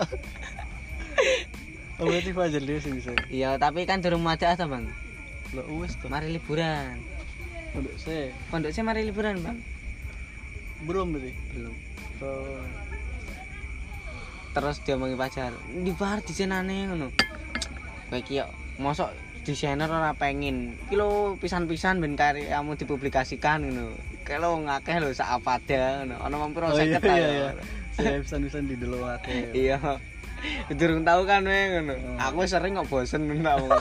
oh 2.00 2.06
berarti 2.06 2.32
Fajar 2.32 2.60
dia 2.60 2.78
sih 2.78 2.92
bisa 2.92 3.12
Iya 3.28 3.56
tapi 3.56 3.84
kan 3.84 4.00
durung 4.00 4.20
mode 4.20 4.42
ah 4.42 4.56
toh, 4.56 4.68
bang. 4.68 4.84
lo 5.52 5.62
uwes 5.70 5.96
tuh 5.96 6.08
Mari 6.08 6.32
liburan. 6.32 6.96
untuk 7.72 7.92
saya 7.96 8.32
Pondok 8.48 8.72
saya 8.72 8.84
mari 8.84 9.04
liburan 9.04 9.40
bang. 9.40 9.56
belum 10.84 11.12
berarti 11.12 11.32
Belum. 11.52 11.74
oh 12.20 12.60
Terus 14.56 14.80
diomongi 14.82 15.14
Pajar. 15.14 15.52
Di 15.68 15.92
bar 15.92 16.24
di 16.24 16.32
senane 16.32 16.88
ngono. 16.88 17.12
Kowe 18.08 18.18
iki 18.18 18.40
yo 18.40 18.48
mosok 18.78 19.12
desainer 19.44 19.86
ora 19.86 20.16
pengen. 20.16 20.80
Iki 20.88 20.96
lho 20.96 21.36
pisan-pisan 21.38 22.00
ben 22.00 22.16
karyamu 22.16 22.74
dipublikasikan 22.74 23.68
ngono. 23.68 23.92
Kalau 24.24 24.58
ngakeh 24.58 24.98
lho 24.98 25.12
sak 25.12 25.28
apa 25.36 25.60
ada 25.60 26.08
ngono. 26.08 26.36
Mampir 26.40 26.62
Oh, 26.64 26.72
iya, 26.74 26.98
50 26.98 27.04
ta, 27.04 27.14
iya, 27.20 27.30
iya. 27.96 28.20
bisa 28.20 28.36
bisa 28.40 28.60
di 28.60 28.76
dulu 28.76 29.08
ake 29.08 29.56
iya 29.56 29.80
durung 30.68 31.08
tahu 31.08 31.24
kan 31.24 31.48
we 31.48 31.56
ngono 31.72 31.96
Hmm. 31.96 32.20
aku 32.20 32.44
sering 32.44 32.76
kok 32.76 32.92
bosen 32.92 33.24
ngono 33.24 33.72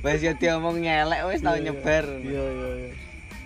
wis 0.00 0.20
yo 0.24 0.32
diomong 0.34 0.80
nyelek 0.80 1.28
wis 1.28 1.44
tau 1.44 1.52
Iya, 1.52 1.60
iya. 1.60 1.64
nyebar 1.68 2.04
iya 2.16 2.44
iya 2.48 2.68
iya 2.80 2.90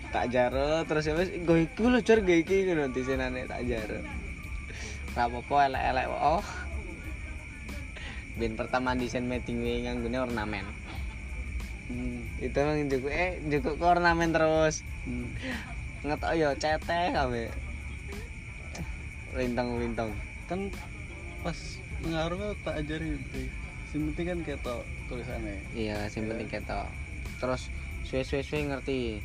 tak 0.09 0.31
jaro 0.31 0.87
terus 0.87 1.03
ya 1.03 1.13
wis 1.13 1.27
nggo 1.27 1.59
iki 1.59 1.83
lho 1.83 1.99
jar 1.99 2.23
nggo 2.23 2.35
iki 2.39 2.57
ngono 2.65 2.87
disenane 2.87 3.43
tak 3.45 3.67
jaro 3.67 3.99
apa-apa 5.19 5.55
elek-elek 5.71 6.07
oh 6.11 6.45
bin 8.35 8.59
pertama 8.59 8.91
desain 8.99 9.23
meeting 9.23 9.63
we 9.63 9.87
nganggone 9.87 10.19
ornamen 10.27 10.67
hmm. 11.87 12.43
itu 12.43 12.55
emang 12.59 12.83
njuk 12.83 13.07
eh 13.07 13.39
njuk 13.47 13.79
ke 13.79 13.85
ornamen 13.85 14.35
terus 14.35 14.83
Hmm. 15.05 15.29
ngetok 16.01 16.33
yo 16.33 16.49
ceteh 16.57 17.13
kabeh 17.13 17.45
lintang-lintang 19.37 20.09
kan 20.49 20.65
pas 21.45 21.77
ngaruh 22.01 22.57
tak 22.65 22.81
ajarin 22.81 23.21
sih 23.29 23.45
yang 23.95 24.11
penting 24.11 24.25
kan 24.27 24.59
tau 24.59 24.79
tulisannya 25.07 25.55
Iya, 25.71 26.11
sing 26.11 26.27
penting 26.27 26.51
ketok. 26.51 26.83
Terus 27.39 27.71
suwe-suwe 28.03 28.67
ngerti. 28.67 29.23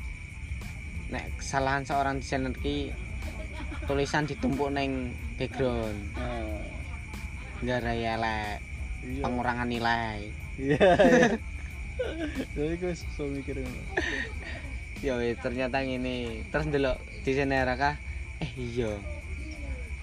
Nek 1.11 1.27
kesalahan 1.43 1.83
seorang 1.83 2.23
desainer 2.23 2.55
ki 2.55 2.95
tulisan 3.91 4.23
ditumpuk 4.23 4.71
neng 4.71 5.11
background, 5.35 5.99
nah, 6.15 6.63
gara 7.59 7.91
elek, 7.91 8.63
iya 9.03 9.23
pengurangan 9.27 9.67
nilai. 9.67 10.31
iya 10.63 10.91
iya. 10.95 11.29
jadi 12.55 12.75
gue 12.79 12.95
so 12.95 13.27
mikir. 13.27 13.67
Ya 15.03 15.19
ternyata 15.43 15.83
ngene. 15.83 16.47
Terus 16.55 16.71
ndelok 16.71 16.97
desainer 17.27 17.67
kah? 17.75 17.99
Eh 18.39 18.53
iya. 18.55 18.95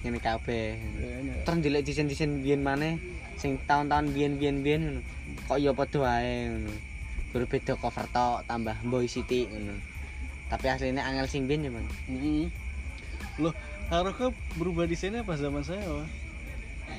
Ngene 0.04 0.20
kabeh. 0.20 0.76
Iya. 0.76 1.48
Terus 1.48 1.56
ndelok 1.64 1.82
desain-desain 1.88 2.44
biyen 2.44 2.60
maneh 2.60 3.00
sing 3.40 3.56
tahun-tahun 3.64 4.12
biyen-biyen 4.12 4.60
biyen. 4.60 4.82
Kok 5.48 5.64
ya 5.64 5.72
padha 5.72 6.04
wae 6.04 6.52
ngono. 6.52 6.72
Guru 7.32 7.44
beda 7.48 7.72
cover 7.80 8.04
tok 8.12 8.44
tambah 8.44 8.76
boy 8.84 9.08
city 9.08 9.48
ngono. 9.48 9.80
Tapi 10.52 10.66
aslinya 10.68 11.08
angel 11.08 11.24
sing 11.24 11.48
biyen 11.48 11.66
ya, 11.66 11.70
Bang. 11.72 11.88
Mm-mm. 12.12 12.52
loh 13.38 13.54
Haruka 13.88 14.28
berubah 14.54 14.84
desainnya 14.84 15.24
pas 15.24 15.36
zaman 15.36 15.64
saya 15.64 15.80
wah 15.84 16.08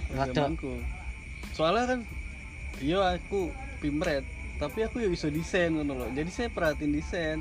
Pas 0.10 0.26
zamanku. 0.28 0.82
Soalnya 1.54 1.86
kan 1.86 2.00
iya 2.82 3.14
aku 3.14 3.54
pimret 3.78 4.26
tapi 4.58 4.84
aku 4.84 5.00
ya 5.00 5.08
bisa 5.08 5.30
desain 5.30 5.72
ngono 5.72 5.94
loh. 5.96 6.10
Jadi 6.12 6.28
saya 6.30 6.50
perhatiin 6.50 6.92
desain. 6.92 7.40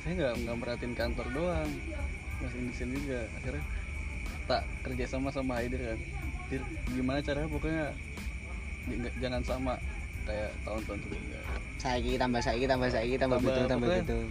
Saya 0.00 0.12
nggak 0.14 0.32
nggak 0.40 0.56
merhatiin 0.56 0.94
kantor 0.94 1.26
doang. 1.28 1.70
Masih 2.40 2.58
desain 2.64 2.88
juga. 2.88 3.26
Akhirnya 3.36 3.64
tak 4.46 4.62
kerja 4.80 5.04
sama 5.04 5.28
sama 5.28 5.60
Haidir 5.60 5.82
kan. 5.82 5.98
Dir, 6.48 6.62
gimana 6.88 7.20
caranya? 7.20 7.50
Pokoknya 7.50 7.92
jangan 9.18 9.42
sama 9.44 9.74
kayak 10.24 10.48
tahun-tahun 10.64 10.98
sebelumnya. 11.02 11.40
Saiki 11.76 12.12
tambah 12.16 12.40
saiki 12.40 12.64
tambah 12.64 12.88
saiki 12.88 13.16
tambah 13.16 13.36
Tambah 13.36 13.52
betul 13.52 13.64
tambah 13.66 13.86
pokoknya- 13.86 14.06
betul 14.06 14.24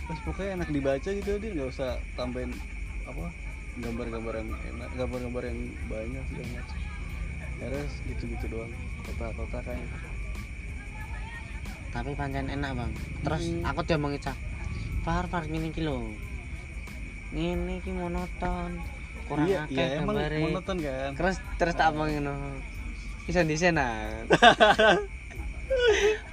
terus 0.00 0.20
pokoknya 0.26 0.50
enak 0.58 0.68
dibaca 0.74 1.08
gitu 1.12 1.32
dia 1.38 1.50
nggak 1.54 1.70
usah 1.70 1.90
tambahin 2.12 2.50
apa 3.10 3.26
gambar-gambar 3.80 4.34
yang 4.42 4.50
enak 4.50 4.88
gambar-gambar 4.98 5.42
yang 5.50 5.58
banyak 5.90 6.24
segala 6.30 6.48
macam. 6.54 6.78
Akhirnya 7.60 7.84
gitu-gitu 8.08 8.46
doang 8.48 8.72
kota-kota 9.04 9.58
kayak 9.66 9.88
tapi 11.90 12.14
pancen 12.14 12.46
enak 12.46 12.70
bang. 12.78 12.92
Terus 13.26 13.42
Hmm. 13.50 13.66
aku 13.66 13.80
dia 13.82 13.98
mau 13.98 14.14
ngecak 14.14 14.38
far 15.02 15.26
far 15.26 15.42
gini 15.50 15.74
iki 15.74 15.82
lho. 15.82 16.14
Ngene 17.34 17.82
iki 17.82 17.90
monoton 17.90 18.78
kurang 19.26 19.46
iya, 19.46 19.66
akeh 19.66 19.74
iya 19.74 20.02
emang 20.02 20.14
gambare 20.18 20.38
monoton 20.42 20.76
kan? 20.82 21.10
Terus 21.18 21.36
terus 21.58 21.74
tak 21.74 21.94
mau 21.94 22.06
ngono 22.06 22.34
iso 23.30 23.46
desain 23.46 23.78
ah 23.78 24.26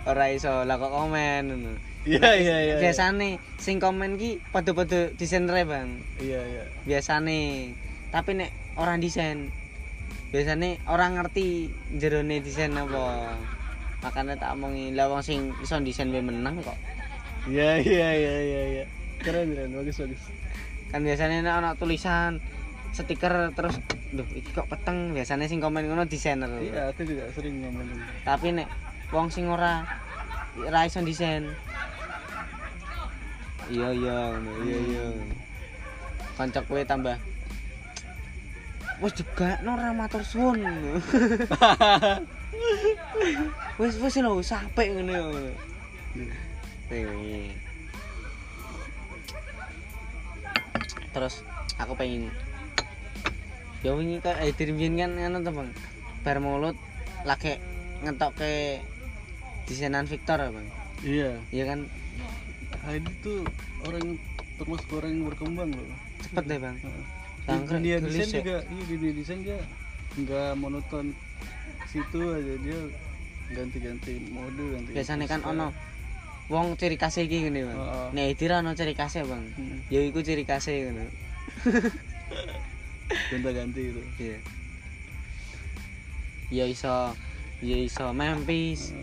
ora 0.09 0.34
iso 0.34 0.65
lah 0.65 0.82
kok 0.82 0.89
komen 0.89 1.41
ngono 1.45 1.71
iya 2.08 2.30
iya 2.39 2.58
iya 2.64 2.76
biasane 2.80 3.38
sing 3.60 3.84
komen 3.84 4.16
ki 4.16 4.39
padha-padha 4.55 5.12
desainer 5.20 5.68
bang. 5.68 5.99
Iya 6.24 6.41
iya. 6.47 6.64
Biasane. 6.88 7.72
Tapi 8.08 8.39
nek 8.39 8.51
orang 8.80 9.03
desain 9.03 9.51
biasane 10.32 10.80
orang 10.88 11.20
ngerti 11.20 11.68
jerone 11.99 12.39
desain 12.39 12.72
apa. 12.80 13.36
Makanya 13.99 14.39
tak 14.39 14.55
omongi 14.55 14.95
lah 14.95 15.12
wong 15.12 15.20
sing 15.20 15.51
iso 15.60 15.76
desain 15.84 16.08
wae 16.16 16.24
menang 16.24 16.64
kok. 16.64 16.80
Iya 17.51 17.84
iya 17.84 18.10
iya 18.16 18.36
iya 18.39 18.62
iya. 18.72 18.86
Keren 19.20 19.51
keren 19.51 19.76
bagus 19.76 19.99
bagus. 19.99 20.24
Kan 20.88 21.03
biasanya 21.03 21.43
nek 21.43 21.53
ana 21.60 21.72
tulisan 21.76 22.39
stiker 22.95 23.51
terus 23.51 23.76
duh 24.16 24.28
iki 24.32 24.55
kok 24.55 24.72
peteng. 24.72 25.12
Biasanya 25.12 25.51
sing 25.51 25.60
komen 25.60 25.84
ngono 25.84 26.08
desainer. 26.08 26.47
Iya 26.64 26.95
aku 26.95 27.03
juga 27.03 27.28
sering 27.36 27.60
ngomongin 27.60 27.99
tapi 28.24 28.55
nek 28.55 28.72
wong 29.12 29.32
sing 29.32 29.47
ora 29.47 29.84
ora 30.60 30.84
iso 30.88 30.99
desain 31.03 31.47
iya 33.72 33.88
iya 33.91 34.18
iya 34.63 34.78
iya. 34.88 35.05
Kanca 36.38 36.61
kowe 36.63 36.82
tambah. 36.86 37.18
Wis 39.01 39.13
juga 39.13 39.57
ora 39.61 39.93
matur 39.93 40.22
suwun. 40.26 40.61
Wis 43.78 43.93
wis 44.01 44.15
lho 44.18 44.41
sampe 44.41 44.89
ngono 44.89 45.11
ya 45.13 45.26
Iya. 46.88 47.53
terus 51.13 51.41
aku 51.78 51.93
pengen. 51.97 52.30
Ya 53.86 53.93
wingi 53.93 54.18
kayak 54.22 54.41
eh 54.45 54.53
dirbian 54.53 54.97
kan 54.97 55.11
ngono 55.18 55.38
to 55.45 55.51
Bang? 55.53 55.70
Bar 56.26 56.38
mulut 56.41 56.78
lagi 57.26 57.57
ngetok 58.05 58.32
ke 58.39 58.82
desainan 59.68 60.05
Victor 60.09 60.38
ya, 60.41 60.49
Bang? 60.53 60.68
Iya. 61.05 61.32
Iya 61.53 61.63
kan 61.70 61.80
Heidi 62.88 63.11
tuh 63.19 63.43
orang 63.83 64.15
termasuk 64.55 64.89
orang 64.95 65.11
yang 65.11 65.23
berkembang 65.27 65.69
loh. 65.75 65.88
Cepet 66.23 66.43
deh 66.47 66.59
Bang. 66.63 66.77
Bangkrut, 67.43 67.79
dia 67.83 67.99
tulis 67.99 68.15
desain 68.15 68.31
ya. 68.31 68.38
juga 68.39 68.57
iya 68.67 68.83
di 68.88 68.95
dia 68.95 69.11
desain 69.11 69.39
dia 69.43 69.59
nggak 70.15 70.51
monoton. 70.55 71.05
Situ 71.91 72.21
aja 72.31 72.53
dia 72.63 72.79
ganti-ganti 73.47 74.19
mode 74.27 74.59
ganti 74.75 74.91
biasanya 74.91 75.23
kan 75.23 75.39
ono 75.47 75.71
wong 76.51 76.75
ciri 76.75 76.99
khasnya 76.99 77.27
iki 77.27 77.47
ngene 77.47 77.67
Bang. 77.67 77.79
Heeh. 77.79 78.07
nek 78.15 78.25
Edira 78.35 78.55
ono 78.63 78.71
ciri 78.71 78.95
khasnya 78.95 79.23
Bang. 79.27 79.43
Hmm, 79.55 79.77
ya 79.91 79.99
iku 80.03 80.19
ciri 80.23 80.43
khasnya 80.47 80.91
ngono. 80.91 81.05
Gonta-ganti 83.31 83.79
gitu 83.91 84.01
iya. 84.19 84.39
Ya 86.47 86.63
iso 86.67 87.15
ya 87.59 87.77
iso 87.83 88.15
Memphis 88.15 88.95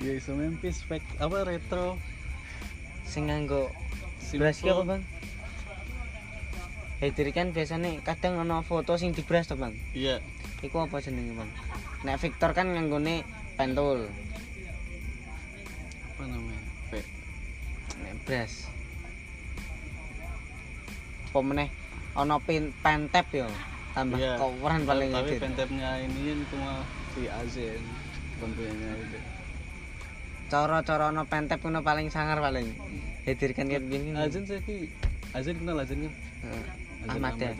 ya 0.00 0.12
iso 0.16 0.32
Memphis 0.32 0.80
spek 0.80 1.04
apa 1.20 1.44
retro 1.44 2.00
sing 3.10 3.26
nganggo. 3.26 3.66
Beras 4.30 4.62
ki 4.62 4.70
apa 4.70 4.82
bang? 4.86 5.02
Hadir 7.00 7.28
kan 7.34 7.50
biasanya 7.50 7.96
kadang 8.06 8.38
ono 8.38 8.62
foto 8.62 8.94
sing 8.94 9.10
dibras 9.10 9.50
to 9.50 9.58
bang. 9.58 9.74
iya 9.90 10.22
Iku 10.62 10.78
apa 10.78 11.02
jenenge 11.02 11.34
bang? 11.34 11.50
Nek 12.06 12.20
Victor 12.22 12.54
kan 12.54 12.70
nganggone 12.70 13.26
pentul. 13.58 14.06
apa 16.10 16.22
namanya 16.28 16.62
P 16.88 17.00
Nek 17.98 18.14
bras. 18.22 18.68
Apa 21.26 21.38
meneh 21.40 21.68
ono 22.14 22.36
pin 22.38 22.70
pentep 22.78 23.26
yo. 23.34 23.48
Tambah 23.90 24.22
Iya. 24.22 24.38
coveran 24.38 24.86
paling 24.86 25.10
tapi 25.10 25.34
pentepnya 25.34 25.98
ini 25.98 26.20
kan 26.30 26.38
cuma 26.46 26.72
si 27.10 27.26
Azen 27.26 27.82
tentunya 28.38 28.90
itu 28.94 29.18
Cara-cara 30.50 31.14
ono 31.14 31.22
pentep 31.24 31.62
ngono 31.62 31.80
paling 31.80 32.10
sangar 32.10 32.42
paling. 32.42 32.66
Hadir 33.22 33.54
kan 33.54 33.70
ket 33.70 33.86
biyen 33.86 34.18
kan. 34.18 34.26
Azen 34.26 34.42
saya 34.44 34.58
ki 34.60 34.90
Azen 35.30 35.54
kenal 35.62 35.78
Azen 35.78 36.10
kan. 36.10 36.14
Azen 37.06 37.22
Ahmad 37.22 37.38
ya. 37.38 37.54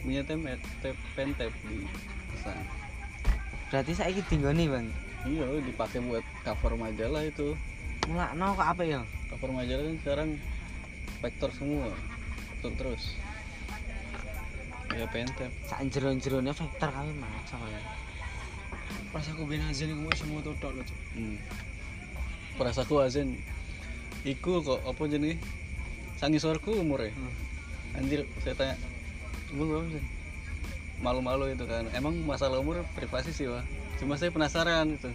punya 0.00 0.24
tem 0.24 0.40
tep 0.80 0.96
pentep 1.12 1.52
di 1.68 1.84
sana 2.40 2.64
Berarti 3.68 3.92
saiki 3.92 4.24
dinggoni 4.26 4.64
bang. 4.64 4.88
iya 5.28 5.44
dipakai 5.60 6.00
buat 6.00 6.24
cover 6.40 6.72
majalah 6.74 7.20
itu 7.20 7.52
Mulakno 8.08 8.56
kok 8.56 8.68
apa 8.72 8.82
ya? 8.82 9.00
cover 9.28 9.52
majalah 9.52 9.84
kan 9.84 9.96
sekarang 10.00 10.30
vektor 11.20 11.50
semua 11.52 11.92
vektor 12.48 12.72
terus 12.80 13.12
ya 14.90 15.04
pentep 15.12 15.52
Sak 15.68 15.84
jero-jerone 15.92 16.48
Victor 16.48 16.90
kami 16.90 17.12
macam 17.20 17.60
ya. 17.68 17.80
pas 19.12 19.26
aku 19.28 19.44
ben 19.44 19.60
azan 19.68 19.92
iku 19.92 20.08
wis 20.08 20.22
moto 20.26 20.50
tok 20.58 20.72
lho 20.74 20.82
Cuk. 20.82 20.98
hmm. 21.14 21.36
Perasaku 22.60 23.00
Azen 23.00 23.40
iku 24.28 24.60
kok 24.60 24.84
apa 24.84 25.02
jenis 25.08 25.40
sangisorku 26.20 26.76
umurnya 26.76 27.16
anjir 27.96 28.28
saya 28.44 28.52
tanya 28.52 28.76
umur 29.56 29.80
berapa 29.80 29.96
sih 29.96 30.20
malu-malu 31.00 31.52
itu 31.52 31.64
kan. 31.64 31.88
Emang 31.96 32.12
masalah 32.28 32.60
umur 32.60 32.84
privasi 32.92 33.32
sih 33.32 33.48
wah 33.48 33.64
cuma 33.98 34.16
saya 34.16 34.32
penasaran 34.32 34.96
itu. 34.96 35.10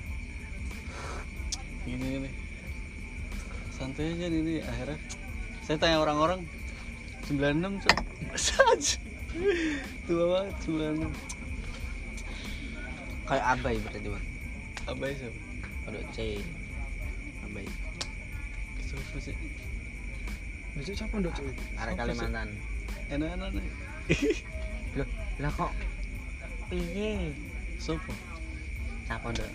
Gini 1.86 2.06
gini. 2.18 2.30
Santai 3.74 4.18
aja 4.18 4.26
ini 4.30 4.62
akhirnya 4.66 4.98
saya 5.66 5.78
tanya 5.78 5.98
orang-orang 6.02 6.42
96 7.30 7.82
cok 7.86 7.98
Saja. 8.38 8.98
tua 10.08 10.26
banget 10.32 10.56
96 10.64 11.12
Kayak 13.26 13.46
abai 13.58 13.76
berarti 13.82 14.08
bang. 14.14 14.26
abai 14.86 15.12
siapa? 15.18 15.40
Kalau 15.86 16.02
C 16.14 16.18
abai. 17.56 17.72
Siapa 18.84 19.18
sih 19.24 19.36
Lho, 20.76 20.82
Cuk, 20.84 20.96
siapa 21.00 21.16
ndok 21.24 21.32
Cuk? 21.40 21.48
Arek 21.80 21.96
Kalimantan. 21.96 22.50
enak-enak 23.08 23.50
nih 23.56 23.72
Loh, 25.00 25.08
lah 25.40 25.52
kok 25.56 25.72
piye? 26.68 27.32
sopo 27.80 28.12
Sapa 29.08 29.32
nduk? 29.32 29.48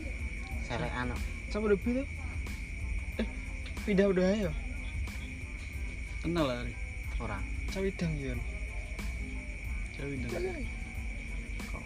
Selek 0.65 0.93
anu. 0.97 1.17
Siapa 1.53 1.65
ndok 1.69 1.83
itu? 1.85 2.03
Eh, 3.21 3.29
pindah 3.85 4.09
udah 4.09 4.27
ayo. 4.33 4.51
kenal 6.25 6.49
lah 6.49 6.65
Ari 6.65 6.73
Ora. 7.21 7.37
Cawidang 7.69 8.13
ya. 8.17 8.33
cewek 9.93 10.25
dan 10.25 10.65
Kok 11.69 11.85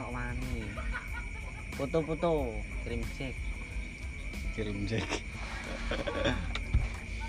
kok 0.00 0.08
wani. 0.08 0.64
Foto-foto 1.76 2.56
kirim 2.84 3.04
cek. 3.20 3.36
Kirim 4.52 4.84
jack 4.84 5.08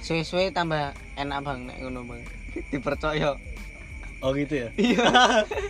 Suwe-suwe 0.03 0.51
tambah 0.51 0.91
enak 1.15 1.39
bang 1.47 1.59
nek 1.63 1.77
ngono 1.79 2.03
bang. 2.03 2.21
Dipercaya. 2.75 3.39
Oh 4.19 4.35
gitu 4.35 4.67
ya? 4.67 4.69
Iya. 4.75 5.07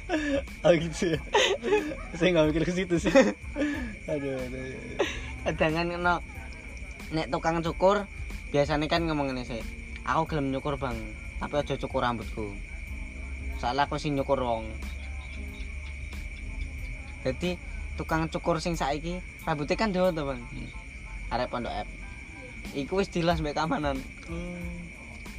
oh 0.66 0.74
gitu 0.74 1.14
ya. 1.14 1.20
Saya 2.18 2.30
nggak 2.34 2.46
mikir 2.50 2.64
ke 2.66 2.74
situ 2.74 2.96
sih. 2.98 3.14
aduh, 4.10 4.34
aduh. 4.34 4.58
aduh. 4.58 4.78
Kadang 5.46 5.74
kan 5.78 5.88
kena 5.94 6.14
nek 7.14 7.30
tukang 7.30 7.62
cukur 7.62 8.10
biasanya 8.50 8.90
kan 8.90 9.06
ngomong 9.06 9.30
ngene 9.30 9.46
sih. 9.46 9.62
Aku 10.02 10.26
gelem 10.26 10.50
nyukur 10.50 10.82
bang, 10.82 10.98
tapi 11.38 11.54
aja 11.62 11.78
cukur 11.78 12.02
rambutku. 12.02 12.58
Soalnya 13.62 13.86
aku 13.86 14.02
sing 14.02 14.18
nyukur 14.18 14.42
wong. 14.42 14.66
Jadi 17.22 17.56
tukang 18.02 18.26
cukur 18.34 18.58
sing 18.58 18.74
saiki 18.74 19.22
rambutnya 19.46 19.78
kan 19.78 19.94
dawa 19.94 20.10
to 20.10 20.26
bang. 20.26 20.42
Arek 21.34 21.50
pondok 21.50 21.74
F. 21.74 21.90
Iku 22.78 23.02
wis 23.02 23.10
dilas 23.10 23.42
mbek 23.42 23.58
keamanan. 23.58 23.98
Oh. 24.30 24.70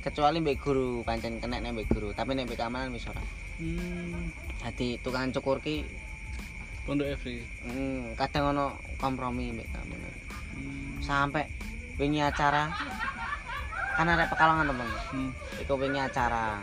Kecuali 0.02 0.42
mbek 0.42 0.58
guru 0.58 1.06
pancen 1.06 1.38
kena 1.38 1.62
nek 1.62 1.72
mbek 1.72 1.88
guru, 1.88 2.10
tapi 2.10 2.34
nek 2.34 2.50
mbek 2.50 2.58
keamanan 2.58 2.90
wis 2.90 3.06
ora. 3.06 3.22
Hmm. 3.62 4.34
Dadi 4.58 4.98
tukang 4.98 5.30
cukur 5.30 5.62
ki 5.62 5.86
Pondok 6.84 7.16
Every. 7.16 7.40
mm, 7.64 8.12
kadang 8.18 8.52
ono 8.52 8.76
kompromi 9.00 9.54
mbek 9.54 9.70
keamanan. 9.70 10.14
Hmm. 10.54 11.02
sampai 11.02 11.50
wingi 11.98 12.22
acara 12.22 12.70
kan 13.94 14.06
arek 14.06 14.30
pekalongan 14.30 14.70
temen 14.70 14.90
hmm. 15.14 15.30
iku 15.62 15.74
wingi 15.78 15.98
acara 15.98 16.62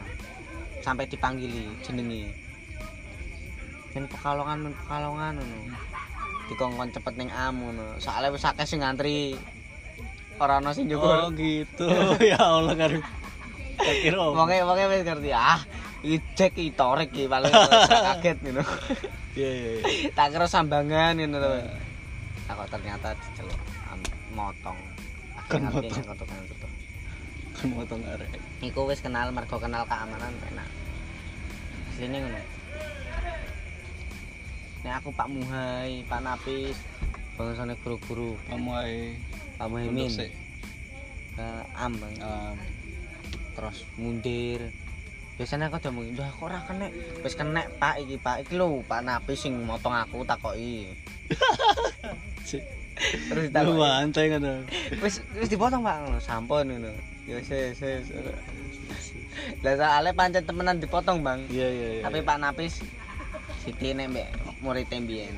sampai 0.80 1.08
dipanggili 1.08 1.68
jenenge 1.84 2.32
men 3.92 4.08
pekalongan 4.08 4.64
men 4.64 4.74
pekalongan 4.76 5.36
ngono 5.40 5.76
dikongkon 6.52 6.92
cepet 6.92 7.14
ning 7.16 7.32
am 7.32 7.56
ngono. 7.64 7.96
Soalnya 8.04 8.36
wis 8.36 8.44
akeh 8.44 8.68
sing 8.68 8.84
ngantri. 8.84 9.40
Ora 10.36 10.60
ono 10.60 10.76
sing 10.76 10.92
oh 10.92 11.00
njupuk 11.00 11.40
gitu. 11.40 11.88
Ya 12.32 12.40
Allah 12.44 12.76
tak 13.82 13.96
kira 14.04 14.20
wonge 14.20 14.60
wonge 14.68 14.86
wis 14.92 15.02
ngerti. 15.08 15.32
Ah 15.32 15.64
iki 16.04 16.18
jek 16.36 16.54
iki 16.60 16.76
torek 16.76 17.10
iki 17.16 17.32
paling 17.32 17.50
kaget 18.12 18.38
ngono. 18.44 18.64
Iya 19.40 19.50
iya 19.50 19.70
iya. 19.80 19.84
Tak 20.12 20.36
kira 20.36 20.46
sambangan 20.52 21.16
ngono 21.16 21.38
to 21.40 21.52
tak 22.46 22.54
kok 22.60 22.68
ternyata 22.68 23.08
diceluk 23.16 23.60
motong. 24.36 24.80
Kan 25.48 25.62
motong. 25.72 26.36
kan 27.52 27.68
motong 27.72 28.02
arek. 28.12 28.42
Iku 28.60 28.90
wis 28.92 29.00
kenal 29.00 29.32
mergo 29.32 29.56
kenal 29.56 29.88
keamanan 29.88 30.36
enak. 30.52 30.68
Sini 31.96 32.18
ngono. 32.20 32.51
Nek 34.82 34.94
aku 34.98 35.10
Pak 35.14 35.30
Muhai, 35.30 36.02
Pak 36.10 36.26
Napis, 36.26 36.78
bangsane 37.38 37.78
guru-guru, 37.86 38.34
kamu 38.50 38.70
ay 38.82 38.94
Pak 39.62 39.68
Muhaimin, 39.70 40.10
ke 41.38 41.48
Am 41.78 41.94
Bang. 42.02 42.16
Um, 42.18 42.56
terus 43.54 43.86
mundir. 43.94 44.74
Biasanya 45.38 45.70
aku 45.70 45.78
udah 45.82 45.94
mungkin, 45.94 46.14
aku 46.18 46.50
ora 46.50 46.66
kena, 46.66 46.90
wis 47.22 47.38
kena 47.38 47.66
Pak 47.78 48.02
iki 48.02 48.18
Pak 48.18 48.46
iki 48.46 48.58
lho, 48.58 48.82
Pak 48.86 49.06
Napis 49.06 49.46
sing 49.46 49.54
motong 49.62 49.94
aku 49.94 50.26
takoki. 50.26 50.90
Terus 53.02 53.34
Lu 53.34 53.42
ditakoki. 53.50 53.82
bantai 53.82 54.26
kan. 54.30 54.42
Wis 55.02 55.22
wis 55.38 55.50
dipotong 55.50 55.82
Pak 55.86 55.96
ngono, 56.06 56.18
sampun 56.22 56.66
ngono. 56.70 56.90
Ya 57.30 57.38
wis 57.38 57.50
wis. 57.54 58.06
Lah 59.62 59.74
soalnya 59.78 60.12
pancen 60.14 60.44
temenan 60.46 60.78
dipotong, 60.82 61.22
Bang. 61.22 61.46
Iya 61.54 61.70
iya 61.70 61.88
iya. 61.98 62.04
Tapi 62.06 62.22
Pak 62.26 62.38
Napis 62.42 62.82
Siti 63.62 63.94
nek 63.94 64.10
mbek 64.10 64.30
murid 64.62 64.88
mbien. 64.94 65.36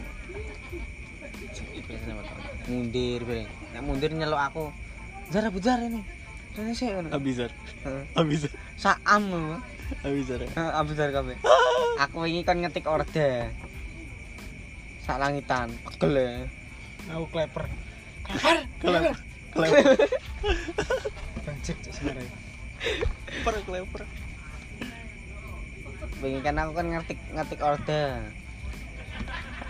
Mundir 2.68 3.22
bareng. 3.24 3.50
Nek 3.74 3.82
mundir 3.84 4.12
nyeluk 4.12 4.40
aku. 4.40 4.66
Jar 5.32 5.48
bujar 5.50 5.80
ini. 5.80 6.04
Rene 6.54 6.72
sik 6.78 6.94
ngono. 6.94 7.10
Abizar. 7.10 7.52
Heeh. 7.88 8.04
Abizar. 8.14 8.52
Saam 8.78 9.22
ngono. 9.32 9.58
Abizar. 10.06 10.40
ya? 10.44 11.10
Kabeh. 11.10 11.38
Aku 12.04 12.26
wingi 12.26 12.46
kon 12.46 12.62
ngetik 12.62 12.86
orde. 12.86 13.50
Sak 15.04 15.20
langitan, 15.20 15.68
pegel 15.84 16.16
ya. 16.16 16.32
Aku 17.12 17.28
kleper. 17.28 17.68
Kleper. 18.80 19.16
Kleper. 19.52 19.96
Banjek 21.46 21.78
cek 21.84 21.92
sebenarnya. 21.92 22.32
Per 23.44 23.56
kleper. 23.68 24.02
Wingi 26.24 26.40
kan 26.40 26.56
aku 26.56 26.72
kan 26.72 26.88
ngetik 26.88 27.20
ngetik 27.36 27.60
orde. 27.60 28.04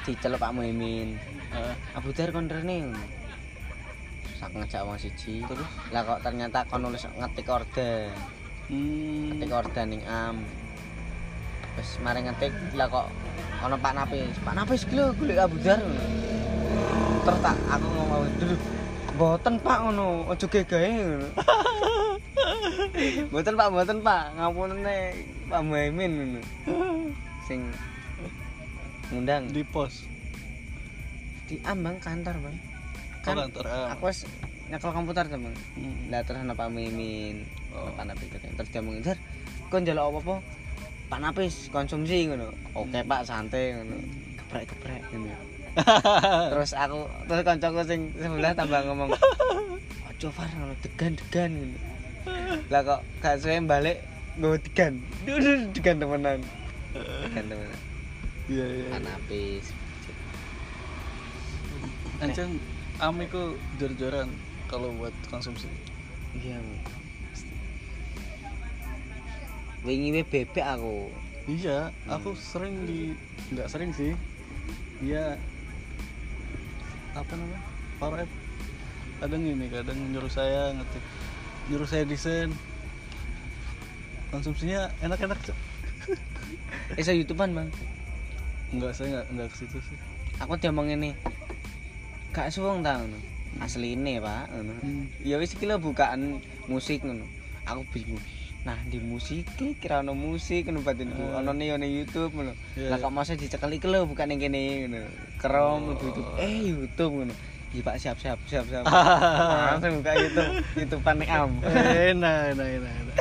Diceluk 0.03 0.39
Pak 0.41 0.51
Muimin. 0.51 1.15
Ah, 1.55 1.73
Abuzar 1.95 2.33
kon 2.35 2.51
rene. 2.51 2.91
Sak 4.35 4.51
ngejak 4.51 4.83
wong 4.83 4.99
siji. 4.99 5.39
terus? 5.47 5.69
Lah 5.95 6.03
kok 6.03 6.19
ternyata 6.19 6.67
kon 6.67 6.83
nulis 6.83 7.07
ngetik 7.07 7.47
orde. 7.47 8.11
hmm. 8.67 9.39
ngetik 9.39 9.51
order 9.55 9.85
ning 9.87 10.03
am. 10.03 10.43
Wis 11.79 12.03
mari 12.03 12.27
ngetik. 12.27 12.51
Lah 12.75 12.91
kok 12.91 13.07
ana 13.63 13.79
Pak 13.79 13.93
Napis 13.95 14.35
Pak 14.43 14.53
Napis 14.59 14.83
ki 14.83 14.99
lho 14.99 15.15
golek 15.15 15.39
abudar 15.39 15.79
terus 17.23 17.39
tak 17.39 17.55
aku 17.71 17.87
ngomong 17.87 18.27
dulu 18.35 18.55
mboten 19.15 19.55
Pak 19.63 19.77
ngono. 19.87 20.27
Aja 20.27 20.45
gegae 20.51 20.91
ngono. 20.99 21.27
Mboten 23.31 23.55
Pak 23.55 23.67
mboten 23.71 23.99
Pak. 24.03 24.23
Ngapunne 24.35 24.97
Pak 25.47 25.61
Muhaimin 25.63 26.11
ngono. 26.11 26.41
Sing 27.47 27.71
ngundang. 29.13 29.47
Di 29.53 29.63
pos. 29.63 30.13
di 31.47 31.59
ambang 31.67 31.99
kantor 31.99 32.35
Bang. 32.39 32.57
Kan 33.21 33.35
kan 33.35 33.51
kantor. 33.51 33.65
ah. 33.67 33.93
aku 33.93 34.09
wis 34.09 34.25
nyekel 34.71 34.91
komputer 34.95 35.25
tuh 35.27 35.37
Bang. 35.37 35.55
Hmm. 35.75 35.95
lah 36.09 36.21
terus 36.23 36.39
ana 36.41 36.55
Pak 36.55 36.69
Mimin 36.71 37.45
Oh. 37.73 37.89
Pak 37.97 38.05
Napis 38.05 38.29
terus 38.29 38.69
dia 38.69 38.85
ngomong 38.85 39.01
Jar 39.01 39.17
kok 39.73 39.81
njaluk 39.81 40.05
apa-apa? 40.13 40.35
Pak 41.09 41.19
Napis 41.25 41.73
konsumsi 41.73 42.29
ngono. 42.29 42.53
Oke 42.77 43.01
Pak 43.01 43.25
santai 43.25 43.73
ngono. 43.73 43.97
Geprek-geprek 44.37 45.01
ngono. 45.09 45.33
Terus 46.53 46.77
aku 46.77 47.09
terus 47.25 47.41
kancaku 47.41 47.81
sing 47.81 48.13
sebelah 48.13 48.53
tambah 48.53 48.85
ngomong 48.85 49.09
ojo 50.05 50.27
Far 50.29 50.45
ngono 50.53 50.77
degan-degan 50.85 51.49
ngono. 51.49 51.77
Lah 52.69 52.81
kok 52.85 53.01
gak 53.25 53.41
suwe 53.41 53.57
balik 53.65 54.05
nggo 54.37 54.53
degan. 54.61 55.01
Degan 55.73 55.97
temenan. 55.97 56.45
Degan 56.93 57.45
temenan 57.49 57.92
Iya 58.51 58.65
iya. 58.67 58.87
Pak 58.91 59.01
Napis 59.07 59.65
Ancen 62.19 62.59
am 62.99 63.17
iku 63.19 63.55
jor-joran 63.79 64.29
kalau 64.67 64.91
buat 64.95 65.15
konsumsi. 65.27 65.67
iya 66.33 66.57
wingi 69.83 70.15
we 70.15 70.23
bebek 70.23 70.63
aku 70.63 71.11
Iya, 71.43 71.91
aku 72.07 72.39
sering 72.39 72.87
di 72.87 73.11
nggak 73.51 73.67
sering 73.67 73.91
sih. 73.91 74.15
Iya 75.03 75.35
apa 77.11 77.33
namanya? 77.35 77.61
App. 77.99 78.31
Kadang 79.19 79.43
ini, 79.43 79.67
kadang 79.67 79.99
nyuruh 80.15 80.31
saya 80.31 80.71
ngetik, 80.71 81.03
nyuruh 81.67 81.83
saya 81.83 82.07
desain. 82.07 82.47
Konsumsinya 84.31 84.87
enak-enak, 85.03 85.35
Cok. 85.43 85.57
iso 86.99 87.11
youtubean 87.15 87.51
bang 87.55 87.69
Enggak, 88.73 88.91
saya 88.91 89.07
nggak 89.11 89.25
nggak 89.31 89.47
ke 89.47 89.57
situ 89.59 89.77
sih. 89.79 89.97
aku 90.35 90.57
diomong 90.57 90.89
ini 90.89 91.13
gak 92.29 92.49
suwung 92.49 92.81
ta 92.81 92.97
ngono 92.97 93.15
asline 93.59 94.17
pak 94.17 94.49
ngono 94.49 94.73
Hmm. 94.75 95.05
ya 95.21 95.37
wis 95.37 95.53
iki 95.53 95.63
lho 95.63 95.77
bukaan 95.77 96.41
musik 96.65 96.99
ngono 96.99 97.21
aku 97.63 97.85
bingung 97.91 98.17
nah 98.63 98.73
di 98.83 98.97
musik 98.97 99.45
iki 99.45 99.77
kira 99.77 100.01
ono 100.01 100.17
musik 100.17 100.65
ngono 100.65 100.81
batinku 100.81 101.21
Eh. 101.21 101.37
ono 101.37 101.53
nih 101.53 101.69
ono 101.71 101.85
YouTube 101.85 102.33
ngono 102.33 102.53
Iya, 102.73 102.89
lah 102.89 102.97
iya. 102.97 103.03
kok 103.03 103.13
masa 103.13 103.37
dicekel 103.37 103.71
iki 103.71 103.85
lho 103.85 104.03
bukan 104.03 104.25
ning 104.25 104.41
kene 104.41 104.61
ngono 104.81 104.99
kerom 105.37 105.81
Oh. 105.85 105.93
YouTube 105.93 106.29
eh 106.35 106.53
YouTube 106.65 107.13
ngono 107.15 107.33
Iya 107.69 107.81
pak 107.83 107.95
siap 107.95 108.17
siap 108.17 108.39
siap 108.43 108.65
siap 108.65 108.83
langsung 109.69 110.01
buka 110.01 110.11
YouTube 110.15 110.49
YouTubean 110.75 111.15
ning 111.15 111.29
am 111.29 111.51
enak, 111.61 112.17
enak, 112.51 112.67
enak, 112.73 112.93
enak. 112.95 113.15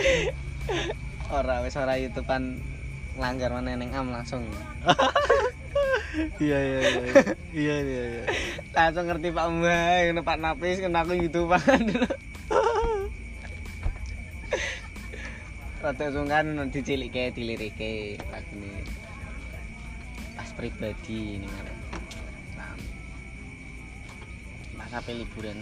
ora 1.28 1.60
wis 1.60 1.76
ora 1.76 1.96
YouTubean 1.96 2.56
langgar 3.20 3.50
mana 3.52 3.76
ning 3.76 3.92
am 3.92 4.12
langsung 4.12 4.44
Iya, 6.36 6.58
iya, 6.60 6.78
iya, 6.84 7.02
iya, 7.56 7.76
iya, 7.80 8.02
iya, 8.04 8.22
langsung 8.76 9.08
ngerti 9.08 9.32
Pak 9.32 9.48
Mbak, 9.48 9.96
ngono 10.12 10.20
Pak 10.20 10.38
Napis, 10.44 10.76
ngono 10.84 11.00
aku 11.00 11.16
YouTubean 11.16 11.88
dulu. 11.88 12.08
Rada 15.80 16.06
sungkan 16.12 16.52
ngono 16.52 16.68
dicilike, 16.68 17.32
dilirike 17.32 18.20
lagune. 18.28 18.84
Pas 20.36 20.52
pribadi 20.52 21.40
ini 21.40 21.48
kan. 21.48 21.72
Sampai 24.92 25.16
liburan. 25.16 25.56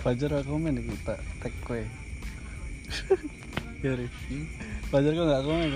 Fajar 0.00 0.32
aku 0.32 0.56
komen 0.56 0.80
iki 0.80 0.96
tak 1.04 1.20
tag 1.44 1.52
kowe. 1.60 1.84
Ya, 3.84 3.92
Ri. 3.96 4.08
Fajar 4.88 5.12
kok 5.12 5.28
nggak 5.28 5.44
komen 5.44 5.68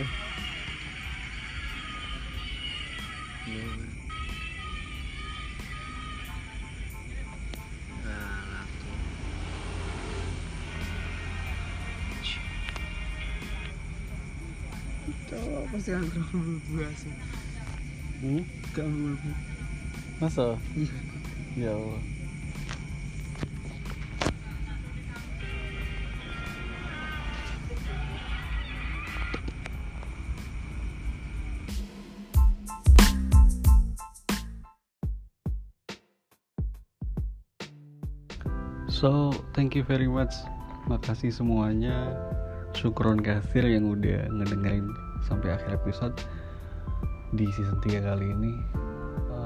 Cok, 15.29 15.64
pasti 15.72 15.91
kan 15.93 16.05
buas. 16.72 17.01
Hmm? 18.25 18.43
Gak 18.72 18.87
mulai. 18.89 19.33
Masa? 20.16 20.57
Iya. 20.77 20.97
Ya 21.61 21.70
Allah. 21.77 22.14
So, 39.05 39.36
thank 39.52 39.76
you 39.76 39.84
very 39.84 40.09
much. 40.09 40.32
Makasih 40.88 41.28
semuanya 41.28 42.16
syukron 42.72 43.20
kasir 43.20 43.68
yang 43.68 43.92
udah 43.92 44.32
ngedengerin 44.32 44.88
sampai 45.28 45.52
akhir 45.61 45.76
episode 45.76 46.16
di 47.36 47.44
season 47.52 47.76
3 47.84 48.00
kali 48.00 48.32
ini 48.32 48.52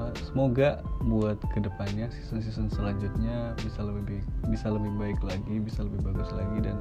Eh, 0.09 0.25
semoga 0.25 0.81
buat 1.05 1.37
ke 1.53 1.59
depannya 1.61 2.09
season-season 2.09 2.71
selanjutnya 2.73 3.53
bisa 3.61 3.85
lebih 3.85 4.21
bisa 4.49 4.71
lebih 4.73 4.89
baik 4.97 5.19
lagi 5.21 5.61
bisa 5.61 5.85
lebih 5.85 6.01
bagus 6.09 6.29
lagi 6.33 6.65
dan 6.65 6.77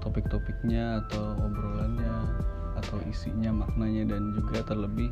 topik-topiknya 0.00 1.04
atau 1.04 1.36
obrolannya 1.44 2.14
atau 2.84 2.98
isinya 3.10 3.50
maknanya 3.50 4.14
dan 4.16 4.34
juga 4.34 4.62
terlebih 4.64 5.10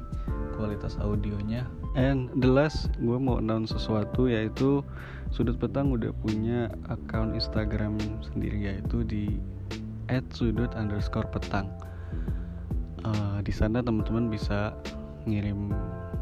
kualitas 0.57 0.97
audionya. 1.03 1.69
And 1.97 2.33
the 2.41 2.49
last 2.49 2.93
gue 3.01 3.17
mau 3.17 3.41
announce 3.41 3.73
sesuatu 3.73 4.29
yaitu 4.29 4.85
sudut 5.33 5.57
petang 5.57 5.93
udah 5.93 6.13
punya 6.25 6.73
account 6.93 7.37
Instagram 7.37 7.97
sendiri 8.21 8.73
yaitu 8.73 9.05
di 9.05 9.37
@sudut 10.33 10.73
underscore 10.77 11.29
petang. 11.29 11.69
Eh, 13.07 13.39
di 13.45 13.53
sana 13.53 13.85
teman-teman 13.85 14.33
bisa 14.33 14.75
ngirim 15.27 15.71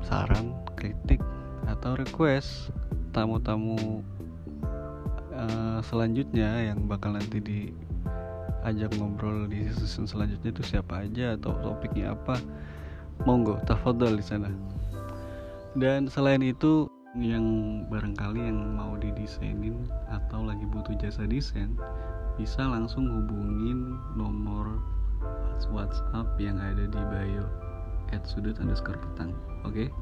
saran 0.04 0.52
kritik 0.76 1.20
atau 1.64 1.96
request 1.96 2.72
tamu-tamu 3.16 4.04
eh, 5.32 5.78
selanjutnya 5.80 6.72
yang 6.72 6.84
bakal 6.84 7.16
nanti 7.16 7.40
diajak 8.64 8.96
ngobrol 8.96 9.44
di 9.44 9.68
season 9.76 10.08
selanjutnya 10.08 10.48
itu 10.48 10.64
siapa 10.64 11.04
aja 11.04 11.36
atau 11.36 11.52
topiknya 11.60 12.16
apa. 12.16 12.40
Monggo 13.28 13.60
tafadhol 13.68 14.16
di 14.16 14.24
sana. 14.24 14.48
Dan 15.76 16.08
selain 16.08 16.40
itu 16.40 16.88
yang 17.12 17.44
barangkali 17.92 18.40
yang 18.40 18.72
mau 18.72 18.96
didesainin 18.96 19.84
atau 20.08 20.48
lagi 20.48 20.64
butuh 20.64 20.96
jasa 20.96 21.28
desain 21.28 21.76
bisa 22.40 22.64
langsung 22.64 23.04
hubungin 23.04 24.00
nomor 24.16 24.80
WhatsApp 25.68 26.26
yang 26.40 26.56
ada 26.56 26.88
di 26.88 27.00
bio 27.12 27.44
at 28.16 28.24
sudut 28.24 28.56
underscore 28.64 28.96
petang 28.96 29.36
oke? 29.68 29.92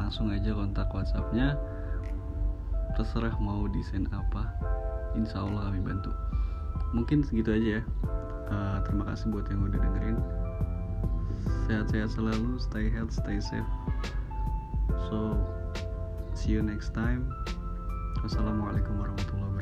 Langsung 0.00 0.32
aja 0.32 0.56
kontak 0.56 0.88
WhatsAppnya. 0.96 1.60
Terserah 2.96 3.36
mau 3.36 3.68
desain 3.68 4.08
apa 4.16 4.48
insya 5.12 5.44
Allah 5.44 5.68
kami 5.68 5.84
bantu 5.84 6.08
mungkin 6.94 7.26
segitu 7.26 7.54
aja 7.54 7.68
ya. 7.80 7.82
Eh, 8.46 8.78
terima 8.86 9.04
kasih 9.10 9.34
buat 9.34 9.46
yang 9.50 9.66
udah 9.66 9.78
dengerin. 9.80 10.18
Sehat-sehat 11.66 12.14
selalu 12.14 12.58
stay 12.62 12.86
health 12.90 13.10
stay 13.14 13.42
safe. 13.42 13.66
So 15.10 15.34
see 16.34 16.54
you 16.54 16.62
next 16.62 16.94
time. 16.94 17.26
Wassalamualaikum 18.22 18.98
warahmatullahi 18.98 19.50
wabarakatuh 19.50 19.55